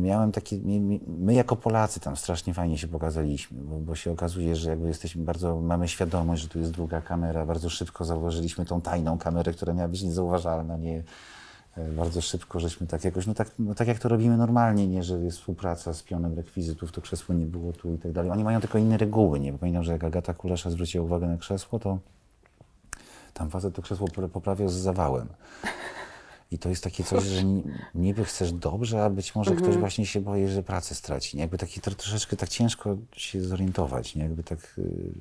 Miałem 0.00 0.32
mi- 0.62 1.00
my 1.06 1.34
jako 1.34 1.56
Polacy 1.56 2.00
tam 2.00 2.16
strasznie 2.16 2.54
fajnie 2.54 2.78
się 2.78 2.88
pokazaliśmy, 2.88 3.58
bo, 3.62 3.78
bo 3.78 3.94
się 3.94 4.12
okazuje, 4.12 4.56
że 4.56 4.70
jakby 4.70 4.88
jesteśmy 4.88 5.24
bardzo, 5.24 5.60
mamy 5.60 5.88
świadomość, 5.88 6.42
że 6.42 6.48
tu 6.48 6.58
jest 6.58 6.70
druga 6.70 7.00
kamera, 7.00 7.46
bardzo 7.46 7.70
szybko 7.70 8.04
zauważyliśmy 8.04 8.64
tą 8.64 8.80
tajną 8.80 9.18
kamerę, 9.18 9.52
która 9.52 9.72
miała 9.74 9.88
być 9.88 10.02
niezauważalna, 10.02 10.76
nie, 10.76 11.02
e, 11.76 11.92
bardzo 11.92 12.20
szybko 12.20 12.60
żeśmy 12.60 12.86
tak 12.86 13.04
jakoś, 13.04 13.26
no 13.26 13.34
tak, 13.34 13.50
no 13.58 13.74
tak 13.74 13.88
jak 13.88 13.98
to 13.98 14.08
robimy 14.08 14.36
normalnie, 14.36 14.86
nie, 14.86 15.02
że 15.02 15.18
jest 15.20 15.38
współpraca 15.38 15.94
z 15.94 16.02
pionem 16.02 16.34
rekwizytów, 16.34 16.92
to 16.92 17.00
krzesło 17.00 17.34
nie 17.34 17.46
było 17.46 17.72
tu 17.72 17.94
i 17.94 17.98
tak 17.98 18.12
dalej. 18.12 18.30
Oni 18.30 18.44
mają 18.44 18.60
tylko 18.60 18.78
inne 18.78 18.96
reguły, 18.96 19.40
nie, 19.40 19.52
bo 19.52 19.58
pamiętam, 19.58 19.82
że 19.82 19.92
jak 19.92 20.04
Agata 20.04 20.34
Kulesza 20.34 20.70
zwróciła 20.70 21.04
uwagę 21.04 21.26
na 21.26 21.36
krzesło, 21.36 21.78
to 21.78 21.98
tam 23.36 23.50
facet 23.50 23.74
to 23.74 23.82
krzesło 23.82 24.08
popra- 24.08 24.28
poprawiał 24.28 24.68
z 24.68 24.72
zawałem. 24.74 25.28
I 26.50 26.58
to 26.58 26.68
jest 26.68 26.84
takie 26.84 27.04
coś, 27.04 27.24
że 27.24 27.44
ni- 27.44 27.62
niby 27.94 28.24
chcesz 28.24 28.52
dobrze, 28.52 29.04
a 29.04 29.10
być 29.10 29.34
może 29.34 29.56
ktoś 29.56 29.76
właśnie 29.76 30.06
się 30.06 30.20
boi, 30.20 30.48
że 30.48 30.62
pracę 30.62 30.94
straci. 30.94 31.36
Nie? 31.36 31.40
Jakby 31.40 31.58
taki 31.58 31.80
tro, 31.80 31.94
troszeczkę 31.94 32.36
tak 32.36 32.48
ciężko 32.48 32.96
się 33.16 33.42
zorientować. 33.44 34.14
Nie? 34.14 34.22
Jakby 34.22 34.42
tak 34.42 34.74
y, 34.78 35.12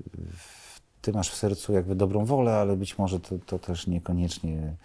ty 1.02 1.12
masz 1.14 1.30
w 1.30 1.36
sercu 1.36 1.74
jakby 1.74 1.96
dobrą 1.96 2.26
wolę, 2.26 2.56
ale 2.56 2.76
być 2.78 2.98
może 2.98 3.20
to, 3.20 3.36
to 3.46 3.60
też 3.60 3.88
niekoniecznie. 3.88 4.76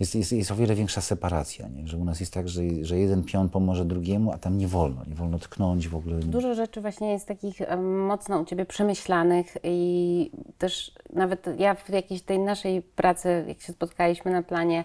Jest, 0.00 0.14
jest, 0.14 0.32
jest 0.32 0.50
o 0.50 0.54
wiele 0.54 0.74
większa 0.74 1.00
separacja, 1.00 1.68
nie? 1.68 1.86
że 1.86 1.96
u 1.96 2.04
nas 2.04 2.20
jest 2.20 2.34
tak, 2.34 2.48
że, 2.48 2.62
że 2.82 2.98
jeden 2.98 3.24
pion 3.24 3.48
pomoże 3.48 3.84
drugiemu, 3.84 4.32
a 4.32 4.38
tam 4.38 4.58
nie 4.58 4.68
wolno. 4.68 5.04
Nie 5.06 5.14
wolno 5.14 5.38
tknąć 5.38 5.88
w 5.88 5.96
ogóle. 5.96 6.16
Dużo 6.16 6.54
rzeczy 6.54 6.80
właśnie 6.80 7.12
jest 7.12 7.28
takich 7.28 7.60
mocno 7.82 8.40
u 8.40 8.44
Ciebie 8.44 8.64
przemyślanych 8.64 9.56
i 9.64 10.30
też 10.58 10.92
nawet 11.12 11.46
ja 11.58 11.74
w 11.74 11.88
jakiejś 11.88 12.22
tej 12.22 12.38
naszej 12.38 12.82
pracy, 12.82 13.44
jak 13.48 13.60
się 13.60 13.72
spotkaliśmy 13.72 14.30
na 14.30 14.42
planie, 14.42 14.84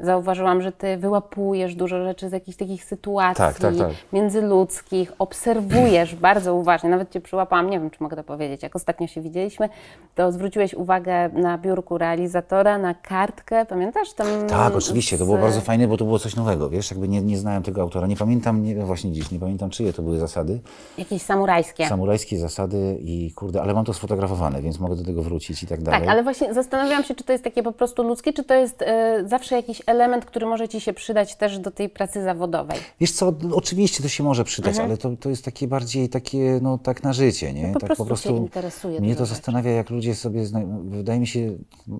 zauważyłam, 0.00 0.62
że 0.62 0.72
Ty 0.72 0.96
wyłapujesz 0.96 1.74
dużo 1.74 2.04
rzeczy 2.04 2.28
z 2.28 2.32
jakichś 2.32 2.56
takich 2.58 2.84
sytuacji 2.84 3.38
Tak, 3.38 3.58
tak, 3.58 3.76
tak. 3.76 3.90
międzyludzkich, 4.12 5.12
obserwujesz 5.18 6.14
bardzo 6.28 6.54
uważnie, 6.54 6.90
nawet 6.90 7.10
Cię 7.10 7.20
przyłapałam, 7.20 7.70
nie 7.70 7.80
wiem, 7.80 7.90
czy 7.90 8.02
mogę 8.02 8.16
to 8.16 8.24
powiedzieć, 8.24 8.62
jak 8.62 8.76
ostatnio 8.76 9.06
się 9.06 9.20
widzieliśmy, 9.20 9.68
to 10.14 10.32
zwróciłeś 10.32 10.74
uwagę 10.74 11.28
na 11.28 11.58
biurku 11.58 11.98
realizatora, 11.98 12.78
na 12.78 12.94
kartkę, 12.94 13.66
pamiętasz? 13.66 14.12
Tam 14.12 14.46
Tak, 14.56 14.76
oczywiście, 14.76 15.18
to 15.18 15.24
było 15.24 15.38
bardzo 15.38 15.60
fajne, 15.60 15.88
bo 15.88 15.96
to 15.96 16.04
było 16.04 16.18
coś 16.18 16.36
nowego, 16.36 16.70
wiesz, 16.70 16.90
jakby 16.90 17.08
nie, 17.08 17.22
nie 17.22 17.38
znałem 17.38 17.62
tego 17.62 17.82
autora, 17.82 18.06
nie 18.06 18.16
pamiętam, 18.16 18.62
nie, 18.62 18.74
właśnie 18.74 19.12
dziś, 19.12 19.30
nie 19.30 19.38
pamiętam 19.38 19.70
czyje 19.70 19.92
to 19.92 20.02
były 20.02 20.18
zasady, 20.18 20.60
Jakieś 20.98 21.22
samurajskie. 21.22 21.86
samurajskie 21.88 22.38
zasady 22.38 22.98
i 23.00 23.32
kurde, 23.32 23.62
ale 23.62 23.74
mam 23.74 23.84
to 23.84 23.94
sfotografowane, 23.94 24.62
więc 24.62 24.78
mogę 24.78 24.96
do 24.96 25.04
tego 25.04 25.22
wrócić 25.22 25.62
i 25.62 25.66
tak 25.66 25.82
dalej. 25.82 26.00
Tak, 26.00 26.08
ale 26.08 26.22
właśnie 26.22 26.54
zastanawiałam 26.54 27.04
się, 27.04 27.14
czy 27.14 27.24
to 27.24 27.32
jest 27.32 27.44
takie 27.44 27.62
po 27.62 27.72
prostu 27.72 28.02
ludzkie, 28.02 28.32
czy 28.32 28.44
to 28.44 28.54
jest 28.54 28.82
e, 28.82 29.24
zawsze 29.26 29.56
jakiś 29.56 29.82
element, 29.86 30.24
który 30.24 30.46
może 30.46 30.68
Ci 30.68 30.80
się 30.80 30.92
przydać 30.92 31.36
też 31.36 31.58
do 31.58 31.70
tej 31.70 31.88
pracy 31.88 32.22
zawodowej. 32.22 32.78
Wiesz 33.00 33.12
co, 33.12 33.32
no, 33.42 33.56
oczywiście 33.56 34.02
to 34.02 34.08
się 34.08 34.24
może 34.24 34.44
przydać, 34.44 34.78
ale 34.78 34.96
to, 34.96 35.16
to 35.20 35.30
jest 35.30 35.44
takie 35.44 35.68
bardziej 35.68 36.08
takie, 36.08 36.58
no 36.62 36.78
tak 36.78 37.02
na 37.02 37.12
życie, 37.12 37.52
nie? 37.52 37.64
Mhm. 37.66 37.74
po 37.74 37.80
tak 37.80 37.96
prostu 38.06 38.28
cię 38.28 38.36
interesuje 38.36 39.00
Mnie 39.00 39.16
to 39.16 39.26
zastanawia, 39.26 39.70
jak 39.70 39.90
ludzie 39.90 40.14
sobie, 40.14 40.42
wydaje 40.84 41.20
mi 41.20 41.26
się, 41.26 41.52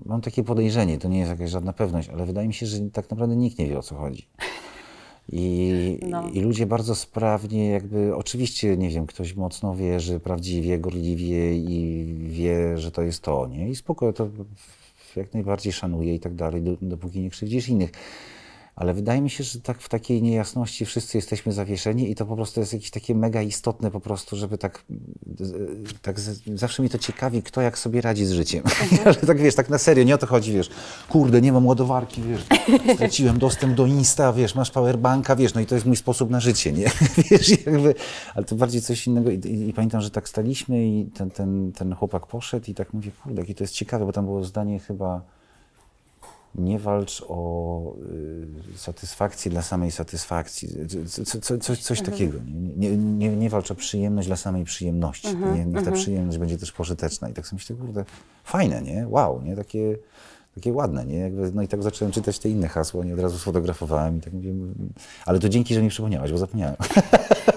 mam 0.05 0.21
takie 0.21 0.43
podejrzenie, 0.43 0.97
to 0.97 1.07
nie 1.07 1.19
jest 1.19 1.31
jakaś 1.31 1.49
żadna 1.49 1.73
pewność, 1.73 2.09
ale 2.09 2.25
wydaje 2.25 2.46
mi 2.47 2.53
się, 2.53 2.65
że 2.65 2.79
tak 2.89 3.09
naprawdę 3.09 3.35
nikt 3.35 3.59
nie 3.59 3.67
wie 3.67 3.77
o 3.79 3.83
co 3.83 3.95
chodzi. 3.95 4.27
I, 5.29 5.73
No. 6.09 6.29
I 6.29 6.39
ludzie 6.39 6.65
bardzo 6.65 6.95
sprawnie, 6.95 7.69
jakby, 7.69 8.15
oczywiście, 8.15 8.77
nie 8.77 8.89
wiem, 8.89 9.05
ktoś 9.07 9.35
mocno 9.35 9.75
wierzy, 9.75 10.19
prawdziwie, 10.19 10.79
gorliwie 10.79 11.57
i 11.57 12.05
wie, 12.19 12.77
że 12.77 12.91
to 12.91 13.01
jest 13.01 13.21
to, 13.21 13.47
nie? 13.47 13.69
I 13.69 13.75
spoko, 13.75 14.13
to 14.13 14.27
jak 15.15 15.33
najbardziej 15.33 15.73
szanuje 15.73 16.15
i 16.15 16.19
tak 16.19 16.35
dalej, 16.35 16.61
do- 16.61 16.77
dopóki 16.81 17.19
nie 17.19 17.29
krzywdzisz 17.29 17.69
innych. 17.69 17.91
Ale 18.77 18.93
wydaje 18.93 19.21
mi 19.21 19.29
się, 19.29 19.43
że 19.43 19.61
tak 19.61 19.81
w 19.81 19.89
takiej 19.89 20.21
niejasności 20.21 20.85
wszyscy 20.85 21.17
jesteśmy 21.17 21.51
zawieszeni 21.53 22.11
i 22.11 22.15
to 22.15 22.25
po 22.25 22.35
prostu 22.35 22.59
jest 22.59 22.73
jakieś 22.73 22.91
takie 22.91 23.15
mega 23.15 23.41
istotne 23.41 23.91
po 23.91 23.99
prostu, 23.99 24.35
żeby 24.35 24.57
tak, 24.57 24.83
z- 25.39 26.01
tak 26.01 26.19
z, 26.19 26.41
zawsze 26.55 26.83
mi 26.83 26.89
to 26.89 26.97
ciekawi, 26.97 27.43
kto 27.43 27.61
jak 27.61 27.77
sobie 27.77 28.01
radzi 28.01 28.25
z 28.25 28.31
życiem. 28.31 28.63
Ale 29.05 29.15
tak 29.15 29.37
wiesz, 29.41 29.55
tak 29.55 29.69
na 29.69 29.77
serio, 29.77 30.03
nie 30.03 30.15
o 30.15 30.17
to 30.17 30.27
chodzi, 30.27 30.53
wiesz, 30.53 30.69
kurde, 31.09 31.41
nie 31.41 31.51
mam 31.51 31.65
ładowarki, 31.67 32.21
wiesz, 32.21 32.45
straciłem 32.95 33.39
dostęp 33.39 33.75
do 33.75 33.85
Insta, 33.85 34.33
wiesz, 34.33 34.55
masz 34.55 34.71
powerbanka, 34.71 35.35
wiesz, 35.35 35.53
no 35.53 35.61
i 35.61 35.65
to 35.65 35.75
jest 35.75 35.87
mój 35.87 35.95
sposób 35.95 36.29
na 36.29 36.39
życie, 36.39 36.71
nie? 36.73 36.91
Wiesz, 37.31 37.49
jakby, 37.65 37.95
ale 38.35 38.45
to 38.45 38.55
bardziej 38.55 38.81
coś 38.81 39.07
innego 39.07 39.31
i, 39.31 39.35
i, 39.35 39.69
i 39.69 39.73
pamiętam, 39.73 40.01
że 40.01 40.11
tak 40.11 40.29
staliśmy 40.29 40.87
i 40.87 41.05
ten, 41.05 41.31
ten, 41.31 41.71
ten 41.71 41.95
chłopak 41.95 42.27
poszedł 42.27 42.71
i 42.71 42.73
tak 42.73 42.93
mówię, 42.93 43.11
kurde, 43.23 43.41
jakie 43.41 43.55
to 43.55 43.63
jest 43.63 43.73
ciekawe, 43.73 44.05
bo 44.05 44.11
tam 44.11 44.25
było 44.25 44.43
zdanie 44.43 44.79
chyba 44.79 45.36
nie 46.57 46.79
walcz 46.79 47.23
o 47.27 47.93
y, 48.73 48.77
satysfakcję 48.77 49.51
dla 49.51 49.61
samej 49.61 49.91
satysfakcji, 49.91 50.69
co, 51.25 51.41
co, 51.41 51.57
coś, 51.57 51.79
coś 51.79 52.01
takiego. 52.01 52.39
Nie, 52.77 52.89
nie, 52.89 52.97
nie, 52.97 53.35
nie 53.35 53.49
walcz 53.49 53.71
o 53.71 53.75
przyjemność 53.75 54.27
dla 54.27 54.37
samej 54.37 54.63
przyjemności. 54.63 55.27
nie, 55.55 55.65
niech 55.65 55.85
ta 55.85 55.91
przyjemność 55.91 56.37
będzie 56.37 56.57
też 56.57 56.71
pożyteczna. 56.71 57.29
I 57.29 57.33
tak 57.33 57.47
sobie 57.47 57.57
myślę, 57.57 57.75
kurde, 57.75 58.05
fajne, 58.43 58.81
nie? 58.81 59.07
Wow, 59.07 59.41
nie? 59.41 59.55
Takie, 59.55 59.97
takie 60.55 60.73
ładne, 60.73 61.05
nie? 61.05 61.17
Jakby, 61.17 61.51
no 61.51 61.61
i 61.61 61.67
tak 61.67 61.83
zacząłem 61.83 62.11
czytać 62.11 62.39
te 62.39 62.49
inne 62.49 62.67
hasła, 62.67 63.05
nie 63.05 63.13
od 63.13 63.19
razu 63.19 63.37
sfotografowałem 63.37 64.17
i 64.17 64.21
tak 64.21 64.33
mówię, 64.33 64.53
ale 65.25 65.39
to 65.39 65.49
dzięki, 65.49 65.73
że 65.73 65.81
mi 65.81 65.89
przypomniałaś, 65.89 66.31
bo 66.31 66.37
zapomniałem. 66.37 66.75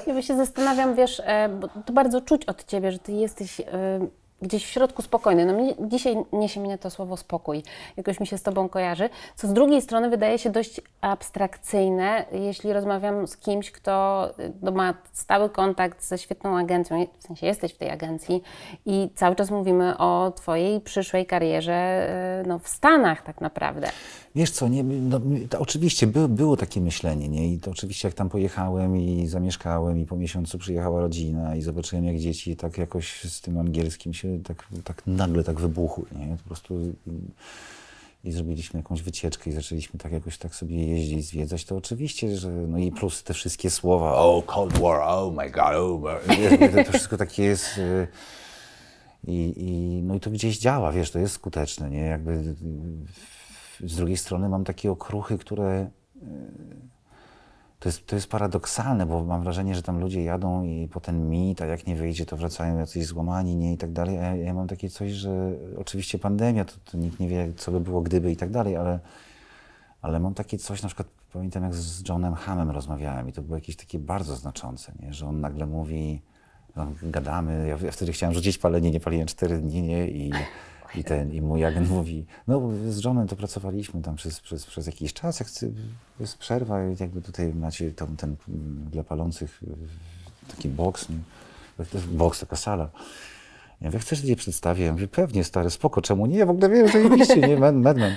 Ja 0.07 0.23
się 0.23 0.37
zastanawiam, 0.37 0.95
wiesz, 0.95 1.23
e, 1.25 1.49
bo 1.61 1.69
to 1.69 1.93
bardzo 1.93 2.21
czuć 2.21 2.45
od 2.45 2.65
ciebie, 2.65 2.93
że 2.93 2.99
ty 2.99 3.13
jesteś 3.13 3.61
e, 3.61 3.65
gdzieś 4.43 4.67
w 4.67 4.69
środku 4.69 5.03
spokojny. 5.03 5.47
No 5.47 5.53
mnie, 5.53 5.75
dzisiaj 5.81 6.17
niesie 6.33 6.61
mnie 6.61 6.79
to 6.79 6.91
słowo 6.91 7.17
spokój, 7.17 7.63
jakoś 7.97 8.21
mi 8.21 8.27
się 8.27 8.39
z 8.39 8.43
Tobą 8.43 8.69
kojarzy, 8.69 9.11
co 9.37 9.49
z 9.49 9.53
drugiej 9.53 9.83
strony 9.83 10.11
wydaje 10.11 10.39
się 10.39 10.51
dość 10.51 10.81
abstrakcyjne, 11.01 12.25
jeśli 12.33 12.73
rozmawiam 12.73 13.27
z 13.27 13.37
kimś, 13.37 13.71
kto 13.71 14.27
no, 14.63 14.71
ma 14.71 14.95
stały 15.13 15.51
kontakt 15.51 16.05
ze 16.05 16.19
świetną 16.19 16.59
agencją, 16.59 17.07
w 17.19 17.23
sensie 17.23 17.47
jesteś 17.47 17.75
w 17.75 17.79
tej 17.79 17.91
agencji 17.91 18.43
i 18.87 19.11
cały 19.15 19.37
czas 19.37 19.51
mówimy 19.51 19.99
o 19.99 20.33
Twojej 20.37 20.81
przyszłej 20.81 21.27
karierze 21.27 22.09
y, 22.45 22.49
no, 22.49 22.59
w 22.59 22.69
Stanach 22.69 23.23
tak 23.23 23.41
naprawdę. 23.41 23.91
Wiesz 24.35 24.51
co, 24.51 24.69
nie, 24.69 24.85
no, 24.85 25.21
oczywiście 25.59 26.07
by, 26.07 26.29
było 26.29 26.57
takie 26.57 26.81
myślenie, 26.81 27.29
nie? 27.29 27.53
I 27.53 27.59
to 27.59 27.71
oczywiście 27.71 28.09
jak 28.09 28.15
tam 28.15 28.29
pojechałem 28.29 28.97
i 28.97 29.27
zamieszkałem 29.27 29.99
i 29.99 30.07
po 30.07 30.17
miesiącu 30.17 30.59
przyjechała 30.59 31.01
rodzina 31.01 31.57
i 31.57 31.63
zobaczyłem 31.63 32.05
jak 32.05 32.19
dzieci 32.19 32.57
tak 32.57 32.79
jakoś 32.79 33.25
z 33.25 33.41
tym 33.41 33.59
angielskim 33.59 34.15
się 34.15 34.43
tak, 34.45 34.67
tak 34.85 35.03
nagle 35.07 35.45
tak 35.45 35.61
wybuchły, 35.61 36.05
nie? 36.19 36.37
Po 36.37 36.45
prostu 36.45 36.95
i 38.25 38.33
zrobiliśmy 38.33 38.81
jakąś 38.81 39.03
wycieczkę 39.03 39.51
i 39.51 39.53
zaczęliśmy 39.53 40.01
tak 40.01 40.13
jakoś 40.13 40.39
tak 40.39 40.55
sobie 40.55 40.87
jeździć, 40.87 41.27
zwiedzać, 41.27 41.65
to 41.65 41.77
oczywiście, 41.77 42.37
że 42.37 42.51
no 42.51 42.79
i 42.79 42.93
plus 42.93 43.23
te 43.23 43.35
wszystkie 43.35 43.71
słowa, 43.71 44.15
oh 44.15 44.47
Cold 44.47 44.79
War, 44.79 45.01
oh 45.01 45.37
my 45.37 45.51
God, 45.51 45.75
oh 45.75 46.19
my, 46.29 46.69
to, 46.69 46.85
to 46.85 46.91
wszystko 46.93 47.17
takie 47.17 47.43
jest 47.43 47.79
y, 47.79 48.09
i, 49.27 49.53
i, 49.57 50.03
no 50.03 50.15
i 50.15 50.21
to 50.21 50.31
gdzieś 50.31 50.59
działa, 50.59 50.93
wiesz, 50.93 51.11
to 51.11 51.19
jest 51.19 51.35
skuteczne, 51.35 51.91
nie? 51.91 52.01
Jakby 52.01 52.55
z 53.85 53.97
drugiej 53.97 54.17
strony 54.17 54.49
mam 54.49 54.65
takie 54.65 54.91
okruchy, 54.91 55.39
które 55.39 55.91
y, 56.17 56.91
to 57.81 57.89
jest, 57.89 58.07
to 58.07 58.17
jest 58.17 58.29
paradoksalne, 58.29 59.07
bo 59.07 59.25
mam 59.25 59.43
wrażenie, 59.43 59.75
że 59.75 59.83
tam 59.83 60.01
ludzie 60.01 60.25
jadą 60.25 60.65
i 60.65 60.89
po 60.89 61.01
ten 61.01 61.31
mit, 61.31 61.63
a 61.63 61.67
jak 61.67 61.87
nie 61.87 61.97
wyjdzie, 61.97 62.27
to 62.27 62.37
wracają 62.37 62.79
jacyś 62.79 63.07
złamani, 63.07 63.57
nie 63.57 63.73
i 63.73 63.77
tak 63.77 63.93
dalej. 63.93 64.19
A 64.19 64.23
ja, 64.23 64.37
ja 64.37 64.55
mam 64.55 64.69
takie 64.69 64.89
coś, 64.89 65.13
że 65.13 65.53
oczywiście 65.79 66.19
pandemia, 66.19 66.65
to, 66.65 66.73
to, 66.85 66.99
nikt 66.99 67.21
nie 67.21 67.29
wie, 67.29 67.53
co 67.57 67.73
by 67.73 67.81
było 67.81 68.01
gdyby 68.01 68.33
i 68.33 68.37
tak 68.37 68.51
dalej, 68.51 68.77
ale, 68.77 69.01
ale 70.03 70.21
mam 70.21 70.35
takie 70.35 70.59
coś, 70.59 70.83
na 70.83 70.89
przykład 70.89 71.09
pamiętam 71.33 71.63
jak 71.63 71.75
z 71.75 72.09
Johnem 72.09 72.35
Hamem 72.35 72.71
rozmawiałem 72.71 73.29
i 73.29 73.33
to 73.33 73.43
było 73.43 73.57
jakieś 73.57 73.77
takie 73.77 73.99
bardzo 73.99 74.37
znaczące, 74.37 74.93
nie? 75.03 75.15
że 75.15 75.27
on 75.27 75.41
nagle 75.41 75.67
mówi, 75.67 76.23
no, 76.77 76.87
gadamy, 77.03 77.69
ja, 77.69 77.87
ja 77.87 77.93
wtedy 77.93 78.13
chciałem 78.13 78.35
rzucić 78.35 78.59
palenie, 78.59 78.91
nie 78.91 79.01
paliłem 79.01 79.27
cztery 79.27 79.59
dni, 79.59 79.83
nie? 79.83 80.09
I, 80.09 80.33
i 80.95 81.05
ten, 81.05 81.33
i 81.33 81.41
mój 81.41 81.65
agent 81.65 81.91
mówi, 81.99 82.27
no 82.49 82.71
z 82.89 82.99
żoną 82.99 83.27
to 83.27 83.37
pracowaliśmy 83.37 84.03
tam 84.03 84.17
przez, 84.17 84.41
przez, 84.41 84.67
przez 84.67 84.87
jakiś 84.87 85.13
czas, 85.13 85.41
jak 85.41 85.49
jest 86.21 86.39
przerwa, 86.39 86.81
jakby 87.01 87.23
tutaj 87.23 87.55
macie 87.55 87.93
tam 87.93 88.17
ten 88.17 88.37
dla 88.91 89.05
palących 89.05 89.63
taki 90.49 90.69
boks, 90.69 91.07
boks, 92.13 92.41
taka 92.41 92.57
sala. 92.57 92.91
Ja 93.81 93.87
mówię, 93.87 93.99
chcesz, 93.99 94.19
że 94.19 94.27
je 94.27 94.37
przedstawię? 94.37 94.85
Ja 94.85 94.93
mówię, 94.93 95.09
pewnie, 95.09 95.45
stary, 95.45 95.71
spoko, 95.71 96.03
czemu 96.03 96.27
nie? 96.27 96.47
W 96.47 96.51
ogóle 96.51 96.69
wiem, 96.69 96.89
że 96.89 97.01
nie, 97.49 97.57
Madman. 97.57 98.17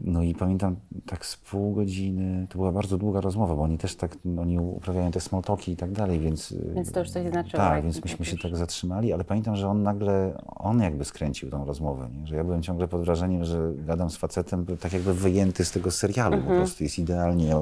No 0.00 0.22
i 0.22 0.34
pamiętam 0.34 0.76
tak 1.06 1.26
z 1.26 1.36
pół 1.36 1.74
godziny, 1.74 2.46
to 2.50 2.58
była 2.58 2.72
bardzo 2.72 2.98
długa 2.98 3.20
rozmowa, 3.20 3.56
bo 3.56 3.62
oni 3.62 3.78
też 3.78 3.96
tak, 3.96 4.16
oni 4.38 4.58
uprawiają 4.58 5.10
te 5.10 5.20
small 5.20 5.42
talki 5.42 5.72
i 5.72 5.76
tak 5.76 5.92
dalej, 5.92 6.20
więc... 6.20 6.54
Więc 6.74 6.92
to 6.92 7.00
już 7.00 7.10
coś 7.10 7.30
znaczyło. 7.30 7.62
Tak, 7.62 7.82
więc 7.82 8.04
myśmy 8.04 8.26
się 8.26 8.36
tak 8.38 8.56
zatrzymali, 8.56 9.12
ale 9.12 9.24
pamiętam, 9.24 9.56
że 9.56 9.68
on 9.68 9.82
nagle, 9.82 10.42
on 10.46 10.80
jakby 10.80 11.04
skręcił 11.04 11.50
tą 11.50 11.64
rozmowę, 11.64 12.08
nie? 12.12 12.26
że 12.26 12.36
ja 12.36 12.44
byłem 12.44 12.62
ciągle 12.62 12.88
pod 12.88 13.04
wrażeniem, 13.04 13.44
że 13.44 13.72
gadam 13.76 14.10
z 14.10 14.16
facetem 14.16 14.66
tak 14.80 14.92
jakby 14.92 15.14
wyjęty 15.14 15.64
z 15.64 15.70
tego 15.70 15.90
serialu, 15.90 16.34
mhm. 16.34 16.54
po 16.54 16.60
prostu 16.60 16.84
jest 16.84 16.98
idealnie 16.98 17.56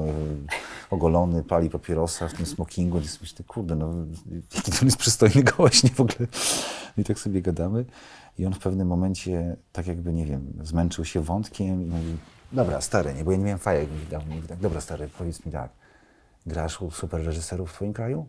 ogolony, 0.89 1.43
pali 1.43 1.69
papierosa 1.69 2.27
w 2.27 2.33
tym 2.33 2.45
smokingu, 2.45 2.99
więc 2.99 3.21
myślę, 3.21 3.45
kurde, 3.47 3.75
no 3.75 3.93
jaki 4.55 4.71
to 4.71 4.85
jest 4.85 4.97
przystojny 4.97 5.43
gość, 5.43 5.83
nie 5.83 5.89
w 5.89 5.99
ogóle. 5.99 6.27
I 6.97 7.03
tak 7.03 7.19
sobie 7.19 7.41
gadamy. 7.41 7.85
I 8.37 8.45
on 8.45 8.53
w 8.53 8.59
pewnym 8.59 8.87
momencie, 8.87 9.57
tak 9.71 9.87
jakby, 9.87 10.13
nie 10.13 10.25
wiem, 10.25 10.53
zmęczył 10.61 11.05
się 11.05 11.21
wątkiem 11.21 11.81
i 11.81 11.85
mówi, 11.85 12.17
dobra, 12.51 12.81
stary, 12.81 13.13
nie, 13.13 13.23
bo 13.23 13.31
ja 13.31 13.37
nie 13.37 13.43
miałem 13.43 13.59
fajek, 13.59 13.89
dał, 14.09 14.21
mówi 14.29 14.47
tak, 14.47 14.59
dobra, 14.59 14.81
stary, 14.81 15.09
powiedz 15.17 15.45
mi 15.45 15.51
tak, 15.51 15.71
grasz 16.45 16.81
u 16.81 16.91
super 16.91 17.25
reżyserów 17.25 17.71
w 17.71 17.73
twoim 17.73 17.93
kraju? 17.93 18.25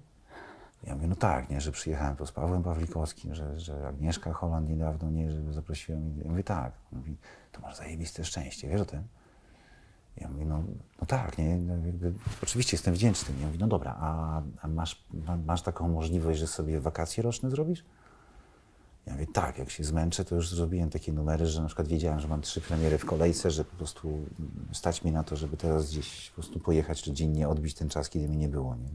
Ja 0.85 0.95
mówię, 0.95 1.07
no 1.07 1.17
tak, 1.17 1.51
nie, 1.51 1.61
że 1.61 1.73
przyjechałem 1.73 2.17
tu 2.17 2.27
z 2.27 2.33
Pawłem 2.33 2.63
Pawlikowskim, 2.63 3.35
że, 3.35 3.61
że 3.61 3.89
Agnieszka 3.89 4.33
Holland 4.33 4.69
niedawno, 4.69 5.11
nie, 5.11 5.31
że 5.31 5.53
zaprosiłem. 5.53 6.19
Ja 6.25 6.31
mówię, 6.31 6.45
tak. 6.45 6.73
On 6.93 6.99
mówi, 6.99 7.17
to 7.53 7.61
masz 7.61 7.77
zajebiste 7.77 8.25
szczęście, 8.25 8.69
wiesz 8.69 8.81
o 8.81 8.85
tym? 8.85 9.03
Ja 10.17 10.29
mówię, 10.29 10.45
no, 10.45 10.63
no 11.01 11.07
tak, 11.07 11.39
nie, 11.39 11.57
no 11.57 11.87
jakby, 11.87 12.13
oczywiście 12.43 12.77
jestem 12.77 12.95
wdzięczny. 12.95 13.35
Ja 13.41 13.47
mówię, 13.47 13.59
no 13.59 13.67
dobra, 13.67 13.97
a, 13.99 14.43
a 14.61 14.69
masz, 14.69 15.05
masz 15.47 15.63
taką 15.63 15.89
możliwość, 15.89 16.39
że 16.39 16.47
sobie 16.47 16.81
wakacje 16.81 17.23
roczne 17.23 17.51
zrobisz? 17.51 17.85
Ja 19.07 19.13
mówię, 19.13 19.27
tak, 19.27 19.59
jak 19.59 19.71
się 19.71 19.85
zmęczę, 19.85 20.25
to 20.25 20.35
już 20.35 20.51
zrobiłem 20.51 20.91
takie 20.91 21.13
numery, 21.13 21.47
że 21.47 21.61
na 21.61 21.67
przykład 21.67 21.89
wiedziałem, 21.89 22.21
że 22.21 22.29
mam 22.29 22.41
trzy 22.41 22.61
premiery 22.61 22.99
w 22.99 23.05
kolejce, 23.05 23.51
że 23.51 23.65
po 23.65 23.77
prostu 23.77 24.27
stać 24.73 25.05
mi 25.05 25.13
na 25.13 25.25
to, 25.25 25.37
żeby 25.37 25.57
teraz 25.57 25.91
gdzieś 25.91 26.31
po 26.31 26.35
prostu 26.35 26.61
pojechać 26.61 27.07
rodzinnie, 27.07 27.49
odbić 27.49 27.75
ten 27.75 27.89
czas, 27.89 28.09
kiedy 28.09 28.29
mi 28.29 28.37
nie 28.37 28.49
było. 28.49 28.77
Nie? 28.77 28.91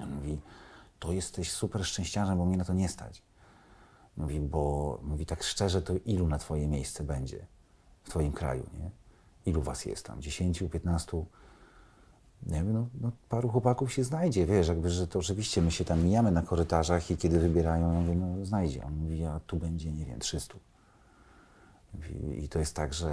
Ja 0.00 0.06
mówi, 0.06 0.38
to 0.98 1.12
jesteś 1.12 1.52
super 1.52 1.84
szczęściarzem, 1.84 2.38
bo 2.38 2.44
mnie 2.44 2.56
na 2.56 2.64
to 2.64 2.74
nie 2.74 2.88
stać. 2.88 3.22
Mówi, 4.16 4.40
bo 4.40 4.98
mówi 5.02 5.26
tak 5.26 5.42
szczerze, 5.42 5.82
to 5.82 5.94
ilu 6.04 6.28
na 6.28 6.38
twoje 6.38 6.68
miejsce 6.68 7.04
będzie 7.04 7.46
w 8.02 8.10
twoim 8.10 8.32
kraju, 8.32 8.66
nie? 8.78 8.90
Ilu 9.46 9.62
was 9.62 9.84
jest 9.84 10.06
tam? 10.06 10.22
Dziesięciu, 10.22 10.68
piętnastu? 10.68 11.26
Nie 12.46 12.54
wiem, 12.54 12.72
no, 12.72 12.86
no, 13.00 13.12
paru 13.28 13.48
chłopaków 13.48 13.92
się 13.92 14.04
znajdzie, 14.04 14.46
wiesz, 14.46 14.68
jakby, 14.68 14.90
że 14.90 15.08
to 15.08 15.18
oczywiście 15.18 15.62
my 15.62 15.70
się 15.70 15.84
tam 15.84 16.02
mijamy 16.04 16.30
na 16.30 16.42
korytarzach 16.42 17.10
i 17.10 17.16
kiedy 17.16 17.40
wybierają, 17.40 17.92
ja 17.92 18.00
mówię, 18.00 18.14
no 18.14 18.46
znajdzie. 18.46 18.84
On 18.84 18.94
mówi, 18.96 19.24
a 19.24 19.40
tu 19.46 19.56
będzie, 19.56 19.92
nie 19.92 20.04
wiem, 20.04 20.18
300. 20.18 20.54
I 22.38 22.48
to 22.48 22.58
jest 22.58 22.76
tak, 22.76 22.94
że 22.94 23.10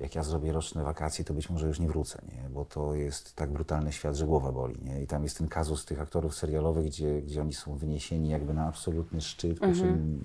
jak 0.00 0.14
ja 0.14 0.22
zrobię 0.22 0.52
roczne 0.52 0.84
wakacje, 0.84 1.24
to 1.24 1.34
być 1.34 1.50
może 1.50 1.66
już 1.66 1.80
nie 1.80 1.88
wrócę, 1.88 2.22
nie? 2.32 2.48
bo 2.50 2.64
to 2.64 2.94
jest 2.94 3.36
tak 3.36 3.52
brutalny 3.52 3.92
świat, 3.92 4.16
że 4.16 4.26
głowa 4.26 4.52
boli. 4.52 4.78
Nie? 4.84 5.02
I 5.02 5.06
tam 5.06 5.22
jest 5.22 5.38
ten 5.38 5.48
kazus 5.48 5.84
tych 5.84 6.00
aktorów 6.00 6.34
serialowych, 6.34 6.86
gdzie, 6.86 7.22
gdzie 7.22 7.40
oni 7.40 7.54
są 7.54 7.76
wyniesieni 7.76 8.28
jakby 8.28 8.54
na 8.54 8.66
absolutny 8.66 9.20
szczyt, 9.20 9.62
mhm 9.62 10.20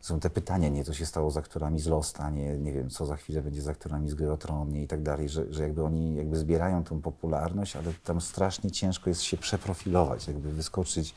są 0.00 0.20
te 0.20 0.30
pytania, 0.30 0.68
nie, 0.68 0.84
co 0.84 0.94
się 0.94 1.06
stało 1.06 1.30
z 1.30 1.36
aktorami 1.36 1.80
z 1.80 1.86
Losta, 1.86 2.30
nie, 2.30 2.58
nie 2.58 2.72
wiem, 2.72 2.90
co 2.90 3.06
za 3.06 3.16
chwilę 3.16 3.42
będzie 3.42 3.62
z 3.62 3.68
aktorami 3.68 4.10
z 4.10 4.14
Gry 4.14 4.32
o 4.32 4.36
Tron, 4.36 4.76
i 4.76 4.86
tak 4.86 5.02
dalej, 5.02 5.28
że, 5.28 5.52
że 5.52 5.62
jakby 5.62 5.84
oni 5.84 6.14
jakby 6.14 6.36
zbierają 6.36 6.84
tą 6.84 7.00
popularność, 7.00 7.76
ale 7.76 7.92
tam 8.04 8.20
strasznie 8.20 8.70
ciężko 8.70 9.10
jest 9.10 9.22
się 9.22 9.36
przeprofilować, 9.36 10.28
jakby 10.28 10.52
wyskoczyć 10.52 11.14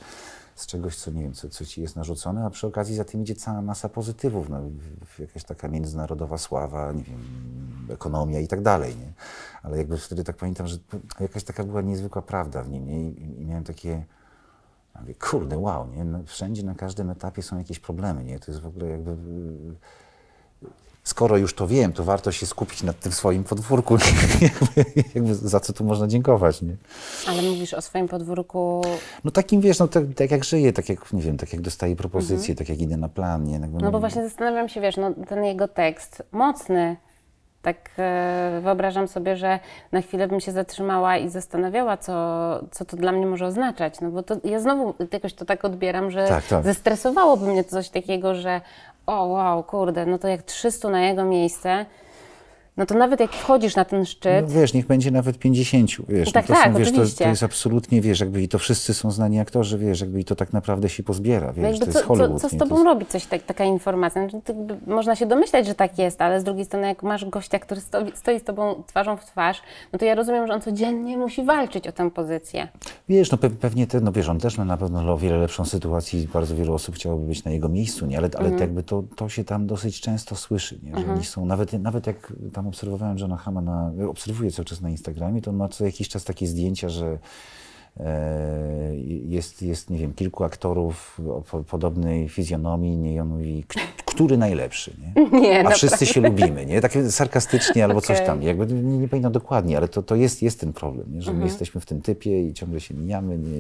z 0.56 0.66
czegoś, 0.66 0.96
co 0.96 1.12
nie 1.12 1.24
wiem, 1.24 1.34
co, 1.34 1.50
co 1.50 1.66
ci 1.66 1.82
jest 1.82 1.96
narzucone, 1.96 2.46
a 2.46 2.50
przy 2.50 2.68
okazji 2.68 2.96
za 2.96 3.04
tym 3.04 3.22
idzie 3.22 3.36
cała 3.36 3.62
masa 3.62 3.90
pozytywów, 3.90 4.50
no, 4.50 4.62
jakaś 5.20 5.44
taka 5.44 5.68
międzynarodowa 5.68 6.38
sława, 6.38 6.92
nie 6.92 7.04
wiem, 7.04 7.20
ekonomia 7.90 8.40
i 8.40 8.48
tak 8.48 8.62
dalej, 8.62 8.96
nie? 8.96 9.14
Ale 9.64 9.78
jakby 9.78 9.98
wtedy 9.98 10.24
tak 10.24 10.38
pamiętam, 10.38 10.68
że 10.68 10.78
jakaś 11.20 11.44
taka 11.44 11.64
była 11.64 11.82
niezwykła 11.82 12.22
prawda 12.22 12.64
w 12.64 12.70
nim, 12.70 12.86
nie? 12.86 13.10
I, 13.10 13.42
i 13.42 13.46
miałem 13.46 13.64
takie 13.64 14.06
ja 14.96 15.02
mówię, 15.02 15.14
kurde, 15.14 15.58
wow, 15.58 15.88
nie? 15.88 16.04
No, 16.04 16.20
wszędzie, 16.26 16.64
na 16.64 16.76
każdym 16.76 17.10
etapie 17.10 17.42
są 17.42 17.58
jakieś 17.58 17.80
problemy, 17.80 18.24
nie? 18.24 18.40
To 18.40 18.52
jest 18.52 18.62
w 18.62 18.68
ogóle 18.68 18.88
jakby... 18.88 19.16
Skoro 21.04 21.38
już 21.38 21.54
to 21.54 21.68
wiem, 21.68 21.94
to 21.94 22.04
warto 22.04 22.32
się 22.32 22.46
skupić 22.46 22.84
nad 22.84 23.00
tym 23.00 23.12
swoim 23.12 23.44
podwórku. 23.44 23.98
jakby, 24.42 24.92
jakby 25.16 25.36
za 25.36 25.60
co 25.60 25.74
tu 25.74 25.84
można 25.84 26.08
dziękować, 26.08 26.62
nie? 26.62 26.76
Ale 27.28 27.42
mówisz 27.42 27.74
o 27.74 27.82
swoim 27.82 28.08
podwórku... 28.08 28.82
No 29.24 29.32
takim, 29.32 29.62
wiesz, 29.62 29.80
no 29.80 29.88
tak, 29.88 30.04
tak 30.16 30.32
jak 30.32 30.44
żyję, 30.44 30.74
tak 30.74 30.90
jak, 30.90 31.14
nie 31.14 31.22
wiem, 31.22 31.38
tak 31.38 31.54
jak 31.54 31.62
dostaję 31.62 31.96
propozycje, 31.96 32.52
mhm. 32.52 32.58
tak 32.58 32.70
jak 32.70 32.80
idę 32.80 32.98
na 32.98 33.10
plan, 33.10 33.44
nie? 33.44 33.54
Jakby, 33.54 33.84
no 33.84 33.92
bo 33.92 34.00
właśnie 34.00 34.24
zastanawiam 34.24 34.70
się, 34.70 34.82
wiesz, 34.82 34.98
no 34.98 35.14
ten 35.28 35.44
jego 35.44 35.68
tekst, 35.68 36.24
mocny, 36.32 36.98
tak 37.64 37.78
e, 38.00 38.60
wyobrażam 38.62 39.08
sobie, 39.08 39.36
że 39.36 39.60
na 39.92 40.02
chwilę 40.02 40.28
bym 40.28 40.40
się 40.40 40.52
zatrzymała 40.52 41.18
i 41.18 41.30
zastanawiała, 41.30 41.98
co, 41.98 42.14
co 42.72 42.86
to 42.86 42.98
dla 42.98 43.12
mnie 43.12 43.26
może 43.26 43.46
oznaczać. 43.46 44.02
No 44.02 44.10
bo 44.10 44.24
to, 44.24 44.36
ja 44.44 44.60
znowu 44.60 44.94
jakoś 45.12 45.34
to 45.34 45.46
tak 45.46 45.66
odbieram, 45.66 46.12
że 46.12 46.28
tak, 46.28 46.48
tak. 46.48 46.64
zestresowałoby 46.64 47.48
mnie 47.48 47.64
coś 47.64 47.90
takiego, 47.90 48.36
że 48.36 48.62
o 49.06 49.26
wow, 49.26 49.64
kurde, 49.64 50.06
no 50.06 50.18
to 50.18 50.28
jak 50.28 50.44
300 50.44 50.90
na 50.90 51.02
jego 51.02 51.26
miejsce, 51.26 51.86
No 52.78 52.86
to 52.86 52.96
nawet 52.96 53.20
jak 53.20 53.32
wchodzisz 53.32 53.76
na 53.76 53.86
ten 53.86 54.06
szczyt, 54.06 54.46
No 54.48 54.48
wiesz, 54.62 54.74
niech 54.74 54.88
będzie 54.88 55.12
nawet 55.12 55.38
50, 55.40 55.90
wiesz, 56.10 56.32
Tak, 56.32 56.50
no 56.50 56.56
to 56.56 56.62
tak, 56.62 56.74
są, 56.74 56.80
wiesz, 56.80 56.88
to, 56.92 56.96
oczywiście. 56.96 57.24
to 57.24 57.30
jest 57.30 57.44
absolutnie, 57.44 58.02
wiesz, 58.02 58.20
jakby 58.20 58.42
i 58.42 58.48
to 58.48 58.60
wszyscy 58.60 58.94
są 58.94 59.12
znani 59.12 59.40
aktorzy, 59.40 59.78
wiesz, 59.78 60.02
jakby 60.02 60.20
i 60.20 60.26
to 60.26 60.36
tak 60.36 60.54
naprawdę 60.54 60.90
się 60.90 61.04
pozbiera, 61.04 61.48
no 61.48 61.54
wiesz, 61.54 61.80
to 61.80 61.86
jest 61.86 61.98
co, 61.98 62.02
co, 62.02 62.08
Hollywood. 62.08 62.42
co 62.42 62.50
z 62.50 62.54
nie? 62.54 62.60
To 62.60 62.66
tobą 62.66 62.76
jest- 62.76 62.86
robi 62.86 63.06
coś 63.06 63.26
tak, 63.26 63.44
taka 63.44 63.66
informacja? 63.66 64.30
Znaczy, 64.30 64.46
to 64.46 64.54
można 64.88 65.16
się 65.16 65.26
domyślać, 65.26 65.66
że 65.68 65.76
tak 65.76 65.98
jest, 66.00 66.22
ale 66.22 66.42
z 66.42 66.44
drugiej 66.44 66.66
strony 66.66 66.88
jak 66.88 67.04
masz 67.04 67.26
gościa, 67.26 67.60
który 67.60 67.82
stoi, 67.82 68.12
stoi 68.16 68.40
z 68.40 68.44
tobą 68.44 68.84
twarzą 68.88 69.18
w 69.18 69.26
twarz, 69.26 69.62
no 69.94 70.00
to 70.00 70.06
ja 70.06 70.16
rozumiem, 70.16 70.48
że 70.48 70.54
on 70.54 70.62
codziennie 70.62 71.18
musi 71.18 71.44
walczyć 71.44 71.88
o 71.88 71.92
tę 71.92 72.12
pozycję. 72.12 72.68
Wiesz, 73.10 73.32
no 73.32 73.38
pe 73.38 73.50
pewnie 73.50 73.88
te, 73.88 74.02
no 74.02 74.12
wiesz, 74.12 74.30
on 74.30 74.40
też 74.40 74.58
ma 74.58 74.66
na 74.66 74.78
pewno 74.78 75.14
o 75.14 75.18
wiele 75.18 75.38
lepszą 75.38 75.66
sytuację 75.66 76.22
i 76.22 76.28
bardzo 76.28 76.56
wiele 76.56 76.72
osób 76.72 76.96
chciałoby 76.96 77.26
być 77.26 77.44
na 77.44 77.52
jego 77.52 77.70
miejscu, 77.70 78.06
nie? 78.06 78.18
Ale, 78.18 78.30
ale 78.36 78.44
Mhm. 78.50 78.62
jakby 78.62 78.84
to, 78.84 79.04
to 79.16 79.30
się 79.30 79.44
tam 79.44 79.68
dosyć 79.68 80.02
często 80.02 80.36
słyszy, 80.36 80.80
nie? 80.84 81.00
Że 81.06 81.12
oni 81.14 81.24
są, 81.26 81.46
nawet, 81.46 81.74
nawet 81.74 82.08
jak 82.08 82.34
tam 82.54 82.63
obserwowałem 82.68 83.18
Johna 83.18 83.38
Hama 83.38 83.62
na, 83.62 83.92
obserwuję 84.10 84.52
cały 84.52 84.66
czas 84.66 84.82
na 84.82 84.90
Instagramie, 84.90 85.42
to 85.42 85.52
on 85.52 85.58
ma 85.58 85.68
co 85.70 85.86
jakiś 85.86 86.10
czas 86.10 86.24
takie 86.24 86.48
zdjęcia, 86.48 86.90
że 86.90 87.18
e, 88.00 88.96
jest, 89.26 89.62
jest, 89.62 89.90
nie 89.90 89.98
wiem, 89.98 90.14
kilku 90.14 90.44
aktorów 90.44 91.20
o 91.30 91.42
po, 91.42 91.64
podobnej 91.64 92.30
fizjonomii, 92.30 92.98
nie? 92.98 93.14
I 93.14 93.20
on 93.20 93.28
mówi, 93.28 93.64
"K- 93.68 93.80
który 94.06 94.38
najlepszy, 94.38 94.94
nie? 95.02 95.24
Nie, 95.42 95.68
A 95.68 95.70
wszyscy 95.72 96.06
się 96.06 96.22
lubimy, 96.22 96.66
nie? 96.66 96.82
Tak 96.82 96.94
sarkastycznie 97.10 97.84
albo 97.86 98.02
coś 98.02 98.16
Okej. 98.18 98.28
tam. 98.28 98.44
Jakby 98.44 98.66
nie, 98.68 98.98
nie 98.98 99.08
pamiętam 99.08 99.32
dokładnie, 99.32 99.78
ale 99.78 99.88
to, 99.88 100.04
to 100.04 100.16
jest, 100.16 100.42
jest 100.42 100.60
ten 100.60 100.74
problem, 100.74 101.06
nie? 101.14 101.22
że 101.22 101.32
Mhm. 101.32 101.38
my 101.40 101.46
jesteśmy 101.46 101.82
w 101.82 101.86
tym 101.86 102.02
typie 102.02 102.48
i 102.48 102.54
ciągle 102.54 102.80
się 102.80 102.94
mijamy. 102.94 103.38
Nie? 103.38 103.60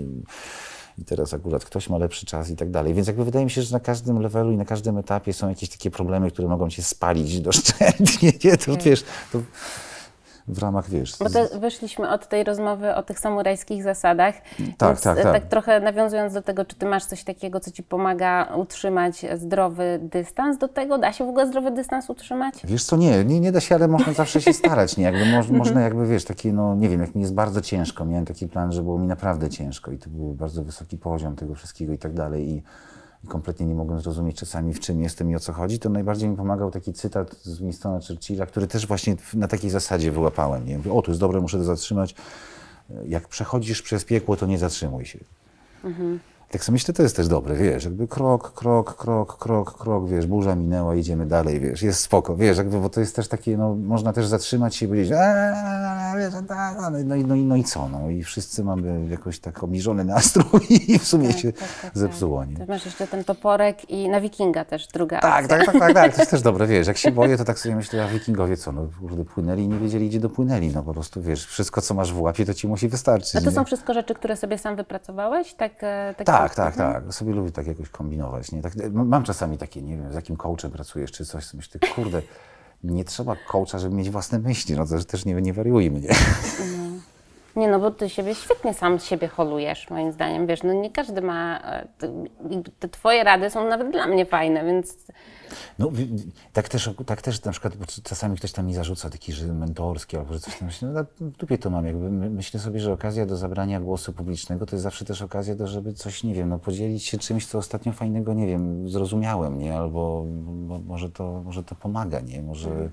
I, 0.98 1.06
teraz 1.06 1.34
akurat 1.34 1.66
ktoś 1.66 1.90
ma 1.90 1.98
lepszy 1.98 2.26
czas 2.26 2.50
i 2.50 2.56
tak 2.56 2.72
dalej. 2.72 2.94
Więc 2.94 3.08
jakby 3.08 3.26
wydaje 3.26 3.46
mi 3.46 3.52
się, 3.52 3.62
że 3.62 3.74
na 3.74 3.80
każdym 3.80 4.20
levelu 4.20 4.52
i 4.52 4.58
na 4.58 4.66
każdym 4.66 4.98
etapie 4.98 5.34
są 5.34 5.50
jakieś 5.50 5.70
takie 5.70 5.92
problemy, 5.92 6.32
które 6.32 6.48
mogą 6.48 6.70
cię 6.70 6.84
spalić 6.84 7.40
doszczętnie. 7.42 8.32
Nie? 8.44 8.58
To 8.58 8.78
wiesz, 8.78 9.04
to 9.32 9.40
w 10.48 10.60
ramach, 10.60 10.90
wiesz... 10.90 11.18
Bo 11.20 11.30
te, 11.30 11.60
wyszliśmy 11.60 12.10
od 12.10 12.28
tej 12.28 12.44
rozmowy 12.44 12.96
o 12.96 13.04
tych 13.04 13.20
samurajskich 13.20 13.84
zasadach. 13.84 14.36
Tak, 14.78 15.02
tak, 15.02 15.18
e, 15.18 15.24
tak. 15.24 15.34
tak 15.34 15.48
trochę 15.48 15.80
nawiązując 15.80 16.34
do 16.34 16.42
tego, 16.42 16.66
czy 16.66 16.76
ty 16.76 16.86
masz 16.86 17.06
coś 17.06 17.24
takiego, 17.24 17.60
co 17.60 17.72
ci 17.72 17.84
pomaga 17.84 18.56
utrzymać 18.56 19.26
zdrowy 19.36 20.00
dystans 20.02 20.58
do 20.58 20.68
tego? 20.68 20.98
Da 20.98 21.14
się 21.14 21.26
w 21.26 21.30
ogóle 21.30 21.48
zdrowy 21.48 21.72
dystans 21.72 22.10
utrzymać? 22.10 22.56
Wiesz 22.64 22.84
co, 22.84 22.98
nie, 22.98 23.26
nie, 23.26 23.40
nie 23.40 23.52
da 23.52 23.60
się, 23.60 23.76
ale 23.76 23.88
można 23.88 24.14
zawsze 24.24 24.42
się 24.42 24.54
starać, 24.54 24.98
nie? 24.98 25.04
Jakby 25.04 25.26
moż, 25.26 25.50
można 25.50 25.82
jakby, 25.82 26.08
wiesz, 26.08 26.26
taki, 26.26 26.54
no 26.54 26.76
nie 26.76 26.90
wiem, 26.90 27.02
jak 27.02 27.16
mi 27.16 27.22
jest 27.22 27.34
bardzo 27.34 27.62
ciężko, 27.62 28.06
miałem 28.06 28.26
taki 28.26 28.48
plan, 28.48 28.72
że 28.72 28.84
było 28.84 29.00
mi 29.00 29.08
naprawdę 29.08 29.50
ciężko 29.50 29.92
i 29.92 29.98
to 29.98 30.10
był 30.10 30.34
bardzo 30.34 30.64
wysoki 30.64 30.98
poziom 30.98 31.36
tego 31.36 31.56
wszystkiego 31.56 31.94
i 31.94 31.98
tak 31.98 32.14
dalej 32.14 32.50
i, 32.50 32.64
i 33.24 33.28
kompletnie 33.28 33.66
nie 33.66 33.76
mogłem 33.76 34.00
zrozumieć 34.00 34.38
czasami, 34.38 34.74
w 34.74 34.80
czym 34.80 35.02
jestem 35.02 35.32
i 35.32 35.36
o 35.36 35.40
co 35.40 35.54
chodzi, 35.54 35.80
to 35.80 35.90
najbardziej 35.90 36.30
mi 36.30 36.38
pomagał 36.38 36.72
taki 36.72 36.94
cytat 36.94 37.36
z 37.42 37.60
Winstona 37.60 38.00
Churchilla, 38.08 38.46
który 38.46 38.68
też 38.68 38.88
właśnie 38.88 39.16
na 39.34 39.48
takiej 39.48 39.70
zasadzie 39.70 40.12
wyłapałem, 40.12 40.66
nie? 40.66 40.78
Mówię, 40.78 40.92
o, 40.94 41.04
jest 41.08 41.20
dobre, 41.20 41.42
muszę 41.42 41.58
to 41.58 41.64
zatrzymać. 41.64 42.16
Jak 43.08 43.28
przechodzisz 43.28 43.82
przez 43.82 44.06
piekło, 44.06 44.36
to 44.36 44.46
nie 44.46 44.58
zatrzymuj 44.58 45.06
się. 45.06 45.20
Tak 46.54 46.64
sobie 46.64 46.74
myślę, 46.74 46.94
to 46.94 47.04
jest 47.04 47.16
też 47.16 47.28
dobre, 47.28 47.56
wiesz, 47.56 47.84
jakby 47.86 48.08
krok, 48.08 48.54
krok, 48.54 48.96
krok, 48.96 49.38
krok, 49.38 49.78
krok, 49.78 50.10
wiesz, 50.10 50.26
burza 50.28 50.56
minęła, 50.56 50.96
idziemy 50.96 51.26
dalej, 51.26 51.60
wiesz, 51.60 51.82
jest 51.82 52.00
spoko, 52.00 52.36
wiesz, 52.36 52.58
jakby, 52.58 52.80
bo 52.80 52.90
to 52.90 53.00
jest 53.00 53.16
też 53.16 53.28
takie, 53.28 53.58
no, 53.58 53.76
można 53.76 54.14
też 54.14 54.28
zatrzymać 54.28 54.76
się 54.76 54.86
i 54.86 54.90
powiedzieć, 54.90 55.14
"Eee, 55.18 56.18
wiesz, 56.18 56.34
tak, 56.48 56.78
no, 56.92 57.00
i- 57.00 57.04
no, 57.06 57.16
no, 57.28 57.36
i- 57.36 57.44
no 57.44 57.56
i 57.56 57.64
co, 57.64 57.90
no 57.90 58.10
i 58.10 58.24
wszyscy 58.24 58.64
mamy 58.64 59.06
jakoś 59.10 59.40
tak 59.40 59.64
obniżony 59.64 60.04
nastrój 60.06 60.62
i 60.70 61.00
w 61.00 61.08
sumie 61.08 61.34
się 61.34 61.54
zepsuło, 61.94 62.46
nie? 62.46 62.66
Masz 62.66 62.86
jeszcze 62.86 63.08
ten 63.08 63.24
toporek 63.24 63.90
i 63.90 64.10
na 64.10 64.22
wikinga 64.22 64.66
też 64.66 64.88
druga 64.88 65.20
Tak, 65.20 65.48
tak, 65.48 65.66
tak, 65.66 65.80
tak, 65.80 65.94
tak, 65.94 66.14
to 66.16 66.22
jest 66.22 66.32
też 66.36 66.42
dobre, 66.42 66.68
wiesz, 66.68 66.88
jak 66.88 66.98
się 66.98 67.12
boję, 67.12 67.38
to 67.38 67.44
tak 67.44 67.60
sobie 67.60 67.76
myślę, 67.76 68.04
a 68.04 68.08
wikingowie 68.08 68.58
co, 68.58 68.72
no 68.72 68.88
kurde, 69.00 69.26
płynęli 69.26 69.64
i 69.64 69.68
nie 69.68 69.80
wiedzieli, 69.80 70.10
gdzie 70.10 70.20
dopłynęli, 70.20 70.68
no 70.76 70.84
po 70.84 70.94
prostu, 70.94 71.22
wiesz, 71.22 71.46
wszystko, 71.46 71.82
co 71.82 71.94
masz 71.94 72.14
w 72.14 72.22
łapie, 72.22 72.46
to 72.46 72.54
ci 72.54 72.68
musi 72.68 72.88
wystarczyć, 72.90 73.36
A 73.36 73.42
to 73.42 73.52
są 73.52 73.64
wszystko 73.66 73.94
rzeczy, 73.94 74.14
które 74.14 74.38
sobie 74.38 74.58
sam 74.58 74.76
wypracowałeś? 74.76 75.54
Tak, 75.54 75.72
e, 75.84 76.14
takie- 76.50 76.56
Tak, 76.56 76.76
tak, 76.76 77.04
tak. 77.04 77.14
Sobie 77.14 77.34
lubię 77.34 77.52
tak 77.52 77.68
jakoś 77.68 77.90
kombinować. 77.90 78.52
Nie? 78.52 78.62
Tak, 78.62 78.74
mam 78.94 79.24
czasami 79.24 79.58
takie, 79.58 79.82
nie 79.82 79.98
wiem, 79.98 80.12
z 80.12 80.16
jakim 80.16 80.38
coachem 80.38 80.72
pracujesz 80.72 81.12
czy 81.12 81.26
coś, 81.26 81.54
myślę, 81.54 81.80
kurde, 81.96 82.22
nie 82.84 83.06
trzeba 83.06 83.36
coacha, 83.52 83.80
żeby 83.80 83.96
mieć 83.96 84.10
własne 84.10 84.40
myśli, 84.40 84.76
no 84.76 84.86
to 84.88 84.98
że 84.98 85.06
też 85.06 85.26
nie, 85.26 85.34
nie 85.34 85.54
wariujmy, 85.54 86.00
nie? 86.02 86.10
Nie 87.56 87.68
no, 87.68 87.80
bo 87.80 87.92
ty 87.92 88.10
siebie 88.10 88.36
świetnie 88.36 88.74
sam 88.74 89.00
siebie 89.00 89.28
holujesz, 89.28 89.90
moim 89.90 90.12
zdaniem. 90.12 90.48
Wiesz, 90.48 90.64
no 90.64 90.74
nie 90.74 90.92
każdy 90.92 91.22
ma... 91.22 91.60
e, 91.60 91.88
Te 92.80 92.90
twoje 92.90 93.24
rady 93.24 93.50
są 93.50 93.68
nawet 93.70 93.92
dla 93.92 94.08
mnie 94.08 94.26
fajne, 94.26 94.66
więc... 94.66 94.98
No, 95.80 95.92
tak 96.54 96.70
też, 96.70 96.90
tak 97.06 97.22
też 97.22 97.44
na 97.44 97.52
przykład, 97.52 97.74
czasami 98.04 98.38
ktoś 98.38 98.52
tam 98.52 98.66
mi 98.66 98.74
zarzuca 98.74 99.10
taki, 99.10 99.34
że 99.34 99.54
mentorski 99.54 100.18
albo 100.18 100.34
że 100.34 100.40
coś 100.40 100.58
tam, 100.58 100.66
myślę, 100.68 100.90
no 100.90 101.06
w 101.20 101.38
dupie 101.38 101.58
to 101.58 101.70
mam, 101.70 101.86
jakby 101.86 102.12
my- 102.12 102.30
myślę 102.30 102.60
sobie, 102.60 102.80
że 102.80 102.94
okazja 102.94 103.26
do 103.26 103.38
zabrania 103.38 103.80
głosu 103.80 104.14
publicznego 104.14 104.66
to 104.66 104.76
jest 104.76 104.84
zawsze 104.84 105.06
też 105.06 105.22
okazja 105.22 105.56
do, 105.56 105.68
żeby 105.68 105.94
coś, 105.94 106.24
nie 106.24 106.34
wiem, 106.34 106.50
no 106.50 106.60
podzielić 106.60 107.04
się 107.04 107.18
czymś, 107.18 107.46
co 107.46 107.58
ostatnio 107.58 107.92
fajnego, 107.92 108.34
nie 108.34 108.48
wiem, 108.48 108.90
zrozumiałem, 108.90 109.58
nie, 109.58 109.78
albo 109.78 110.26
bo, 110.44 110.80
może, 110.80 111.10
to, 111.10 111.42
może 111.46 111.64
to 111.64 111.76
pomaga, 111.76 112.20
nie, 112.20 112.42
może... 112.42 112.70
Są, 112.70 112.90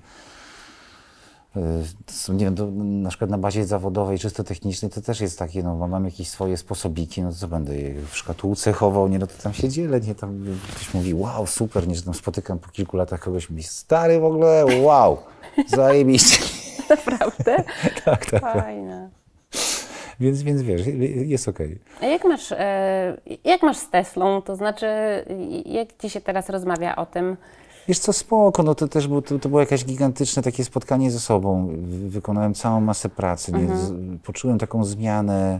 nie 2.29 2.45
wiem, 2.45 2.55
na 3.01 3.09
przykład 3.09 3.31
na 3.31 3.37
bazie 3.37 3.65
zawodowej, 3.65 4.19
czysto 4.19 4.43
technicznej, 4.43 4.91
to 4.91 5.01
też 5.01 5.21
jest 5.21 5.39
takie, 5.39 5.63
no 5.63 5.87
mam 5.87 6.05
jakieś 6.05 6.29
swoje 6.29 6.57
sposobiki, 6.57 7.21
no 7.21 7.31
to 7.31 7.35
co 7.35 7.47
będę 7.47 7.77
je 7.77 8.01
w 8.01 8.17
szkatułce 8.17 8.73
chował, 8.73 9.07
nie, 9.07 9.19
no 9.19 9.27
to 9.27 9.33
tam 9.43 9.53
się 9.53 9.69
dzielę, 9.69 10.01
nie, 10.01 10.15
tam 10.15 10.45
ktoś 10.75 10.93
mówi, 10.93 11.13
wow, 11.13 11.47
super, 11.47 11.87
nie, 11.87 11.95
że 11.95 12.03
tam 12.03 12.13
spotykam 12.13 12.59
po 12.59 12.69
kilku 12.69 12.97
latach 12.97 13.19
kogoś, 13.19 13.49
mówi, 13.49 13.63
stary 13.63 14.19
w 14.19 14.25
ogóle, 14.25 14.65
wow, 14.81 15.17
zajebiście. 15.67 16.43
Naprawdę? 16.89 17.63
tak, 18.05 18.25
tak, 18.25 18.41
Fajne. 18.41 19.09
więc, 20.19 20.41
więc 20.41 20.61
wiesz, 20.61 20.81
jest 21.25 21.47
okej. 21.47 21.79
A 22.01 22.05
jak 22.05 22.23
masz, 22.23 22.51
e, 22.51 23.17
jak 23.43 23.63
masz 23.63 23.77
z 23.77 23.89
Teslą? 23.89 24.41
To 24.41 24.55
znaczy, 24.55 24.85
jak 25.65 25.97
ci 25.97 26.09
się 26.09 26.21
teraz 26.21 26.49
rozmawia 26.49 26.95
o 26.95 27.05
tym? 27.05 27.37
Wiesz 27.87 27.99
co, 27.99 28.13
spoko, 28.13 28.63
no 28.63 28.75
to 28.75 28.87
też 28.87 29.07
było, 29.07 29.21
to, 29.21 29.39
to 29.39 29.49
było 29.49 29.61
jakieś 29.61 29.85
gigantyczne 29.85 30.43
takie 30.43 30.63
spotkanie 30.65 31.11
ze 31.11 31.19
sobą. 31.19 31.67
Wy- 31.67 32.09
Wykonałem 32.09 32.53
całą 32.53 32.81
masę 32.81 33.09
pracy? 33.09 33.51
Z, 33.51 33.93
poczułem 34.23 34.57
taką 34.59 34.85
zmianę. 34.85 35.59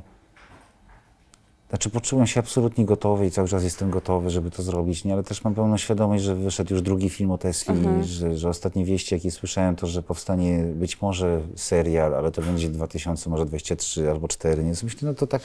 Znaczy 1.69 1.89
poczułem 1.89 2.27
się 2.27 2.39
absolutnie 2.39 2.85
gotowy 2.85 3.25
i 3.27 3.31
cały 3.31 3.47
czas 3.47 3.63
jestem 3.63 3.89
gotowy, 3.89 4.29
żeby 4.29 4.51
to 4.51 4.63
zrobić, 4.63 5.03
nie? 5.05 5.13
ale 5.13 5.23
też 5.23 5.43
mam 5.43 5.53
pełną 5.53 5.77
świadomość, 5.77 6.23
że 6.23 6.35
wyszedł 6.35 6.73
już 6.73 6.81
drugi 6.81 7.09
film 7.09 7.31
o 7.31 7.37
Tesli, 7.37 7.73
że, 8.03 8.37
że 8.37 8.49
ostatnie 8.49 8.85
wieści, 8.85 9.15
jakie 9.15 9.31
słyszałem, 9.31 9.75
to, 9.75 9.87
że 9.87 10.03
powstanie 10.03 10.63
być 10.63 11.01
może 11.01 11.41
serial, 11.55 12.15
ale 12.15 12.31
to 12.31 12.41
będzie 12.41 12.69
2000, 12.69 13.29
może 13.29 13.45
23 13.45 14.09
albo 14.11 14.27
4, 14.27 14.63
nie? 14.63 14.69
Myślę, 14.83 14.99
no 15.09 15.13
to 15.13 15.27
tak, 15.27 15.41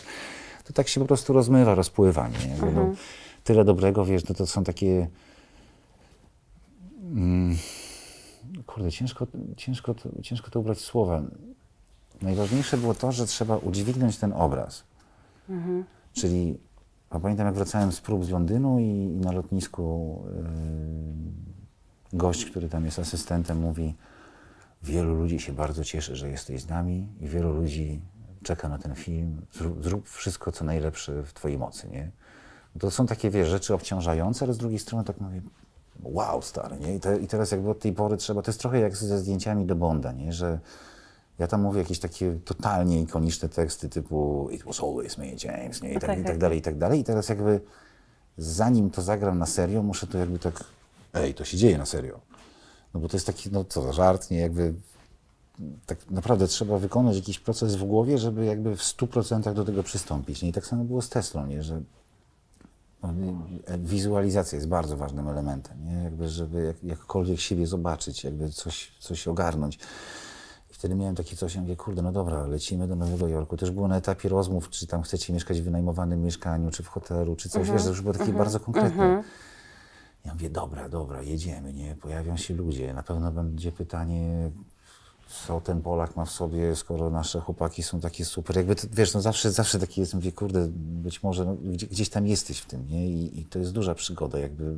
to 0.65 0.73
tak 0.73 0.89
się 0.89 1.01
po 1.01 1.07
prostu 1.07 1.33
rozmywa, 1.33 1.75
rozpływa, 1.75 2.29
nie? 2.29 2.49
Jakby, 2.51 2.73
no, 2.73 2.91
tyle 3.45 3.65
dobrego, 3.65 4.05
wiesz, 4.05 4.29
no 4.29 4.35
to 4.35 4.47
są 4.47 4.65
takie... 4.65 5.07
Kurde, 8.67 8.93
ciężko, 8.93 9.27
ciężko, 9.57 9.95
to, 9.95 10.09
ciężko 10.23 10.51
to 10.51 10.61
ubrać 10.61 10.79
słowem. 10.79 11.31
Najważniejsze 12.23 12.77
było 12.77 12.95
to, 12.95 13.13
że 13.13 13.27
trzeba 13.27 13.57
udźwignąć 13.57 14.19
ten 14.19 14.33
obraz. 14.33 14.85
Czyli 16.13 16.59
a 17.11 17.21
pamiętam, 17.21 17.47
jak 17.47 17.55
wracałem 17.55 17.93
z 17.93 18.01
prób 18.01 18.25
z 18.25 18.31
Londynu 18.31 18.79
i, 18.79 18.85
i 18.85 19.21
na 19.21 19.33
lotnisku 19.33 20.23
yy, 22.13 22.19
gość, 22.19 22.45
który 22.45 22.69
tam 22.69 22.85
jest 22.85 22.99
asystentem, 22.99 23.59
mówi: 23.59 23.95
Wielu 24.83 25.15
ludzi 25.15 25.41
się 25.41 25.53
bardzo 25.53 25.85
cieszy, 25.85 26.17
że 26.17 26.29
jesteś 26.31 26.63
z 26.63 26.69
nami, 26.69 27.09
i 27.21 27.29
wielu 27.29 27.53
ludzi 27.53 28.01
czeka 28.43 28.69
na 28.69 28.79
ten 28.79 28.95
film. 28.95 29.43
Zrób, 29.53 29.85
zrób 29.85 30.09
wszystko, 30.09 30.53
co 30.53 30.65
najlepsze 30.65 31.23
w 31.23 31.33
Twojej 31.33 31.59
mocy. 31.59 31.89
Nie? 31.89 32.11
To 32.81 32.91
są 32.91 33.07
takie 33.07 33.31
wiesz, 33.31 33.49
rzeczy 33.49 33.75
obciążające, 33.75 34.45
ale 34.45 34.55
z 34.55 34.59
drugiej 34.59 34.79
strony 34.79 35.05
tak 35.05 35.21
mówię, 35.21 35.43
wow, 36.03 36.43
stary, 36.43 36.77
nie? 36.81 36.95
I, 36.95 37.01
te, 37.01 37.17
I 37.17 37.27
teraz 37.27 37.51
jakby 37.51 37.71
od 37.71 37.79
tej 37.79 37.93
pory 37.93 38.17
trzeba, 38.17 38.43
to 38.43 38.51
jest 38.51 38.61
trochę 38.61 38.81
jak 38.81 38.97
ze 38.97 39.19
zdjęciami 39.19 39.67
do 39.67 39.77
Bonda, 39.77 40.13
nie? 40.13 40.33
Że 40.33 40.59
ja 41.39 41.47
tam 41.47 41.63
mówię 41.63 41.79
jakieś 41.79 41.99
takie 41.99 42.39
totalnie 42.45 43.01
ikoniczne 43.01 43.49
teksty 43.49 43.89
typu 43.89 44.49
It 44.53 44.65
was 44.65 44.81
always 44.81 45.19
me, 45.19 45.27
James, 45.27 45.83
nie? 45.83 45.91
I, 45.91 45.95
tak, 45.95 46.03
tak, 46.03 46.19
i 46.19 46.23
tak. 46.23 46.31
tak 46.31 46.39
dalej, 46.39 46.59
i 46.59 46.63
tak 46.63 46.79
dalej. 46.79 47.01
I 47.01 47.05
teraz 47.05 47.29
jakby 47.29 47.61
zanim 48.39 48.91
to 48.91 49.03
zagram 49.03 49.39
na 49.39 49.47
serio, 49.47 49.83
muszę 49.83 50.07
to 50.07 50.19
jakby 50.19 50.39
tak, 50.39 50.65
ej, 51.15 51.35
to 51.35 51.45
się 51.45 51.57
dzieje 51.57 51.79
na 51.79 51.87
serio. 51.87 52.21
No 52.95 53.01
bo 53.01 53.09
to 53.09 53.17
jest 53.17 53.27
taki, 53.27 53.51
no 53.53 53.65
co 53.65 53.83
za 53.83 53.93
żart, 53.93 54.31
nie? 54.31 54.39
Jakby 54.39 54.75
tak 55.87 56.11
naprawdę 56.11 56.49
trzeba 56.49 56.79
wykonać 56.79 57.17
jakiś 57.17 57.39
proces 57.39 57.77
w 57.77 57.85
głowie, 57.85 58.19
żeby 58.19 58.45
jakby 58.45 58.77
w 58.77 58.81
100% 58.81 59.55
do 59.55 59.65
tego 59.65 59.83
przystąpić. 59.83 60.43
Nie? 60.43 60.49
I 60.49 60.53
tak 60.53 60.67
samo 60.67 60.85
było 60.85 61.03
z 61.03 61.09
Teslą, 61.09 61.47
nie? 61.47 61.63
że 61.63 61.75
no, 61.75 61.83
wizualizacja 63.79 64.57
jest 64.57 64.69
bardzo 64.69 64.97
ważnym 64.97 65.29
elementem, 65.29 65.85
nie? 65.85 66.03
Jakby, 66.03 66.29
żeby 66.29 66.63
jak, 66.63 66.85
jakkolwiek 66.85 67.41
siebie 67.41 67.67
zobaczyć, 67.67 68.25
jakby 68.25 68.51
coś, 68.51 68.93
coś 69.01 69.29
ogarnąć. 69.29 69.79
I 70.71 70.75
wtedy 70.75 70.95
miałem 70.95 71.15
takie 71.15 71.37
coś, 71.37 71.55
ja 71.55 71.61
mówię, 71.61 71.77
kurde, 71.77 72.03
no 72.03 72.13
dobra, 72.13 72.47
lecimy 72.47 72.89
do 72.89 72.97
Nowego 72.97 73.29
Jorku. 73.29 73.57
Też 73.57 73.71
było 73.71 73.89
na 73.89 73.97
etapie 73.97 74.29
rozmów, 74.29 74.71
czy 74.71 74.87
tam 74.87 75.03
chcecie 75.03 75.33
mieszkać 75.33 75.61
w 75.61 75.65
wynajmowanym 75.65 76.23
mieszkaniu, 76.23 76.71
czy 76.71 76.83
w 76.83 76.89
hotelu, 76.89 77.37
czy 77.37 77.49
coś, 77.49 77.71
wiesz, 77.71 77.83
to 77.83 77.89
już 77.89 78.03
było 78.03 78.15
takie 78.15 78.33
bardzo 78.33 78.61
konkretne. 78.61 79.23
Ja 80.25 80.33
mówię, 80.33 80.51
dobra, 80.51 80.89
dobra, 80.89 81.23
jedziemy, 81.23 81.73
nie? 81.73 81.95
Pojawią 81.95 82.37
się 82.37 82.55
ludzie, 82.55 82.95
na 82.95 83.03
pewno 83.03 83.33
będzie 83.33 83.73
pytanie, 83.73 84.51
co 85.27 85.61
ten 85.61 85.83
Polak 85.83 86.17
ma 86.17 86.25
w 86.25 86.31
sobie, 86.31 86.77
skoro 86.77 87.11
nasze 87.11 87.41
chłopaki 87.41 87.83
są 87.83 88.01
takie 88.01 88.25
super. 88.25 88.57
Jakby, 88.57 88.75
to, 88.75 88.87
wiesz, 88.93 89.15
no 89.15 89.21
zawsze, 89.21 89.51
zawsze 89.51 89.79
taki 89.79 90.01
jest, 90.01 90.15
mówię, 90.15 90.33
kurde, 90.33 90.69
być 90.77 91.23
może 91.23 91.45
no, 91.45 91.55
gdzie, 91.55 91.87
gdzieś 91.87 92.09
tam 92.09 92.27
jesteś 92.27 92.59
w 92.59 92.67
tym, 92.67 92.89
nie? 92.89 93.09
I, 93.09 93.41
I 93.41 93.45
to 93.45 93.59
jest 93.59 93.73
duża 93.73 93.95
przygoda, 93.95 94.39
jakby 94.39 94.77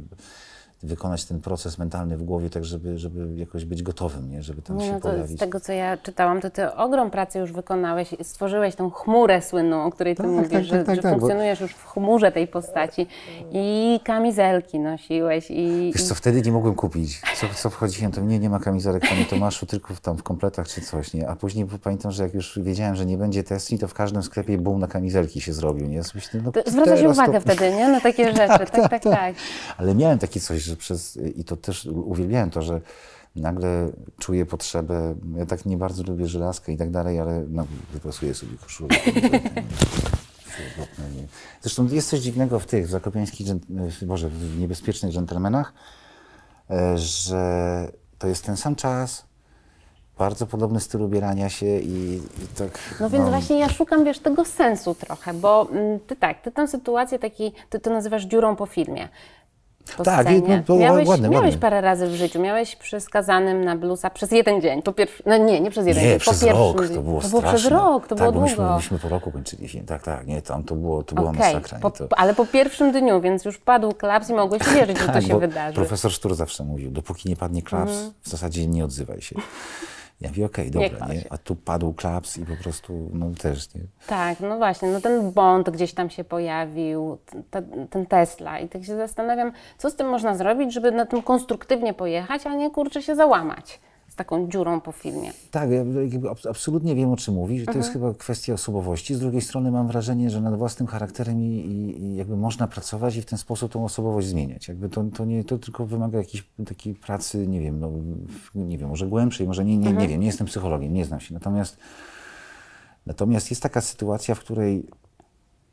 wykonać 0.83 1.25
ten 1.25 1.41
proces 1.41 1.79
mentalny 1.79 2.17
w 2.17 2.23
głowie, 2.23 2.51
tak 2.51 2.65
żeby, 2.65 2.99
żeby 2.99 3.35
jakoś 3.37 3.65
być 3.65 3.83
gotowym, 3.83 4.31
nie? 4.31 4.43
Żeby 4.43 4.63
tam 4.63 4.77
Nie, 4.77 4.87
się 4.87 4.93
no 4.93 5.01
to 5.01 5.09
pojawić. 5.09 5.37
z 5.37 5.41
tego, 5.41 5.61
co 5.61 5.73
ja 5.73 5.97
czytałam, 5.97 6.41
to 6.41 6.51
ty 6.51 6.75
ogrom 6.75 7.11
pracy 7.11 7.39
już 7.39 7.53
wykonałeś, 7.53 8.09
stworzyłeś 8.23 8.75
tą 8.75 8.91
chmurę 8.91 9.43
słynną, 9.43 9.85
o 9.85 9.91
której 9.91 10.17
ty 10.17 10.23
Tak, 10.23 10.31
mówisz, 10.33 10.51
tak, 10.53 10.65
że, 10.65 10.77
tak, 10.77 10.87
tak, 10.87 10.97
że 10.97 11.03
tak, 11.03 11.13
bo- 11.13 11.19
funkcjonujesz 11.19 11.61
już 11.61 11.73
w 11.73 11.85
chmurze 11.87 12.33
tej 12.33 12.47
postaci 12.49 13.07
i 13.53 14.01
kamizelki 14.05 14.79
nosiłeś 14.81 15.47
i... 15.51 15.91
Wiesz 15.95 16.05
co, 16.05 16.15
wtedy 16.15 16.43
nie 16.43 16.53
mogłem 16.53 16.75
kupić. 16.75 17.21
Co, 17.37 17.47
co 17.55 17.71
wchodziłem, 17.71 18.13
to 18.13 18.21
nie, 18.21 18.39
nie 18.39 18.51
ma 18.51 18.59
kamizelek 18.59 19.09
Panie 19.09 19.25
Tomaszu, 19.25 19.67
tylko 19.67 19.95
tam 20.03 20.17
w 20.17 20.23
kompletach 20.23 20.69
czy 20.69 20.81
coś, 20.81 21.15
nie? 21.15 21.29
A 21.29 21.37
później 21.37 21.67
pamiętam, 21.83 22.13
że 22.13 22.23
jak 22.23 22.35
już 22.35 22.59
wiedziałem, 22.63 22.97
że 22.97 23.07
nie 23.07 23.17
będzie 23.17 23.45
testni, 23.45 23.79
to 23.79 23.89
w 23.89 23.95
każdym 23.95 24.23
sklepie 24.23 24.59
boom 24.59 24.79
na 24.81 24.87
kamizelki 24.87 25.41
się 25.41 25.53
zrobił, 25.53 25.87
nie? 25.87 25.97
Ja 25.97 26.03
myślę, 26.15 26.41
no, 26.45 26.53
To 26.53 26.61
zwraca 26.71 26.91
się 26.97 27.03
teraz 27.03 27.17
uwagę 27.17 27.33
to... 27.33 27.41
wtedy, 27.41 27.77
nie? 27.77 27.89
Na 27.89 28.01
takie 28.01 28.25
rzeczy, 28.37 28.49
tak, 28.49 28.71
tak, 28.91 29.03
tak. 29.03 29.35
Ale 29.77 29.95
miałem 29.95 30.19
takie 30.19 30.41
coś, 30.41 30.68
że 30.69 30.77
przez, 30.77 31.19
i 31.37 31.45
to 31.45 31.57
też 31.57 31.87
uwielbiałem 31.87 32.51
to, 32.51 32.63
że 32.63 32.81
nagle 33.37 33.89
czuję 34.19 34.47
potrzebę, 34.47 35.15
ja 35.37 35.47
tak 35.47 35.67
nie 35.67 35.77
bardzo 35.77 36.03
lubię 36.03 36.27
żelazkę 36.27 36.73
i 36.73 36.77
tak 36.77 36.91
dalej, 36.91 37.21
ale 37.21 37.45
no, 37.49 37.67
wypasuję 37.93 38.35
sobie 38.35 38.57
koszulę. 38.57 38.89
Zresztą 41.63 41.87
jest 41.87 42.09
coś 42.09 42.21
dziwnego 42.21 42.59
w 42.59 42.67
tych, 42.67 42.87
w 42.87 42.91
zakopiańskich, 42.91 43.47
Boże, 44.03 44.29
w 44.29 44.59
niebezpiecznych 44.59 45.13
dżentelmenach, 45.13 45.73
e, 46.71 46.99
że 46.99 47.93
to 48.19 48.29
jest 48.29 48.45
ten 48.45 48.57
sam 48.57 48.77
czas, 48.77 49.29
bardzo 50.19 50.47
podobny 50.47 50.81
styl 50.81 51.03
ubierania 51.03 51.49
się 51.49 51.79
i, 51.79 52.17
i 52.17 52.47
tak... 52.59 52.79
No 53.01 53.11
więc 53.11 53.29
właśnie 53.29 53.59
ja 53.59 53.69
szukam, 53.69 54.05
wiesz, 54.05 54.19
tego 54.19 54.45
sensu 54.45 54.95
trochę, 54.95 55.35
bo 55.35 55.69
mm, 55.71 56.01
ty 56.01 56.17
tak, 56.17 56.43
ty 56.43 56.53
tę 56.53 56.69
sytuację 56.69 57.19
taki, 57.19 57.53
ty 57.71 57.81
to 57.81 57.91
nazywasz 57.91 58.25
dziurą 58.25 58.57
po 58.57 58.67
filmie. 58.67 59.09
Po 59.97 60.05
Tak, 60.05 60.27
scenie. 60.27 60.57
no, 60.57 60.63
to 60.67 60.77
miałeś, 60.77 61.09
ładne, 61.09 61.29
miałeś 61.29 61.45
ładne. 61.47 61.61
parę 61.61 61.81
razy 61.81 62.07
w 62.07 62.15
życiu, 62.15 62.41
miałeś 62.41 62.77
przy 62.77 63.01
skazanym 63.01 63.65
na 63.65 63.77
blusa 63.77 64.11
przez 64.11 64.31
jeden 64.33 64.61
dzień, 64.61 64.83
po 64.83 64.93
pierwszy, 64.93 65.23
no 65.27 65.37
nie, 65.37 65.61
nie 65.61 65.71
przez 65.71 65.87
jeden 65.87 66.03
Nie, 66.05 66.11
dzień, 66.11 66.19
przez 66.19 66.41
po 66.41 66.53
rok, 66.53 66.77
to 66.89 67.03
było 67.03 67.21
To 67.21 67.29
było 67.29 67.41
straszne. 67.41 67.59
przez 67.59 67.71
rok, 67.73 68.07
to 68.07 68.15
tak, 68.15 68.19
było 68.19 68.33
bo 68.33 68.41
myśmy, 68.41 68.57
długo. 68.57 68.77
myśmy 68.77 68.99
po 68.99 69.09
roku 69.09 69.31
kończyli 69.33 69.69
film, 69.69 69.87
tak, 69.87 70.03
tak, 70.03 70.27
nie, 70.27 70.43
tam 70.43 70.65
to 70.65 70.75
było, 70.75 71.03
to 71.03 71.15
była 71.15 71.31
Okej, 71.31 71.55
masakra. 71.55 71.79
po, 71.79 71.91
to... 71.91 72.09
ale 72.17 72.35
po 72.35 72.47
pierwszym 72.47 72.93
dniu, 72.93 73.21
więc 73.21 73.45
już 73.45 73.59
padł 73.59 73.93
klaps 73.95 74.31
i 74.31 74.35
mogłeś 74.35 74.63
wierzyć, 74.75 74.99
że 74.99 75.07
to 75.07 75.13
Tak, 75.13 75.25
się 75.25 75.39
wydarzy. 75.41 75.75
Profesor 75.75 76.13
Sztur 76.13 76.35
zawsze 76.35 76.65
mówił, 76.65 76.91
dopóki 76.91 77.29
nie 77.29 77.37
padnie 77.37 77.63
klaps, 77.63 77.93
w 78.23 78.29
zasadzie 78.29 78.67
nie 78.67 78.85
odzywaj 78.85 79.21
się. 79.23 79.37
Ja 80.21 80.29
mówię, 80.29 80.47
okej, 80.47 80.71
dobra, 80.71 80.89
kłam 80.91 81.13
nie? 81.13 81.25
A 81.31 81.39
tu 81.39 81.57
padł 81.57 81.93
klaps 81.93 82.39
i 82.39 82.45
po 82.45 82.57
prostu, 82.63 83.11
no 83.13 83.31
też, 83.43 83.75
nie? 83.75 83.81
Tak, 84.07 84.41
no 84.41 84.57
właśnie, 84.57 84.89
no 84.89 85.01
ten 85.01 85.33
Bond 85.33 85.71
gdzieś 85.71 85.95
tam 85.95 86.11
się 86.11 86.25
pojawił, 86.25 87.19
ten, 87.51 87.89
ten 87.89 88.07
Tesla 88.07 88.59
i 88.59 88.69
tak 88.69 88.85
się 88.85 88.97
zastanawiam, 88.97 89.53
co 89.79 89.91
z 89.91 89.97
tym 89.97 90.09
można 90.09 90.35
zrobić, 90.35 90.73
żeby 90.73 90.93
na 90.93 91.07
tym 91.07 91.23
konstruktywnie 91.23 91.95
pojechać, 91.95 92.47
a 92.47 92.55
nie 92.55 92.71
kurczę 92.71 93.03
się 93.03 93.15
załamać 93.15 93.81
taką 94.19 94.49
dziurą 94.49 94.81
po 94.81 94.93
filmie. 94.93 95.33
Tak, 95.51 95.71
ja 95.71 95.81
absolutnie 96.51 96.95
wiem, 96.95 97.11
o 97.11 97.17
czym 97.17 97.35
mówisz. 97.35 97.65
To 97.67 97.73
jest 97.73 97.93
chyba 97.93 98.15
kwestia 98.15 98.53
osobowości. 98.53 99.15
Z 99.15 99.21
drugiej 99.21 99.41
strony 99.41 99.71
mam 99.71 99.89
wrażenie, 99.89 100.31
że 100.31 100.41
nad 100.41 100.55
własnym 100.55 100.87
charakterem 100.87 101.41
i, 101.41 101.47
i, 102.01 102.17
jakby 102.17 102.37
można 102.37 102.67
pracować 102.67 103.17
i 103.17 103.23
w 103.23 103.27
ten 103.27 103.39
sposób 103.39 103.73
tą 103.73 103.85
osobowość 103.85 104.27
zmieniać. 104.27 104.69
Jakby 104.69 104.89
to, 104.89 105.05
to, 105.05 105.25
nie, 105.25 105.45
to 105.45 105.59
tylko 105.59 105.87
wymaga 105.87 106.19
jakiejś 106.19 106.45
takiej 106.67 106.95
pracy, 106.95 107.47
nie 107.47 107.61
wiem, 107.61 107.81
no, 107.81 107.91
nie 108.55 108.79
wiem, 108.79 108.89
może 108.89 109.07
głębszej, 109.07 109.47
może 109.47 109.65
nie, 109.65 109.79
nie, 109.79 109.93
nie 109.93 110.09
wiem, 110.09 110.21
nie 110.21 110.27
jestem 110.27 110.47
psychologiem, 110.47 110.95
nie 110.95 111.05
znam 111.05 111.21
się. 111.21 111.35
Natomiast, 111.35 111.77
natomiast 113.07 113.51
jest 113.51 113.63
taka 113.63 113.81
sytuacja, 113.81 114.35
w 114.35 114.41
której 114.41 114.87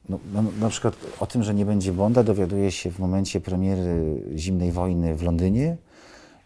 no, 0.10 0.20
no, 0.34 0.44
na 0.60 0.70
przykład 0.70 0.96
o 1.20 1.26
tym, 1.26 1.44
że 1.44 1.54
nie 1.54 1.66
będzie 1.66 1.94
Bonda, 1.94 2.24
dowiaduje 2.24 2.72
się 2.72 2.92
w 2.92 3.00
momencie 3.00 3.42
premiery 3.42 4.22
Zimnej 4.36 4.72
Wojny 4.72 5.16
w 5.16 5.24
Londynie. 5.24 5.78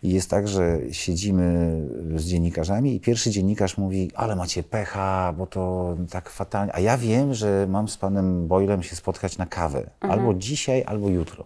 I 0.03 0.09
jest 0.09 0.29
tak, 0.29 0.47
że 0.47 0.79
siedzimy 0.91 1.81
z 2.15 2.25
dziennikarzami 2.25 2.95
i 2.95 2.99
pierwszy 2.99 3.31
dziennikarz 3.31 3.77
mówi, 3.77 4.11
ale 4.15 4.35
macie 4.35 4.63
pecha, 4.63 5.33
bo 5.37 5.47
to 5.47 5.95
tak 6.09 6.29
fatalnie. 6.29 6.75
A 6.75 6.79
ja 6.79 6.97
wiem, 6.97 7.33
że 7.33 7.67
mam 7.69 7.87
z 7.87 7.97
panem 7.97 8.47
Boylem 8.47 8.83
się 8.83 8.95
spotkać 8.95 9.37
na 9.37 9.45
kawę. 9.45 9.89
Albo 9.99 10.33
dzisiaj, 10.33 10.83
albo 10.85 11.09
jutro. 11.09 11.45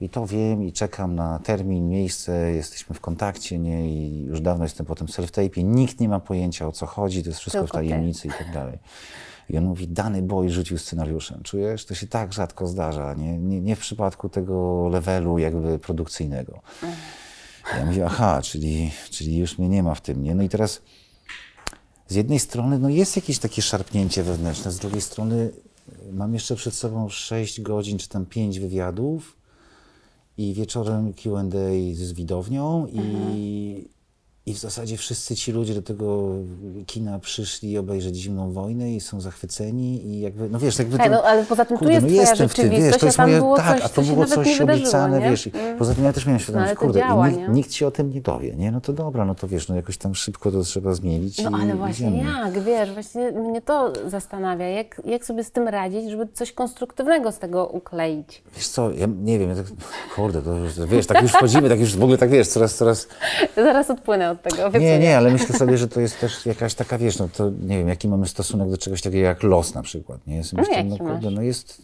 I 0.00 0.08
to 0.08 0.26
wiem 0.26 0.62
i 0.62 0.72
czekam 0.72 1.14
na 1.14 1.38
termin, 1.38 1.88
miejsce, 1.88 2.52
jesteśmy 2.52 2.94
w 2.94 3.00
kontakcie, 3.00 3.58
nie? 3.58 3.90
I 3.90 4.24
już 4.24 4.40
dawno 4.40 4.64
jestem 4.64 4.86
po 4.86 4.94
tym 4.94 5.06
self-tape'ie. 5.06 5.64
Nikt 5.64 6.00
nie 6.00 6.08
ma 6.08 6.20
pojęcia 6.20 6.66
o 6.68 6.72
co 6.72 6.86
chodzi, 6.86 7.22
to 7.22 7.28
jest 7.28 7.40
wszystko 7.40 7.62
Tylko 7.62 7.78
w 7.78 7.80
tajemnicy 7.80 8.28
i 8.28 8.30
tak 8.30 8.52
dalej. 8.52 8.78
I 9.50 9.58
on 9.58 9.64
mówi, 9.64 9.88
dany 9.88 10.22
boy 10.22 10.50
rzucił 10.50 10.78
scenariuszem. 10.78 11.42
Czujesz? 11.42 11.86
To 11.86 11.94
się 11.94 12.06
tak 12.06 12.32
rzadko 12.32 12.66
zdarza, 12.66 13.14
nie? 13.14 13.38
Nie, 13.38 13.60
nie 13.60 13.76
w 13.76 13.80
przypadku 13.80 14.28
tego 14.28 14.88
levelu 14.88 15.38
jakby 15.38 15.78
produkcyjnego. 15.78 16.60
Ja 17.78 17.86
mówię, 17.86 18.06
aha, 18.06 18.42
czyli, 18.42 18.90
czyli 19.10 19.38
już 19.38 19.58
mnie 19.58 19.68
nie 19.68 19.82
ma 19.82 19.94
w 19.94 20.00
tym, 20.00 20.22
nie? 20.22 20.34
No 20.34 20.42
i 20.42 20.48
teraz 20.48 20.82
z 22.08 22.14
jednej 22.14 22.38
strony 22.38 22.78
no 22.78 22.88
jest 22.88 23.16
jakieś 23.16 23.38
takie 23.38 23.62
szarpnięcie 23.62 24.22
wewnętrzne, 24.22 24.72
z 24.72 24.78
drugiej 24.78 25.00
strony 25.00 25.50
y, 26.08 26.12
mam 26.12 26.34
jeszcze 26.34 26.56
przed 26.56 26.74
sobą 26.74 27.08
6 27.08 27.60
godzin 27.60 27.98
czy 27.98 28.08
tam 28.08 28.26
5 28.26 28.60
wywiadów 28.60 29.36
i 30.38 30.54
wieczorem 30.54 31.12
Q&A 31.14 31.94
z 31.94 32.12
widownią 32.12 32.86
i, 32.86 33.88
i 34.46 34.54
w 34.54 34.58
zasadzie 34.58 34.96
wszyscy 34.96 35.36
ci 35.36 35.52
ludzie 35.52 35.74
do 35.74 35.82
tego 35.82 36.28
kina 36.86 37.18
przyszli 37.18 37.78
obejrzeć 37.78 38.16
Zimną 38.16 38.52
Wojnę 38.52 38.92
i 38.92 39.00
są 39.00 39.20
zachwyceni 39.20 40.06
i 40.06 40.20
jakby, 40.20 40.48
no 40.50 40.58
wiesz, 40.58 40.78
jakby 40.78 40.98
Tak, 40.98 41.06
to, 41.06 41.12
no, 41.12 41.22
ale 41.22 41.44
poza 41.44 41.64
tym 41.64 41.78
tu 41.78 41.88
jest 41.90 42.06
no 42.06 42.12
jestem 42.12 42.48
w 42.48 42.54
tym, 42.54 42.70
wiesz, 42.70 42.98
to 42.98 43.06
jest 43.06 43.18
moje, 43.18 43.42
tak, 43.56 43.76
coś, 43.76 43.84
a 43.84 43.88
to 43.88 44.02
było 44.02 44.26
coś 44.26 44.60
obiecane, 44.60 45.20
nie? 45.20 45.30
wiesz, 45.30 45.46
i 45.46 45.50
Mm. 45.54 45.78
poza 45.78 45.94
tym 45.94 46.04
ja 46.04 46.12
też 46.12 46.26
miałem 46.26 46.40
świadomość, 46.40 46.72
to 46.72 46.78
kurde, 46.80 46.98
działa, 47.00 47.28
i 47.28 47.36
nikt, 47.36 47.48
nikt 47.48 47.70
ci 47.70 47.84
o 47.84 47.90
tym 47.90 48.10
nie 48.10 48.20
dowie, 48.20 48.54
nie? 48.56 48.72
No 48.72 48.80
to 48.80 48.92
dobra, 48.92 49.24
no 49.24 49.34
to 49.34 49.48
wiesz, 49.48 49.68
no 49.68 49.76
jakoś 49.76 49.96
tam 49.96 50.14
szybko 50.14 50.50
to 50.52 50.62
trzeba 50.62 50.94
zmienić 50.94 51.42
No 51.42 51.50
i 51.50 51.62
ale 51.62 51.74
właśnie 51.74 52.08
idziemy. 52.08 52.30
jak, 52.44 52.60
wiesz, 52.64 52.92
właśnie 52.92 53.32
mnie 53.32 53.60
to 53.62 53.92
zastanawia, 54.06 54.68
jak, 54.68 55.02
jak 55.04 55.24
sobie 55.24 55.44
z 55.44 55.50
tym 55.50 55.68
radzić, 55.68 56.10
żeby 56.10 56.28
coś 56.32 56.52
konstruktywnego 56.52 57.32
z 57.32 57.38
tego 57.38 57.66
ukleić. 57.66 58.42
Wiesz 58.56 58.68
co, 58.68 58.90
ja 58.92 59.06
nie 59.22 59.38
wiem, 59.38 59.48
ja 59.50 59.56
tak, 59.56 59.66
kurde, 60.16 60.42
to 60.42 60.54
wiesz, 60.86 61.06
tak 61.06 61.22
już 61.22 61.32
wchodzimy, 61.32 61.68
tak 61.68 61.80
już 61.80 61.96
w 61.96 62.02
ogóle 62.02 62.18
tak 62.18 62.30
wiesz, 62.30 62.48
coraz, 62.48 62.74
coraz... 62.74 63.08
Zaraz 63.56 63.90
odpłynę 63.90 64.29
od 64.30 64.42
tego, 64.42 64.66
obiecuję. 64.66 64.90
Nie, 64.90 64.98
nie, 64.98 65.16
ale 65.16 65.30
myślę 65.30 65.58
sobie, 65.58 65.78
że 65.78 65.88
to 65.88 66.00
jest 66.00 66.20
też 66.20 66.46
jakaś 66.46 66.74
taka, 66.74 66.98
wiesz, 66.98 67.18
no 67.18 67.28
to 67.28 67.50
nie 67.50 67.78
wiem, 67.78 67.88
jaki 67.88 68.08
mamy 68.08 68.28
stosunek 68.28 68.70
do 68.70 68.78
czegoś 68.78 69.02
takiego 69.02 69.26
jak 69.26 69.42
los 69.42 69.74
na 69.74 69.82
przykład, 69.82 70.26
nie? 70.26 70.44
Sobie 70.44 70.62
No 70.62 70.68
myślę, 70.68 70.84
no 70.84 70.98
kurde, 70.98 71.30
no 71.30 71.42
jest... 71.42 71.82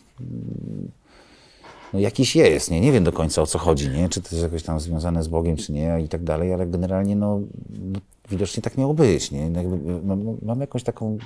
No 1.92 2.00
jakiś 2.00 2.36
jest, 2.36 2.70
nie? 2.70 2.80
Nie 2.80 2.92
wiem 2.92 3.04
do 3.04 3.12
końca 3.12 3.42
o 3.42 3.46
co 3.46 3.58
chodzi, 3.58 3.88
nie? 3.88 4.08
Czy 4.08 4.22
to 4.22 4.28
jest 4.32 4.42
jakoś 4.42 4.62
tam 4.62 4.80
związane 4.80 5.22
z 5.22 5.28
Bogiem, 5.28 5.56
czy 5.56 5.72
nie, 5.72 6.00
i 6.04 6.08
tak 6.08 6.24
dalej, 6.24 6.52
ale 6.52 6.66
generalnie 6.66 7.16
no, 7.16 7.40
no 7.80 7.98
widocznie 8.30 8.62
tak 8.62 8.78
miało 8.78 8.94
być, 8.94 9.30
nie? 9.30 9.50
No 9.50 9.62
Jakby, 9.62 10.02
mam, 10.02 10.36
mam 10.42 10.60
jakąś 10.60 10.82
taką, 10.82 11.18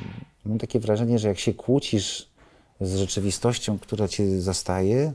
mam 0.44 0.58
takie 0.58 0.80
wrażenie, 0.80 1.18
że 1.18 1.28
jak 1.28 1.38
się 1.38 1.54
kłócisz 1.54 2.28
z 2.80 2.96
rzeczywistością, 2.96 3.78
która 3.78 4.08
cię 4.08 4.40
zastaje, 4.40 5.12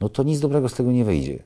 no 0.00 0.08
to 0.08 0.22
nic 0.22 0.40
dobrego 0.40 0.68
z 0.68 0.74
tego 0.74 0.92
nie 0.92 1.04
wyjdzie. 1.04 1.38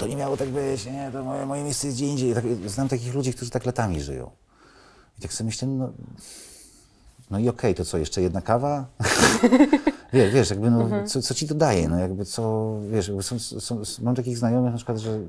To 0.00 0.06
nie 0.06 0.16
miało 0.16 0.36
tak 0.36 0.48
być, 0.48 0.86
nie, 0.86 1.10
to 1.12 1.24
moje, 1.24 1.46
moje 1.46 1.64
miejsce 1.64 1.86
jest 1.86 1.98
gdzie 1.98 2.06
indziej. 2.06 2.34
Tak, 2.34 2.44
znam 2.66 2.88
takich 2.88 3.14
ludzi, 3.14 3.32
którzy 3.32 3.50
tak 3.50 3.66
latami 3.66 4.00
żyją. 4.00 4.30
I 5.18 5.22
tak 5.22 5.32
sobie 5.32 5.46
myślę, 5.46 5.68
no, 5.68 5.92
no 7.30 7.38
i 7.38 7.48
okej, 7.48 7.74
to 7.74 7.84
co, 7.84 7.98
jeszcze 7.98 8.22
jedna 8.22 8.40
kawa? 8.40 8.86
wiesz, 10.12 10.34
wiesz, 10.34 10.50
jakby 10.50 10.70
no, 10.70 10.88
co, 11.06 11.22
co 11.22 11.34
ci 11.34 11.48
to 11.48 11.54
daje, 11.54 11.88
no 11.88 11.98
jakby 11.98 12.24
co, 12.24 12.74
wiesz, 12.90 13.12
są, 13.20 13.38
są, 13.38 13.82
mam 14.02 14.14
takich 14.14 14.38
znajomych 14.38 14.70
na 14.70 14.76
przykład, 14.76 14.98
że, 14.98 15.20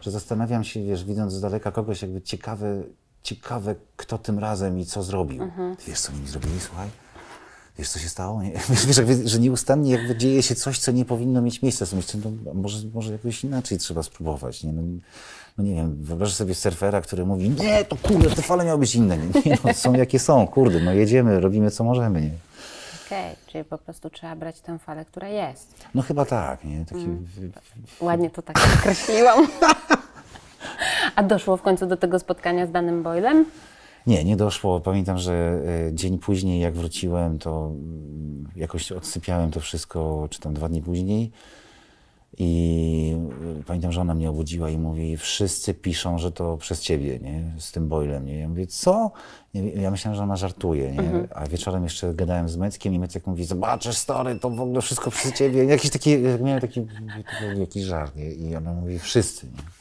że 0.00 0.10
zastanawiam 0.10 0.64
się, 0.64 0.84
wiesz, 0.84 1.04
widząc 1.04 1.32
z 1.32 1.40
daleka 1.40 1.72
kogoś, 1.72 2.02
jakby 2.02 2.22
ciekawe, 2.22 2.82
ciekawe 3.22 3.74
kto 3.96 4.18
tym 4.18 4.38
razem 4.38 4.78
i 4.78 4.86
co 4.86 5.02
zrobił. 5.02 5.42
Wiesz, 5.86 6.00
co 6.00 6.12
nimi 6.12 6.28
zrobili, 6.28 6.60
słuchaj? 6.60 6.88
Wiesz, 7.78 7.88
co 7.88 7.98
się 7.98 8.08
stało? 8.08 8.42
Nie? 8.42 8.52
Wiesz, 8.86 8.96
jakby, 8.96 9.28
że 9.28 9.38
nieustannie 9.38 9.92
jakby 9.92 10.16
dzieje 10.16 10.42
się 10.42 10.54
coś, 10.54 10.78
co 10.78 10.92
nie 10.92 11.04
powinno 11.04 11.42
mieć 11.42 11.62
miejsca. 11.62 11.86
Sobie 11.86 12.02
myślę, 12.02 12.20
no, 12.44 12.54
może, 12.54 12.78
może 12.94 13.12
jakoś 13.12 13.44
inaczej 13.44 13.78
trzeba 13.78 14.02
spróbować. 14.02 14.64
Nie? 14.64 14.72
No, 14.72 14.82
no 15.58 15.64
nie 15.64 15.74
wiem, 15.74 15.96
wyobrażasz 16.02 16.36
sobie 16.36 16.54
surfera, 16.54 17.00
który 17.00 17.26
mówi, 17.26 17.50
nie, 17.50 17.84
to 17.84 17.96
kurde, 17.96 18.30
te 18.30 18.42
fale 18.42 18.64
miały 18.64 18.78
być 18.78 18.94
inne. 18.94 19.18
Nie, 19.18 19.24
nie 19.46 19.58
no, 19.64 19.74
są 19.74 19.94
jakie 19.94 20.18
są, 20.18 20.46
kurde, 20.46 20.80
no 20.80 20.92
jedziemy, 20.92 21.40
robimy 21.40 21.70
co 21.70 21.84
możemy. 21.84 22.20
Nie? 22.20 22.30
Okej, 23.06 23.36
czyli 23.46 23.64
po 23.64 23.78
prostu 23.78 24.10
trzeba 24.10 24.36
brać 24.36 24.60
tę 24.60 24.78
falę, 24.78 25.04
która 25.04 25.28
jest. 25.28 25.74
No 25.94 26.02
chyba 26.02 26.24
tak, 26.24 26.64
nie? 26.64 26.84
Taki, 26.84 27.06
Ładnie 28.00 28.30
to 28.30 28.42
tak 28.42 28.58
określiłam. 28.78 29.48
A 31.16 31.22
doszło 31.22 31.56
w 31.56 31.62
końcu 31.62 31.86
do 31.86 31.96
tego 31.96 32.18
spotkania 32.18 32.66
z 32.66 32.70
danym 32.70 33.02
Boylem? 33.02 33.44
Nie, 34.08 34.24
nie 34.24 34.36
doszło. 34.36 34.80
Pamiętam, 34.80 35.18
że 35.18 35.60
e, 35.88 35.94
dzień 35.94 36.18
później, 36.18 36.60
jak 36.60 36.74
wróciłem, 36.74 37.38
to 37.38 37.66
mm, 37.66 38.48
jakoś 38.56 38.92
odsypiałem 38.92 39.50
to 39.50 39.60
wszystko, 39.60 40.28
czy 40.30 40.40
tam 40.40 40.54
dwa 40.54 40.68
dni 40.68 40.82
później. 40.82 41.30
I 42.38 43.16
y, 43.60 43.64
pamiętam, 43.64 43.92
że 43.92 44.00
ona 44.00 44.14
mnie 44.14 44.30
obudziła 44.30 44.70
i 44.70 44.78
mówi, 44.78 45.16
wszyscy 45.16 45.74
piszą, 45.74 46.18
że 46.18 46.32
to 46.32 46.56
przez 46.56 46.80
ciebie, 46.80 47.18
nie? 47.18 47.44
Z 47.58 47.72
tym 47.72 47.88
boilem, 47.88 48.26
nie? 48.26 48.38
Ja 48.38 48.48
mówię, 48.48 48.66
co? 48.66 49.10
Ja 49.54 49.90
myślałem, 49.90 50.16
że 50.16 50.22
ona 50.22 50.36
żartuje, 50.36 50.92
nie? 50.92 51.28
A 51.34 51.46
wieczorem 51.46 51.82
jeszcze 51.82 52.14
gadałem 52.14 52.48
z 52.48 52.56
Meckiem 52.56 52.94
i 52.94 52.98
Mecek 52.98 53.26
mówi, 53.26 53.44
zobaczysz 53.44 53.96
stary, 53.96 54.38
to 54.38 54.50
w 54.50 54.60
ogóle 54.60 54.80
wszystko 54.80 55.10
przez 55.10 55.32
ciebie. 55.32 55.64
Jakiś 55.64 55.90
taki, 55.90 56.18
miałem 56.18 56.60
taki, 56.60 56.86
taki 57.40 57.60
jakiś 57.60 57.82
żart, 57.82 58.16
nie? 58.16 58.30
I 58.30 58.56
ona 58.56 58.72
mówi, 58.72 58.98
wszyscy, 58.98 59.46
nie? 59.46 59.77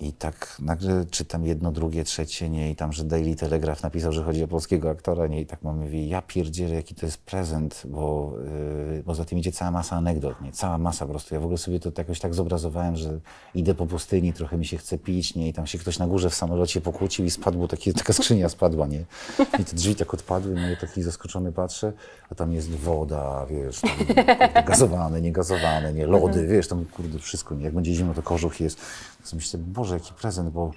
I 0.00 0.12
tak 0.12 0.56
nagle 0.60 1.06
czytam 1.10 1.46
jedno, 1.46 1.72
drugie, 1.72 2.04
trzecie, 2.04 2.50
nie? 2.50 2.70
I 2.70 2.76
tam, 2.76 2.92
że 2.92 3.04
Daily 3.04 3.36
Telegraph 3.36 3.82
napisał, 3.82 4.12
że 4.12 4.22
chodzi 4.22 4.44
o 4.44 4.48
polskiego 4.48 4.90
aktora, 4.90 5.26
nie? 5.26 5.40
I 5.40 5.46
tak 5.46 5.62
mam 5.62 5.78
mówi, 5.78 6.08
ja 6.08 6.22
pierdzielę, 6.22 6.74
jaki 6.74 6.94
to 6.94 7.06
jest 7.06 7.18
prezent, 7.18 7.82
bo, 7.84 8.32
yy, 8.94 9.02
bo 9.06 9.14
za 9.14 9.24
tym 9.24 9.38
idzie 9.38 9.52
cała 9.52 9.70
masa 9.70 9.96
anegdot, 9.96 10.40
nie? 10.40 10.52
Cała 10.52 10.78
masa 10.78 11.06
po 11.06 11.10
prostu. 11.10 11.34
Ja 11.34 11.40
w 11.40 11.44
ogóle 11.44 11.58
sobie 11.58 11.80
to 11.80 11.90
jakoś 11.98 12.20
tak 12.20 12.34
zobrazowałem, 12.34 12.96
że 12.96 13.20
idę 13.54 13.74
po 13.74 13.86
pustyni, 13.86 14.32
trochę 14.32 14.56
mi 14.58 14.66
się 14.66 14.76
chce 14.76 14.98
pić, 14.98 15.34
nie? 15.34 15.48
I 15.48 15.52
tam 15.52 15.66
się 15.66 15.78
ktoś 15.78 15.98
na 15.98 16.06
górze 16.06 16.30
w 16.30 16.34
samolocie 16.34 16.80
pokłócił 16.80 17.24
i 17.24 17.30
spadł, 17.30 17.68
taki, 17.68 17.94
taka 18.02 18.12
skrzynia 18.12 18.48
spadła, 18.48 18.86
nie? 18.86 19.04
I 19.58 19.64
te 19.64 19.76
drzwi 19.76 19.94
tak 19.94 20.14
odpadły, 20.14 20.54
no 20.54 20.70
i 20.70 20.76
taki 20.76 21.02
zaskoczony 21.02 21.52
patrzę, 21.52 21.92
a 22.30 22.34
tam 22.34 22.52
jest 22.52 22.70
woda, 22.70 23.46
wiesz, 23.50 23.80
tam, 23.80 23.90
gazowane, 24.66 25.20
niegazowane, 25.20 25.92
nie? 25.92 26.06
Lody, 26.06 26.46
wiesz, 26.46 26.68
tam 26.68 26.84
kurde 26.84 27.18
wszystko, 27.18 27.54
nie? 27.54 27.64
Jak 27.64 27.74
będzie 27.74 27.94
zimno, 27.94 28.14
to 28.14 28.22
kożuch 28.22 28.60
jest. 28.60 28.80
Sobie 29.22 29.38
myślę, 29.40 29.58
Boże, 29.58 29.94
jaki 29.94 30.12
prezent, 30.12 30.50
bo, 30.50 30.70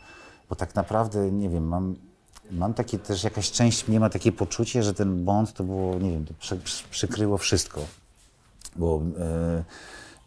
bo 0.49 0.55
tak 0.55 0.75
naprawdę, 0.75 1.31
nie 1.31 1.49
wiem, 1.49 1.67
mam, 1.67 1.95
mam 2.51 2.73
takie 2.73 2.99
też, 2.99 3.23
jakaś 3.23 3.51
część 3.51 3.87
mnie 3.87 3.99
ma 3.99 4.09
takie 4.09 4.31
poczucie, 4.31 4.83
że 4.83 4.93
ten 4.93 5.25
błąd 5.25 5.53
to 5.53 5.63
było, 5.63 5.99
nie 5.99 6.11
wiem, 6.11 6.25
to 6.25 6.33
przy, 6.39 6.57
przy, 6.57 6.83
przykryło 6.89 7.37
wszystko. 7.37 7.81
Bo, 8.75 9.01
e, 9.19 9.63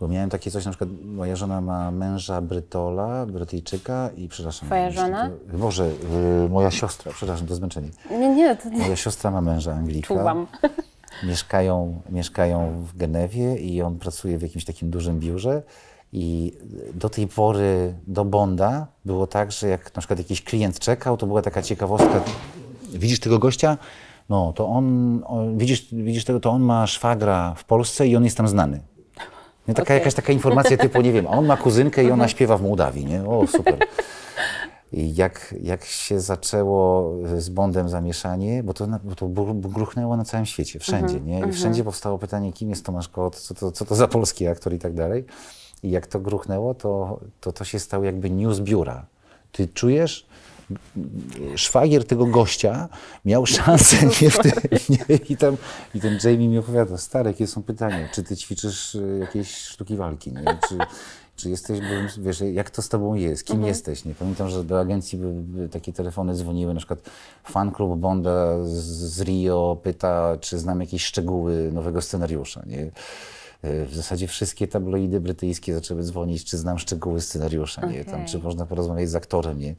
bo 0.00 0.08
miałem 0.08 0.30
takie 0.30 0.50
coś, 0.50 0.64
na 0.64 0.70
przykład 0.70 0.90
moja 1.04 1.36
żona 1.36 1.60
ma 1.60 1.90
męża 1.90 2.40
Brytola, 2.40 3.26
Brytyjczyka 3.26 4.10
i 4.16 4.28
przepraszam. 4.28 4.68
Twoja 4.68 4.90
żona? 4.90 5.30
To, 5.50 5.58
Boże, 5.58 5.90
e, 6.44 6.48
moja 6.48 6.70
siostra, 6.70 7.12
przepraszam, 7.12 7.46
to 7.46 7.54
zmęczenie. 7.54 7.88
Nie, 8.10 8.34
nie, 8.34 8.56
to 8.56 8.70
Moja 8.70 8.96
siostra 8.96 9.30
ma 9.30 9.40
męża 9.40 9.72
Anglika. 9.74 10.08
czuwam. 10.08 10.46
Mieszkają, 11.26 12.00
mieszkają 12.10 12.84
w 12.84 12.96
Genewie 12.96 13.56
i 13.56 13.82
on 13.82 13.98
pracuje 13.98 14.38
w 14.38 14.42
jakimś 14.42 14.64
takim 14.64 14.90
dużym 14.90 15.20
biurze. 15.20 15.62
I 16.12 16.52
do 16.94 17.08
tej 17.08 17.28
pory, 17.28 17.94
do 18.06 18.24
Bonda, 18.24 18.86
było 19.04 19.26
tak, 19.26 19.52
że 19.52 19.68
jak 19.68 19.94
na 19.94 20.00
przykład 20.00 20.18
jakiś 20.18 20.42
klient 20.42 20.78
czekał, 20.78 21.16
to 21.16 21.26
była 21.26 21.42
taka 21.42 21.62
ciekawostka. 21.62 22.20
Widzisz 22.92 23.20
tego 23.20 23.38
gościa? 23.38 23.78
No, 24.28 24.52
to 24.52 24.68
on, 24.68 25.20
on 25.26 25.58
widzisz, 25.58 25.88
widzisz 25.92 26.24
tego, 26.24 26.40
to 26.40 26.50
on 26.50 26.62
ma 26.62 26.86
szwagra 26.86 27.54
w 27.54 27.64
Polsce 27.64 28.06
i 28.06 28.16
on 28.16 28.24
jest 28.24 28.36
tam 28.36 28.48
znany. 28.48 28.80
Nie, 29.68 29.74
taka 29.74 29.82
Okej. 29.82 29.98
jakaś 29.98 30.14
taka 30.14 30.32
informacja 30.32 30.76
typu, 30.76 31.00
nie 31.00 31.12
wiem, 31.12 31.26
a 31.26 31.30
on 31.30 31.46
ma 31.46 31.56
kuzynkę 31.56 32.04
i 32.04 32.10
ona 32.10 32.28
śpiewa 32.28 32.58
w 32.58 32.62
Mołdawii, 32.62 33.06
nie? 33.06 33.24
O, 33.24 33.46
super. 33.46 33.78
I 34.92 35.14
jak, 35.14 35.54
jak 35.62 35.84
się 35.84 36.20
zaczęło 36.20 37.12
z 37.38 37.48
Bondem 37.48 37.88
zamieszanie, 37.88 38.62
bo 38.62 38.74
to, 38.74 38.86
bo 39.04 39.14
to 39.14 39.28
gruchnęło 39.54 40.16
na 40.16 40.24
całym 40.24 40.46
świecie, 40.46 40.78
wszędzie, 40.78 41.20
nie? 41.20 41.40
I 41.48 41.52
wszędzie 41.52 41.84
powstało 41.84 42.18
pytanie, 42.18 42.52
kim 42.52 42.70
jest 42.70 42.84
Tomasz 42.84 43.08
Kot, 43.08 43.36
co 43.36 43.54
to, 43.54 43.72
co 43.72 43.84
to 43.84 43.94
za 43.94 44.08
polski 44.08 44.46
aktor 44.46 44.74
i 44.74 44.78
tak 44.78 44.94
dalej. 44.94 45.24
I 45.82 45.90
jak 45.90 46.06
to 46.06 46.20
gruchnęło, 46.20 46.74
to 46.74 47.20
to, 47.40 47.52
to 47.52 47.64
się 47.64 47.78
stało 47.78 48.04
jakby 48.04 48.30
news 48.30 48.60
biura. 48.60 49.06
Ty 49.52 49.68
czujesz, 49.68 50.26
szwagier 51.56 52.04
tego 52.04 52.26
gościa 52.26 52.88
miał 53.24 53.46
szansę 53.46 53.96
nie 54.22 54.30
w 54.30 54.38
tym, 54.38 54.52
nie, 54.88 55.16
i, 55.28 55.36
tam, 55.36 55.56
i 55.94 56.00
ten 56.00 56.18
Jamie 56.24 56.48
mi 56.48 56.58
opowiada, 56.58 56.98
stary, 56.98 57.30
jakie 57.30 57.46
są 57.46 57.62
pytania, 57.62 58.08
czy 58.14 58.22
ty 58.22 58.36
ćwiczysz 58.36 58.94
y, 58.94 59.18
jakieś 59.20 59.54
sztuki 59.54 59.96
walki, 59.96 60.32
nie? 60.32 60.58
Czy, 60.68 60.78
czy 61.36 61.50
jesteś, 61.50 61.80
bo 61.80 62.22
wiesz, 62.22 62.40
jak 62.52 62.70
to 62.70 62.82
z 62.82 62.88
tobą 62.88 63.14
jest, 63.14 63.44
kim 63.44 63.64
jesteś, 63.64 64.04
nie? 64.04 64.14
Pamiętam, 64.14 64.48
że 64.48 64.64
do 64.64 64.80
agencji 64.80 65.20
takie 65.70 65.92
telefony 65.92 66.34
dzwoniły, 66.34 66.74
na 66.74 66.80
przykład 66.80 67.00
fan 67.44 67.72
klub 67.72 67.98
Bonda 67.98 68.64
z, 68.64 68.70
z 68.86 69.20
Rio 69.20 69.76
pyta, 69.82 70.36
czy 70.40 70.58
znam 70.58 70.80
jakieś 70.80 71.04
szczegóły 71.04 71.72
nowego 71.72 72.02
scenariusza, 72.02 72.62
nie? 72.66 72.90
Y, 73.64 73.86
W 73.86 73.94
zasadzie 73.94 74.26
wszystkie 74.28 74.68
tabloidy 74.68 75.20
brytyjskie 75.20 75.74
zaczęły 75.74 76.02
dzwonić, 76.02 76.44
czy 76.44 76.58
znam 76.58 76.78
szczegóły 76.78 77.20
scenariusza, 77.20 77.86
nie? 77.86 78.04
Tam, 78.04 78.26
czy 78.26 78.38
można 78.38 78.66
porozmawiać 78.66 79.10
z 79.10 79.14
aktorem, 79.14 79.58
nie? 79.58 79.74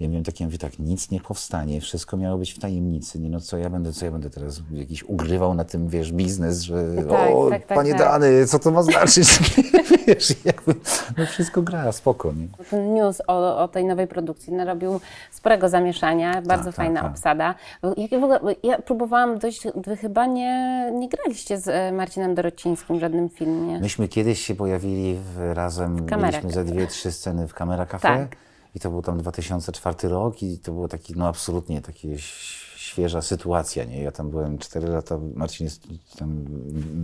Ja 0.00 0.08
miałem 0.08 0.24
takie, 0.24 0.44
mówię 0.44 0.58
tak, 0.58 0.78
nic 0.78 1.10
nie 1.10 1.20
powstanie, 1.20 1.80
wszystko 1.80 2.16
miało 2.16 2.38
być 2.38 2.52
w 2.52 2.58
tajemnicy, 2.58 3.20
nie 3.20 3.30
no 3.30 3.40
co 3.40 3.58
ja 3.58 3.70
będę, 3.70 3.92
co 3.92 4.04
ja 4.04 4.10
będę 4.10 4.30
teraz 4.30 4.62
jakiś 4.70 5.02
ugrywał 5.02 5.54
na 5.54 5.64
tym, 5.64 5.88
wiesz, 5.88 6.12
biznes, 6.12 6.60
że 6.60 6.84
Tak, 7.08 7.30
o, 7.34 7.50
tak, 7.50 7.66
tak, 7.66 7.76
panie 7.76 7.90
tak. 7.90 7.98
Dany, 7.98 8.46
co 8.46 8.58
to 8.58 8.70
ma 8.70 8.82
znaczyć, 8.82 9.28
wiesz, 10.06 10.44
jakby, 10.44 10.74
no 11.18 11.26
wszystko 11.26 11.62
gra, 11.62 11.92
spoko, 11.92 12.32
nie? 12.32 12.64
Ten 12.70 12.94
news 12.94 13.22
o, 13.26 13.62
o 13.62 13.68
tej 13.68 13.84
nowej 13.84 14.06
produkcji 14.06 14.52
narobił 14.52 15.00
sporego 15.30 15.68
zamieszania, 15.68 16.42
bardzo 16.42 16.64
tak, 16.64 16.74
fajna 16.74 17.02
tak. 17.02 17.10
obsada. 17.10 17.54
Jak 17.96 18.20
w 18.20 18.24
ogóle, 18.24 18.40
ja 18.62 18.82
próbowałam 18.82 19.38
dojść, 19.38 19.66
wy 19.86 19.96
chyba 19.96 20.26
nie, 20.26 20.90
nie 20.94 21.08
graliście 21.08 21.58
z 21.58 21.68
e, 21.68 21.92
Marcinem 21.92 22.34
Dorocińskim 22.34 22.96
w 22.96 23.00
żadnym 23.00 23.28
filmie. 23.28 23.78
Myśmy 23.80 24.08
kiedyś 24.08 24.40
się 24.40 24.54
pojawili 24.54 25.16
w, 25.16 25.52
razem, 25.54 26.06
Kamera 26.06 26.28
mieliśmy 26.28 26.52
ze 26.52 26.64
dwie, 26.64 26.86
trzy 26.86 27.12
sceny 27.12 27.48
w 27.48 27.54
Kamera 27.54 27.86
Cafe 27.86 28.08
Tak. 28.08 28.36
I 28.74 28.80
to 28.80 28.90
był 28.90 29.02
tam 29.02 29.18
2004 29.18 30.08
rok 30.08 30.42
i 30.42 30.58
to 30.58 30.72
było 30.72 30.88
taki, 30.88 31.14
no 31.16 31.28
absolutnie 31.28 31.80
takie 31.80 32.12
ś- 32.12 32.64
świeża 32.76 33.22
sytuacja, 33.22 33.84
nie? 33.84 34.02
Ja 34.02 34.12
tam 34.12 34.30
byłem 34.30 34.58
4 34.58 34.88
lata, 34.88 35.18
Marcin 35.34 35.64
jest 35.64 35.82
tam 36.18 36.44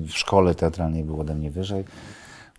w 0.07 0.11
szkole 0.11 0.55
teatralnej 0.55 1.05
był 1.05 1.21
ode 1.21 1.35
mnie 1.35 1.51
wyżej, 1.51 1.85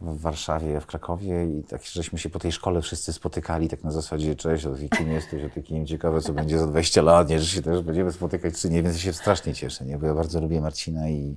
w 0.01 0.21
Warszawie, 0.21 0.79
w 0.81 0.85
Krakowie 0.85 1.45
i 1.59 1.63
tak 1.63 1.83
żeśmy 1.85 2.19
się 2.19 2.29
po 2.29 2.39
tej 2.39 2.51
szkole 2.51 2.81
wszyscy 2.81 3.13
spotykali 3.13 3.69
tak 3.69 3.83
na 3.83 3.91
zasadzie, 3.91 4.35
cześć, 4.35 4.65
o 4.65 4.75
ty 4.75 4.89
kim 4.89 5.11
jesteś, 5.11 5.43
o 5.43 5.49
ty 5.49 5.63
kim, 5.63 5.85
ciekawe 5.87 6.21
co 6.21 6.33
będzie 6.33 6.59
za 6.59 6.67
20 6.67 7.01
lat, 7.01 7.29
nie, 7.29 7.39
że 7.39 7.45
się 7.45 7.61
też 7.61 7.81
będziemy 7.81 8.11
spotykać 8.11 8.57
czy 8.57 8.69
nie, 8.69 8.83
więc 8.83 8.97
się 8.97 9.13
strasznie 9.13 9.53
cieszę, 9.53 9.85
nie? 9.85 9.97
Bo 9.97 10.07
ja 10.07 10.13
bardzo 10.13 10.41
lubię 10.41 10.61
Marcina 10.61 11.09
i 11.09 11.35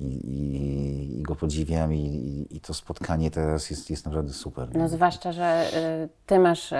i, 0.00 0.04
i, 0.04 1.18
i 1.18 1.22
go 1.22 1.36
podziwiam 1.36 1.94
i, 1.94 1.98
i, 1.98 2.56
i 2.56 2.60
to 2.60 2.74
spotkanie 2.74 3.30
teraz 3.30 3.70
jest, 3.70 3.90
jest 3.90 4.04
naprawdę 4.04 4.32
super. 4.32 4.68
No 4.74 4.88
zwłaszcza, 4.88 5.32
że 5.32 5.70
y, 6.04 6.08
ty 6.26 6.38
masz 6.38 6.72
y, 6.72 6.76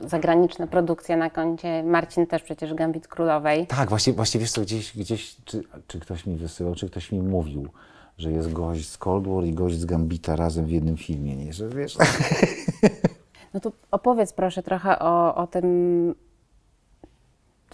zagraniczne 0.00 0.68
produkcje 0.68 1.16
na 1.16 1.30
koncie, 1.30 1.82
Marcin 1.82 2.26
też 2.26 2.42
przecież 2.42 2.74
Gambit 2.74 3.08
Królowej. 3.08 3.66
Tak, 3.66 3.88
właśnie, 3.88 4.12
właśnie 4.12 4.40
wiesz 4.40 4.52
co, 4.52 4.60
gdzieś, 4.60 4.96
gdzieś 4.96 5.36
czy, 5.44 5.62
czy 5.86 6.00
ktoś 6.00 6.26
mi 6.26 6.36
wysyłał, 6.36 6.74
czy 6.74 6.90
ktoś 6.90 7.12
mi 7.12 7.22
mówił, 7.22 7.68
że 8.18 8.32
jest 8.32 8.52
gość 8.52 8.88
z 8.88 8.98
Cold 8.98 9.28
War 9.28 9.44
i 9.44 9.52
gość 9.52 9.78
z 9.78 9.84
Gambita 9.84 10.36
razem 10.36 10.66
w 10.66 10.70
jednym 10.70 10.96
filmie, 10.96 11.36
nie? 11.36 11.52
Że 11.52 11.68
wiesz, 11.68 11.96
No 13.54 13.60
to 13.60 13.72
opowiedz 13.90 14.32
proszę 14.32 14.62
trochę 14.62 14.98
o, 14.98 15.34
o 15.34 15.46
tym, 15.46 16.14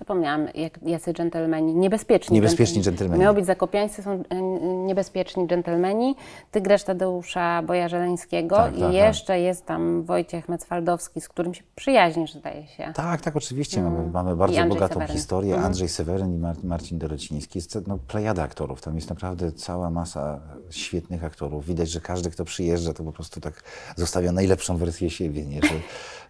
zapomniałam, 0.01 0.48
jak, 0.55 0.78
jacy 0.82 1.12
dżentelmeni, 1.12 1.74
niebezpieczni. 1.74 2.34
Niebezpieczni 2.34 2.82
dżentelmeni. 2.82 3.20
Miało 3.22 3.34
być 3.34 3.46
zakopiańscy, 3.46 4.03
są 4.03 4.22
e, 4.28 4.42
niebezpieczni 4.86 5.46
dżentelmeni. 5.46 6.16
Ty 6.51 6.61
grasz 6.61 6.84
Tadeusza 6.84 7.62
Boja-Żeleńskiego 7.62 8.57
Tak, 8.57 8.76
i 8.76 8.80
tak, 8.80 8.86
tak. 8.86 8.94
jeszcze 8.94 9.40
jest 9.40 9.66
tam 9.66 10.03
Wojciech 10.03 10.48
Mecwaldowski, 10.48 11.20
z 11.20 11.28
którym 11.28 11.55
się 11.55 11.62
przyjaźnisz, 11.76 12.34
zdaje 12.34 12.66
się. 12.66 12.92
Tak, 12.94 13.20
tak, 13.20 13.36
oczywiście. 13.36 13.82
Mamy, 13.82 14.11
mamy 14.12 14.32
I 14.32 14.36
bardzo 14.36 14.64
bogatą 14.64 14.94
Seweryn. 14.94 15.16
historię. 15.16 15.51
Mhm. 15.55 15.66
Andrzej 15.66 15.88
Seweryn 15.88 16.34
i 16.34 16.38
Mar- 16.38 16.64
Marcin 16.64 16.98
Dorociński. 16.98 17.59
Jest 17.59 17.78
no, 17.86 17.98
plejada 18.09 18.42
aktorów. 18.42 18.80
Tam 18.82 18.94
jest 18.96 19.11
naprawdę 19.11 19.53
cała 19.53 19.90
masa 19.90 20.40
świetnych 20.70 21.24
aktorów. 21.24 21.66
Widać, 21.66 21.90
że 21.90 22.01
każdy, 22.01 22.30
kto 22.30 22.44
przyjeżdża, 22.44 22.92
to 22.92 23.05
po 23.05 23.12
prostu 23.12 23.40
tak 23.40 23.62
zostawia 23.96 24.32
najlepszą 24.32 24.76
wersję 24.76 25.11
siebie, 25.11 25.46
nie? 25.46 25.61
Że, 25.62 25.74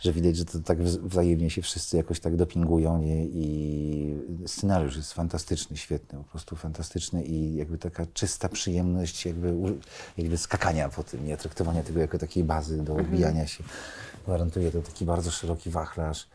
że 0.01 0.13
widać, 0.13 0.37
że 0.37 0.45
to 0.45 0.61
tak 0.61 0.79
wz- 0.79 1.09
wzajemnie 1.09 1.51
się 1.51 1.63
wszyscy 1.63 1.97
jakoś 1.97 2.21
tak 2.21 2.37
dopingują 2.37 2.99
nie? 2.99 3.27
i 3.27 4.19
scenariusz 4.47 4.97
jest 4.97 5.13
fantastyczny, 5.13 5.77
świetny, 5.77 6.19
po 6.19 6.25
prostu 6.25 6.57
fantastyczny 6.57 7.25
i 7.25 7.55
jakby 7.55 7.79
taka 7.79 8.07
czysta 8.15 8.49
przyjemność 8.49 9.27
jakby, 9.27 9.55
jakby 10.19 10.39
skakania 10.39 10.89
po 10.89 11.03
tym, 11.03 11.27
nie? 11.27 11.37
Traktowania 11.37 11.83
tego 11.83 12.01
jako 12.01 12.19
takiej 12.19 12.45
bazy 12.45 12.83
do 12.83 12.97
odbijania 12.97 13.47
się. 13.47 13.65
Gwarantuje 14.25 14.71
to 14.71 14.83
taki 14.83 15.05
bardzo 15.05 15.31
szeroki 15.31 15.71
wachlarz 15.71 16.27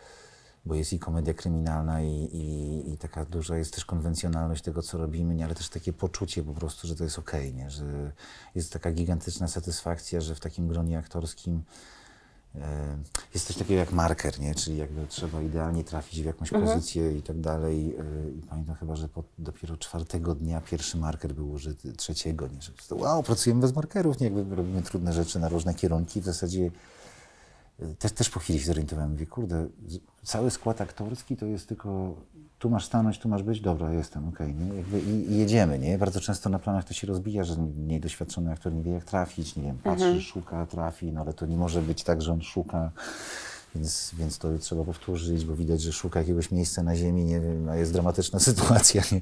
bo 0.66 0.76
jest 0.76 0.93
i 0.93 0.99
komedia 0.99 1.34
kryminalna 1.34 2.01
i, 2.01 2.09
i, 2.11 2.93
i 2.93 2.97
taka 2.97 3.26
duża 3.26 3.57
jest 3.57 3.74
też 3.74 3.86
konwencjonalność 3.86 4.63
tego, 4.63 4.82
co 4.82 4.97
robimy, 4.97 5.36
nie? 5.36 5.45
ale 5.45 5.55
też 5.55 5.70
takie 5.70 5.93
poczucie 5.93 6.43
po 6.43 6.53
prostu, 6.53 6.88
że 6.88 6.95
to 6.95 7.03
jest 7.03 7.20
okej, 7.20 7.53
nie? 7.53 7.70
że 7.70 8.11
jest 8.55 8.74
taka 8.74 8.91
gigantyczna 8.91 9.47
satysfakcja, 9.47 10.22
że 10.22 10.36
w 10.36 10.39
takim 10.39 10.68
gronie 10.68 10.97
aktorskim 10.97 11.63
jest 13.34 13.47
coś 13.47 13.56
takiego 13.56 13.80
jak 13.80 13.91
marker, 13.91 14.39
nie? 14.39 14.56
czyli 14.56 14.78
jakby 14.78 15.08
trzeba 15.08 15.41
idealnie 15.41 15.84
trafić 15.84 16.22
w 16.22 16.26
jakąś 16.26 16.49
pozycję 16.49 17.18
i 17.18 17.22
tak 17.22 17.39
dalej. 17.39 17.95
e, 17.99 18.30
I 18.30 18.41
pamiętam 18.41 18.76
chyba, 18.76 18.95
że 18.95 19.08
po, 19.10 19.24
dopiero 19.38 19.78
czwartego 19.78 20.36
dnia 20.36 20.62
pierwszy 20.62 20.97
marker 20.97 21.34
był 21.34 21.51
użyty, 21.51 21.93
trzeciego, 21.93 22.47
nie? 22.47 22.62
Że 22.62 22.72
wow, 22.91 23.24
pracujemy 23.24 23.62
bez 23.62 23.76
markerów, 23.76 24.20
nie? 24.20 24.28
Jakby 24.28 24.56
robimy 24.56 24.82
trudne 24.82 25.14
rzeczy 25.14 25.39
na 25.39 25.49
różne 25.49 25.74
kierunki, 25.74 26.22
w 26.22 26.26
zasadzie 26.26 26.72
też, 28.00 28.12
też 28.12 28.30
po 28.30 28.40
chwili 28.40 28.60
się 28.60 28.66
zorientowałem, 28.66 29.12
mówię, 29.12 29.26
kurde, 29.26 29.68
cały 30.24 30.52
skład 30.52 30.82
aktorski 30.82 31.38
to 31.38 31.46
jest 31.46 31.68
tylko 31.68 32.16
tu 32.60 32.70
masz 32.70 32.86
stanąć, 32.86 33.20
tu 33.20 33.30
masz 33.30 33.44
być, 33.44 33.62
dobra, 33.62 33.94
jestem, 33.94 34.28
okej, 34.28 34.56
nie? 34.56 34.76
Jakby 34.76 35.00
i, 35.00 35.32
i 35.32 35.38
jedziemy, 35.38 35.80
nie? 35.80 35.98
Bardzo 35.98 36.22
często 36.22 36.50
na 36.50 36.60
planach 36.60 36.86
to 36.86 36.94
się 36.94 37.08
rozbija, 37.08 37.44
że 37.44 37.56
niedoświadczony 37.78 38.52
aktor 38.52 38.74
nie 38.74 38.84
wie 38.84 38.92
jak 38.92 39.04
trafić, 39.04 39.56
nie 39.56 39.64
wiem, 39.64 39.78
patrzy, 39.84 40.22
szuka, 40.22 40.66
trafi, 40.66 41.12
no 41.12 41.22
ale 41.22 41.34
to 41.34 41.46
nie 41.46 41.58
może 41.58 41.82
być 41.82 42.04
tak, 42.04 42.22
że 42.22 42.34
on 42.34 42.42
szuka, 42.42 42.92
więc, 43.76 44.12
więc 44.18 44.38
to 44.38 44.58
trzeba 44.60 44.84
powtórzyć, 44.84 45.46
bo 45.46 45.56
widać, 45.56 45.82
że 45.82 45.94
szuka 45.94 46.20
jakiegoś 46.20 46.52
miejsca 46.52 46.84
na 46.84 46.96
ziemi, 46.96 47.26
nie 47.26 47.40
wiem, 47.40 47.70
a 47.70 47.76
jest 47.76 47.94
dramatyczna 47.94 48.40
sytuacja, 48.50 49.02
nie? 49.12 49.22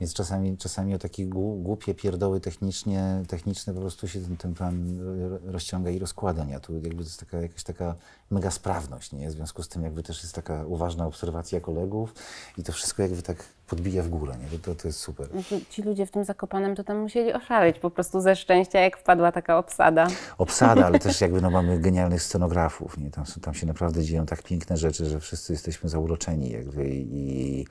Więc 0.00 0.12
czasami, 0.14 0.56
czasami 0.58 0.94
o 0.94 0.98
takie 0.98 1.26
głu- 1.26 1.62
głupie 1.62 1.94
pierdoły 1.94 2.40
technicznie, 2.40 3.22
techniczne 3.28 3.74
po 3.74 3.80
prostu 3.80 4.08
się 4.08 4.20
ten, 4.20 4.36
ten 4.36 4.54
plan 4.54 4.98
ro- 5.00 5.38
rozciąga 5.44 5.90
i 5.90 5.98
rozkłada, 5.98 6.44
nie? 6.44 6.60
Tu 6.60 6.72
jakby 6.74 6.94
to 6.94 7.02
jest 7.02 7.20
taka, 7.20 7.40
jakaś 7.42 7.62
taka 7.62 7.94
mega 8.30 8.50
sprawność, 8.50 9.12
nie? 9.12 9.28
W 9.28 9.32
związku 9.32 9.62
z 9.62 9.68
tym 9.68 9.82
jakby 9.82 10.02
też 10.02 10.22
jest 10.22 10.34
taka 10.34 10.66
uważna 10.66 11.06
obserwacja 11.06 11.60
kolegów 11.60 12.14
i 12.58 12.62
to 12.62 12.72
wszystko 12.72 13.02
jakby 13.02 13.22
tak 13.22 13.44
podbija 13.66 14.02
w 14.02 14.08
górę, 14.08 14.34
nie? 14.42 14.58
To, 14.58 14.74
to 14.74 14.88
jest 14.88 14.98
super. 14.98 15.28
Ci 15.70 15.82
ludzie 15.82 16.06
w 16.06 16.10
tym 16.10 16.24
Zakopanem 16.24 16.76
to 16.76 16.84
tam 16.84 16.98
musieli 16.98 17.32
oszaleć 17.32 17.78
po 17.78 17.90
prostu 17.90 18.20
ze 18.20 18.36
szczęścia, 18.36 18.80
jak 18.80 18.96
wpadła 18.96 19.32
taka 19.32 19.58
obsada. 19.58 20.06
obsada, 20.38 20.86
ale 20.86 20.98
też 20.98 21.20
jakby 21.26 21.40
no, 21.40 21.50
mamy 21.50 21.78
genialnych 21.78 22.22
scenografów. 22.22 22.98
Nie? 22.98 23.10
Tam, 23.10 23.24
tam 23.42 23.54
się 23.54 23.66
naprawdę 23.66 24.04
dzieją 24.04 24.26
tak 24.26 24.42
piękne 24.42 24.76
rzeczy, 24.76 25.06
że 25.06 25.20
wszyscy 25.20 25.52
jesteśmy 25.52 25.88
zauroczeni 25.88 26.50
jakby 26.50 26.90
i, 26.90 27.66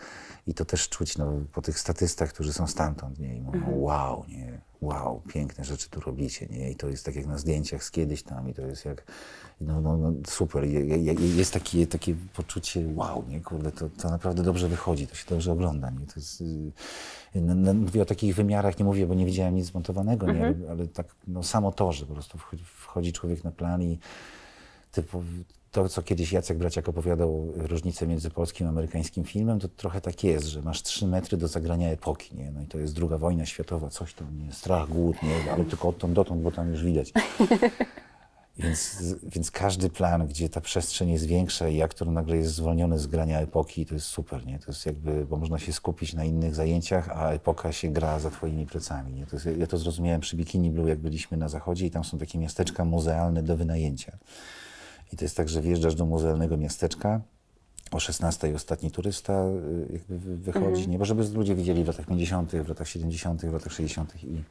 i 0.48 0.54
to 0.54 0.66
też 0.66 0.90
czuć 0.90 1.18
no, 1.18 1.34
po 1.54 1.62
tych 1.62 1.80
statystach, 1.80 2.30
którzy 2.30 2.54
są 2.54 2.68
stamtąd. 2.68 3.20
Nie? 3.20 3.36
I 3.36 3.42
mówią, 3.42 3.62
wow, 3.68 4.26
nie? 4.28 4.71
Wow, 4.82 5.22
piękne 5.34 5.64
rzeczy 5.66 5.90
tu 5.90 6.00
robicie. 6.00 6.48
Nie? 6.50 6.72
I 6.72 6.76
to 6.76 6.88
jest 6.90 7.06
tak 7.06 7.16
jak 7.16 7.26
na 7.26 7.38
zdjęciach 7.38 7.84
z 7.84 7.92
kiedyś 7.92 8.24
tam 8.24 8.50
i 8.50 8.54
to 8.54 8.62
jest 8.62 8.86
jak, 8.86 9.04
no, 9.62 9.82
no, 9.82 9.98
no 9.98 10.14
super. 10.28 10.64
Je- 10.64 10.86
je- 10.86 10.98
je- 10.98 11.36
Jest 11.36 11.54
takie, 11.54 11.88
takie 11.88 12.16
poczucie, 12.34 12.86
wow, 12.96 13.24
nie? 13.30 13.42
Kurde, 13.42 13.72
to, 13.72 13.90
to 13.90 14.10
naprawdę 14.10 14.44
dobrze 14.44 14.68
wychodzi, 14.68 15.08
to 15.08 15.16
się 15.16 15.26
dobrze 15.30 15.52
ogląda. 15.52 15.90
Nie? 15.90 16.06
To 16.06 16.14
jest, 16.16 16.44
no, 17.36 17.56
no, 17.56 17.74
mówię 17.74 18.02
o 18.02 18.06
takich 18.06 18.36
wymiarach, 18.36 18.80
nie 18.80 18.86
mówię, 18.86 19.08
bo 19.08 19.14
nie 19.14 19.26
widziałem 19.26 19.56
nic 19.56 19.66
zmontowanego, 19.66 20.32
nie? 20.34 20.42
Ale, 20.46 20.56
ale 20.70 20.88
tak 20.88 21.08
no, 21.28 21.44
samo 21.44 21.72
to, 21.72 21.92
że 21.92 22.06
po 22.06 22.14
prostu 22.14 22.38
wchodzi, 22.38 22.64
wchodzi 22.66 23.14
człowiek 23.14 23.44
na 23.44 23.52
plan 23.52 23.84
i 23.84 24.00
typu, 24.92 25.24
to, 25.72 25.90
co 25.90 26.02
kiedyś 26.02 26.32
Jacek 26.32 26.58
Braciak 26.58 26.90
opowiadał, 26.90 27.54
różnicę 27.56 28.08
między 28.08 28.30
polskim 28.30 28.68
a 28.68 28.70
amerykańskim 28.70 29.24
filmem, 29.24 29.60
to 29.60 29.68
trochę 29.68 30.02
tak 30.02 30.24
jest, 30.24 30.46
że 30.46 30.62
masz 30.62 30.84
trzy 30.84 31.08
metry 31.08 31.38
do 31.38 31.48
zagrania 31.48 31.90
epoki, 31.90 32.36
nie? 32.36 32.52
No 32.52 32.62
i 32.62 32.66
to 32.66 32.80
jest 32.80 32.94
druga 32.94 33.18
wojna 33.18 33.46
światowa, 33.46 33.90
coś 33.90 34.14
tam, 34.14 34.46
nie? 34.46 34.54
Strach, 34.54 34.90
głód, 34.90 35.24
nie? 35.24 35.52
Ale 35.54 35.66
tylko 35.66 35.88
odtąd 35.88 36.14
dotąd, 36.14 36.42
bo 36.42 36.52
tam 36.52 36.72
już 36.72 36.84
widać. 36.84 37.12
Więc, 38.58 39.04
więc 39.24 39.52
każdy 39.52 39.90
plan, 39.90 40.28
gdzie 40.28 40.50
ta 40.50 40.62
przestrzeń 40.62 41.10
jest 41.10 41.26
większa 41.26 41.68
i 41.68 41.82
aktor 41.82 42.08
nagle 42.08 42.38
jest 42.38 42.54
zwolniony 42.54 43.00
z 43.00 43.08
grania 43.08 43.40
epoki, 43.40 43.86
to 43.86 43.94
jest 43.94 44.06
super, 44.06 44.46
nie? 44.46 44.60
To 44.60 44.72
jest 44.72 44.86
jakby, 44.86 45.26
bo 45.26 45.38
można 45.38 45.60
się 45.60 45.74
skupić 45.74 46.14
na 46.14 46.26
innych 46.26 46.56
zajęciach, 46.56 47.10
a 47.10 47.30
epoka 47.32 47.72
się 47.72 47.90
gra 47.90 48.20
za 48.20 48.30
twoimi 48.30 48.66
plecami, 48.66 49.14
nie? 49.14 49.26
To 49.26 49.36
jest, 49.36 49.50
ja 49.58 49.68
to 49.68 49.78
zrozumiałem 49.78 50.22
przy 50.22 50.36
Bikini 50.36 50.72
Blue, 50.72 50.90
jak 50.90 51.00
byliśmy 51.00 51.38
na 51.38 51.50
zachodzie 51.50 51.86
i 51.86 51.92
tam 51.92 52.04
są 52.04 52.18
takie 52.18 52.40
miasteczka 52.40 52.86
muzealne 52.86 53.44
do 53.44 53.58
wynajęcia. 53.58 54.18
I 55.14 55.18
to 55.18 55.26
jest 55.26 55.38
tak, 55.38 55.50
że 55.50 55.62
wjeżdżasz 55.62 55.96
do 55.96 56.06
muzealnego 56.06 56.58
miasteczka, 56.58 57.22
o 57.92 58.00
16 58.00 58.56
ostatni 58.56 58.92
turysta 58.92 59.34
y, 59.46 59.94
jakby 59.94 60.20
wy- 60.20 60.38
wychodzi, 60.38 60.88
nie? 60.90 60.98
Bo 61.00 61.06
żeby 61.06 61.24
ludzie 61.30 61.56
widzieli 61.56 61.84
w 61.84 61.88
latach 61.88 62.06
50., 62.06 62.52
w 62.52 62.70
latach 62.70 62.88
70., 62.88 63.46
w 63.46 63.54
latach 63.54 63.74
60. 63.74 64.24
i 64.24 64.44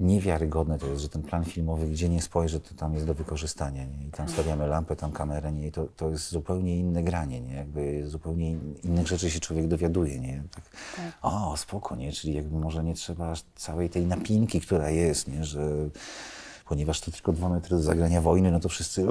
niewiarygodne 0.00 0.78
to 0.78 0.86
jest, 0.86 1.02
że 1.02 1.08
ten 1.08 1.22
plan 1.22 1.44
filmowy, 1.44 1.86
gdzie 1.88 2.08
nie 2.08 2.22
spojrzę, 2.22 2.60
to 2.60 2.74
tam 2.74 2.94
jest 2.94 3.06
do 3.06 3.14
wykorzystania, 3.14 3.84
nie? 3.84 4.06
I 4.08 4.10
tam 4.10 4.28
stawiamy 4.28 4.66
lampę, 4.66 4.96
tam 4.96 5.12
kamerę, 5.12 5.52
nie? 5.52 5.66
I 5.66 5.72
to, 5.72 5.86
to 5.96 6.10
jest 6.10 6.30
zupełnie 6.30 6.78
inne 6.78 7.02
granie, 7.02 7.40
nie? 7.40 7.54
Jakby 7.54 8.08
zupełnie 8.08 8.50
in- 8.50 8.74
innych 8.84 9.06
rzeczy 9.08 9.30
się 9.30 9.40
człowiek 9.40 9.68
dowiaduje, 9.68 10.20
nie? 10.20 10.42
Tak, 10.54 10.64
O, 11.22 11.56
spoko, 11.56 11.96
nie? 11.96 12.12
Czyli 12.12 12.34
jakby 12.34 12.58
może 12.58 12.84
nie 12.84 12.94
trzeba 12.94 13.30
aż 13.30 13.44
całej 13.56 13.90
tej 13.90 14.06
napinki, 14.06 14.60
która 14.60 14.90
jest, 14.90 15.28
nie? 15.28 15.44
Że 15.44 15.68
ponieważ 16.70 17.00
to 17.00 17.10
tylko 17.10 17.32
dwa 17.32 17.48
metry 17.48 17.76
do 17.76 17.82
zagrania 17.82 18.20
wojny, 18.20 18.50
no 18.50 18.60
to 18.60 18.68
wszyscy 18.68 19.06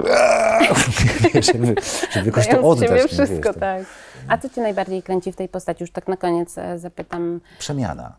wiesz, 1.34 1.46
żeby, 1.46 1.76
żeby 2.12 2.26
jakoś 2.26 2.48
to 2.48 2.62
oddać. 2.62 2.90
nie? 2.92 3.08
wszystko, 3.08 3.36
Wiesz, 3.36 3.54
to- 3.54 3.60
tak. 3.60 3.86
A 4.28 4.38
co 4.38 4.50
Cię 4.50 4.62
najbardziej 4.62 5.04
kręci 5.04 5.32
w 5.32 5.36
tej 5.36 5.50
postaci? 5.50 5.84
Już 5.84 5.92
tak 5.92 6.08
na 6.08 6.18
koniec 6.18 6.58
e, 6.58 6.80
zapytam. 6.80 7.42
Przemiana. 7.60 8.16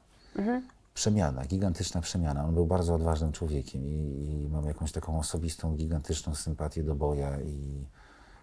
Przemiana, 0.95 1.45
gigantyczna 1.45 2.01
przemiana. 2.01 2.45
On 2.45 2.55
był 2.55 2.67
bardzo 2.67 2.95
odważnym 2.95 3.33
człowiekiem 3.33 3.87
i, 3.89 3.95
i 4.45 4.49
mam 4.49 4.67
jakąś 4.67 4.93
taką 4.93 5.19
osobistą, 5.19 5.77
gigantyczną 5.77 6.35
sympatię 6.35 6.83
do 6.83 6.95
Boja 6.95 7.41
i, 7.41 7.85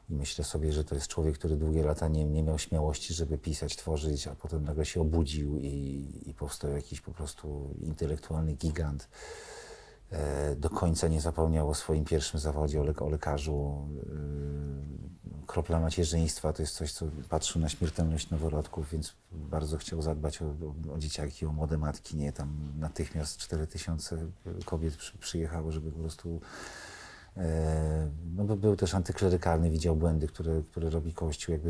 i 0.10 0.16
myślę 0.16 0.46
sobie, 0.46 0.72
że 0.74 0.84
to 0.84 0.96
jest 0.96 1.08
człowiek, 1.08 1.36
który 1.36 1.56
długie 1.56 1.84
lata 1.84 2.08
nie, 2.08 2.26
nie 2.26 2.44
miał 2.44 2.60
śmiałości, 2.60 3.14
żeby 3.14 3.38
pisać, 3.38 3.76
tworzyć, 3.76 4.28
a 4.28 4.36
potem 4.36 4.64
nagle 4.64 4.86
się 4.86 5.02
obudził 5.02 5.58
i, 5.60 6.06
i 6.26 6.34
powstał 6.34 6.72
jakiś 6.72 7.02
po 7.02 7.12
prostu 7.12 7.74
intelektualny 7.82 8.54
gigant. 8.54 9.08
E, 10.12 10.56
do 10.56 10.70
końca 10.70 11.08
nie 11.08 11.22
zapomniał 11.22 11.70
o 11.70 11.76
swoim 11.76 12.06
pierwszym 12.06 12.40
zawodzie, 12.40 12.82
o, 12.82 13.06
o 13.06 13.10
lekarzu. 13.10 13.88
E, 15.44 15.48
kropla 15.48 15.80
macierzyństwa 15.80 16.54
to 16.54 16.64
jest 16.64 16.76
coś, 16.76 16.92
co 16.92 17.06
patrzył 17.30 17.62
na 17.62 17.70
śmiertelność 17.70 18.30
noworodków, 18.30 18.90
więc 18.92 19.14
bardzo 19.32 19.78
chciał 19.78 20.02
zadbać 20.02 20.42
o, 20.42 20.46
o, 20.46 20.94
o 20.94 20.98
dzieciaki, 20.98 21.46
o 21.46 21.52
młode 21.52 21.78
matki. 21.78 22.18
Nie, 22.18 22.34
tam 22.34 22.74
natychmiast 22.80 23.38
4000 23.38 24.18
kobiet 24.66 24.96
przy, 24.96 25.18
przyjechało, 25.18 25.72
żeby 25.72 25.92
po 25.92 26.00
prostu 26.00 26.42
E, 27.38 27.67
No 28.38 28.56
był 28.56 28.76
też 28.76 28.94
antyklerykalny, 28.94 29.70
widział 29.70 29.96
błędy, 29.96 30.28
które, 30.28 30.62
które 30.72 30.90
robi 30.90 31.14
Kościół. 31.14 31.54
Jakby 31.54 31.70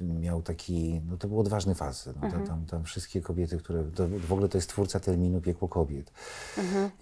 y, 0.00 0.04
miał 0.04 0.42
taki, 0.42 1.00
no 1.10 1.16
to 1.16 1.28
był 1.28 1.40
odważny 1.40 1.74
facet. 1.74 2.16
No, 2.22 2.30
tam, 2.30 2.46
tam, 2.46 2.66
tam 2.66 2.84
wszystkie 2.84 3.20
kobiety, 3.20 3.58
które, 3.58 3.84
to, 3.84 4.08
w 4.08 4.32
ogóle 4.32 4.48
to 4.48 4.58
jest 4.58 4.68
twórca 4.68 5.00
terminu 5.00 5.40
piekło 5.40 5.68
kobiet. 5.68 6.12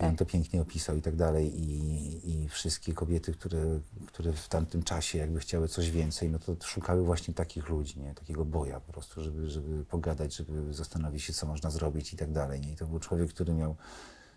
I 0.00 0.04
on 0.04 0.16
to 0.16 0.24
pięknie 0.24 0.60
opisał 0.62 0.96
i 0.96 1.02
tak 1.02 1.16
dalej. 1.16 1.60
I, 1.60 2.42
i 2.44 2.48
wszystkie 2.48 2.92
kobiety, 2.92 3.32
które, 3.32 3.80
które 4.06 4.32
w 4.32 4.48
tamtym 4.48 4.82
czasie 4.82 5.18
jakby 5.18 5.40
chciały 5.40 5.68
coś 5.68 5.90
więcej, 5.90 6.30
no 6.30 6.38
to 6.38 6.56
szukały 6.62 7.04
właśnie 7.04 7.34
takich 7.34 7.68
ludzi, 7.68 8.00
nie? 8.00 8.14
takiego 8.14 8.44
boja 8.44 8.80
po 8.80 8.92
prostu, 8.92 9.22
żeby, 9.22 9.50
żeby 9.50 9.84
pogadać, 9.84 10.36
żeby 10.36 10.74
zastanowić 10.74 11.22
się, 11.22 11.32
co 11.32 11.46
można 11.46 11.70
zrobić 11.70 12.12
i 12.12 12.16
tak 12.16 12.32
dalej. 12.32 12.60
Nie? 12.60 12.72
I 12.72 12.76
to 12.76 12.86
był 12.86 12.98
człowiek, 12.98 13.30
który 13.30 13.54
miał 13.54 13.76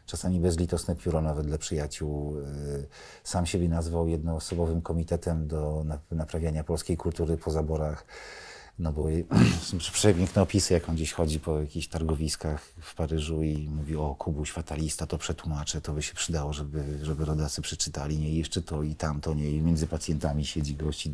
czasami 0.10 0.40
bezlitosne 0.40 0.96
pióro 0.96 1.22
nawet 1.22 1.48
dla 1.48 1.58
przyjaciół. 1.58 2.38
Y, 2.40 2.88
Sam 3.24 3.46
siebie 3.46 3.70
nazwał 3.70 4.08
jednoosobowym 4.08 4.82
komitetem 4.82 5.48
do 5.48 5.84
na- 5.86 6.00
naprawiania 6.12 6.64
polskiej 6.64 6.98
kultury 6.98 7.38
po 7.38 7.52
zaborach. 7.52 8.06
No 8.80 8.94
są 9.62 9.78
przepiękne 9.94 10.42
opisy, 10.42 10.74
jak 10.74 10.90
on 10.90 10.96
gdzieś 10.96 11.14
chodzi 11.14 11.40
po 11.40 11.60
jakichś 11.60 11.88
targowiskach 11.88 12.62
w 12.82 12.96
Paryżu 12.96 13.44
i 13.44 13.70
mówi 13.76 13.96
o 13.96 14.16
Kubuś 14.20 14.52
fatalista, 14.52 15.08
to 15.08 15.18
przetłumaczę, 15.18 15.82
to 15.82 15.94
by 15.94 16.02
się 16.02 16.14
przydało, 16.14 16.54
żeby, 16.54 16.84
żeby 17.02 17.26
rodacy 17.26 17.62
przeczytali, 17.62 18.18
nie? 18.18 18.34
Jeszcze 18.38 18.62
to 18.62 18.84
i 18.84 18.96
tamto, 18.96 19.34
nie? 19.34 19.52
I 19.52 19.62
między 19.62 19.88
pacjentami 19.88 20.46
siedzi 20.46 20.76
gość 20.76 21.06
i, 21.06 21.14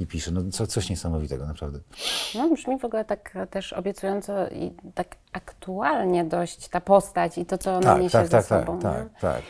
i 0.00 0.06
pisze. 0.06 0.30
No 0.30 0.40
co, 0.50 0.66
coś 0.66 0.90
niesamowitego, 0.90 1.46
naprawdę. 1.46 1.78
No, 2.34 2.50
brzmi 2.54 2.78
w 2.78 2.84
ogóle 2.84 3.04
tak 3.04 3.36
e, 3.36 3.46
też 3.46 3.72
obiecująco 3.72 4.48
i 4.48 4.72
tak 4.94 5.16
aktualnie 5.32 6.24
dość 6.24 6.68
ta 6.68 6.80
postać 6.80 7.38
i 7.38 7.46
to, 7.46 7.58
co 7.58 7.72
ona 7.76 7.82
Tak, 7.92 8.02
niesie 8.02 8.12
tak, 8.12 8.26
ze 8.26 8.30
tak, 8.30 8.46
tak, 8.46 8.60
sobą. 8.66 8.76
nie? 8.76 8.82
tak, 8.82 9.20
tak. 9.20 9.42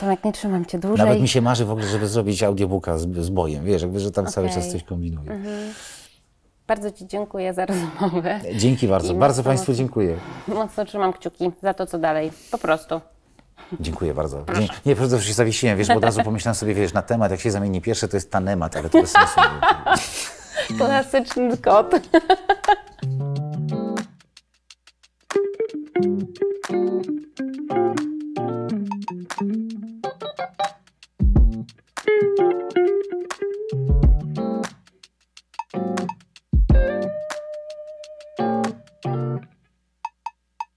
Tomek, 0.00 0.24
nie 0.24 0.32
trzymam 0.32 0.66
Cię 0.66 0.78
dłużej. 0.78 1.06
Nawet 1.06 1.22
mi 1.22 1.28
się 1.28 1.40
marzy 1.40 1.64
w 1.64 1.70
ogóle, 1.70 1.86
żeby 1.86 2.08
zrobić 2.08 2.42
audiobooka 2.42 2.98
z, 2.98 3.16
z 3.16 3.30
bojem, 3.30 3.64
wiesz, 3.64 3.82
jakby, 3.82 4.00
że 4.00 4.10
tam 4.10 4.26
cały 4.26 4.46
Okej. 4.46 4.62
czas 4.62 4.72
coś 4.72 4.82
kombinuję. 4.82 5.40
Bardzo 6.66 6.90
Ci 6.90 7.06
dziękuję 7.06 7.54
za 7.54 7.66
rozmowę. 7.66 8.40
Dzięki 8.56 8.88
bardzo, 8.88 9.12
I 9.12 9.16
bardzo 9.16 9.42
Państwu 9.42 9.72
mocno- 9.72 9.78
dziękuję. 9.78 10.16
Mocno 10.48 10.84
trzymam 10.84 11.12
kciuki 11.12 11.50
za 11.62 11.74
to, 11.74 11.86
co 11.86 11.98
dalej. 11.98 12.32
Po 12.50 12.58
prostu. 12.58 13.00
Dziękuję 13.80 14.14
bardzo. 14.14 14.44
Dzie- 14.54 14.68
Nie, 14.86 14.94
po 14.96 14.98
prostu 15.02 15.20
się 15.20 15.32
zawiesiłem, 15.34 15.78
wiesz, 15.78 15.88
bo 15.88 15.94
od 15.94 16.04
razu 16.04 16.22
pomyślałem 16.22 16.54
sobie, 16.54 16.74
wiesz, 16.74 16.92
na 16.92 17.02
temat, 17.02 17.30
jak 17.30 17.40
się 17.40 17.50
zamieni 17.50 17.80
pierwsze, 17.80 18.08
to 18.08 18.16
jest 18.16 18.30
tanemat, 18.30 18.76
ale 18.76 18.90
to 18.90 19.00
bez 19.00 19.10
sensu. 19.10 19.40
Klasyczny 20.78 21.56
kot. 21.58 21.94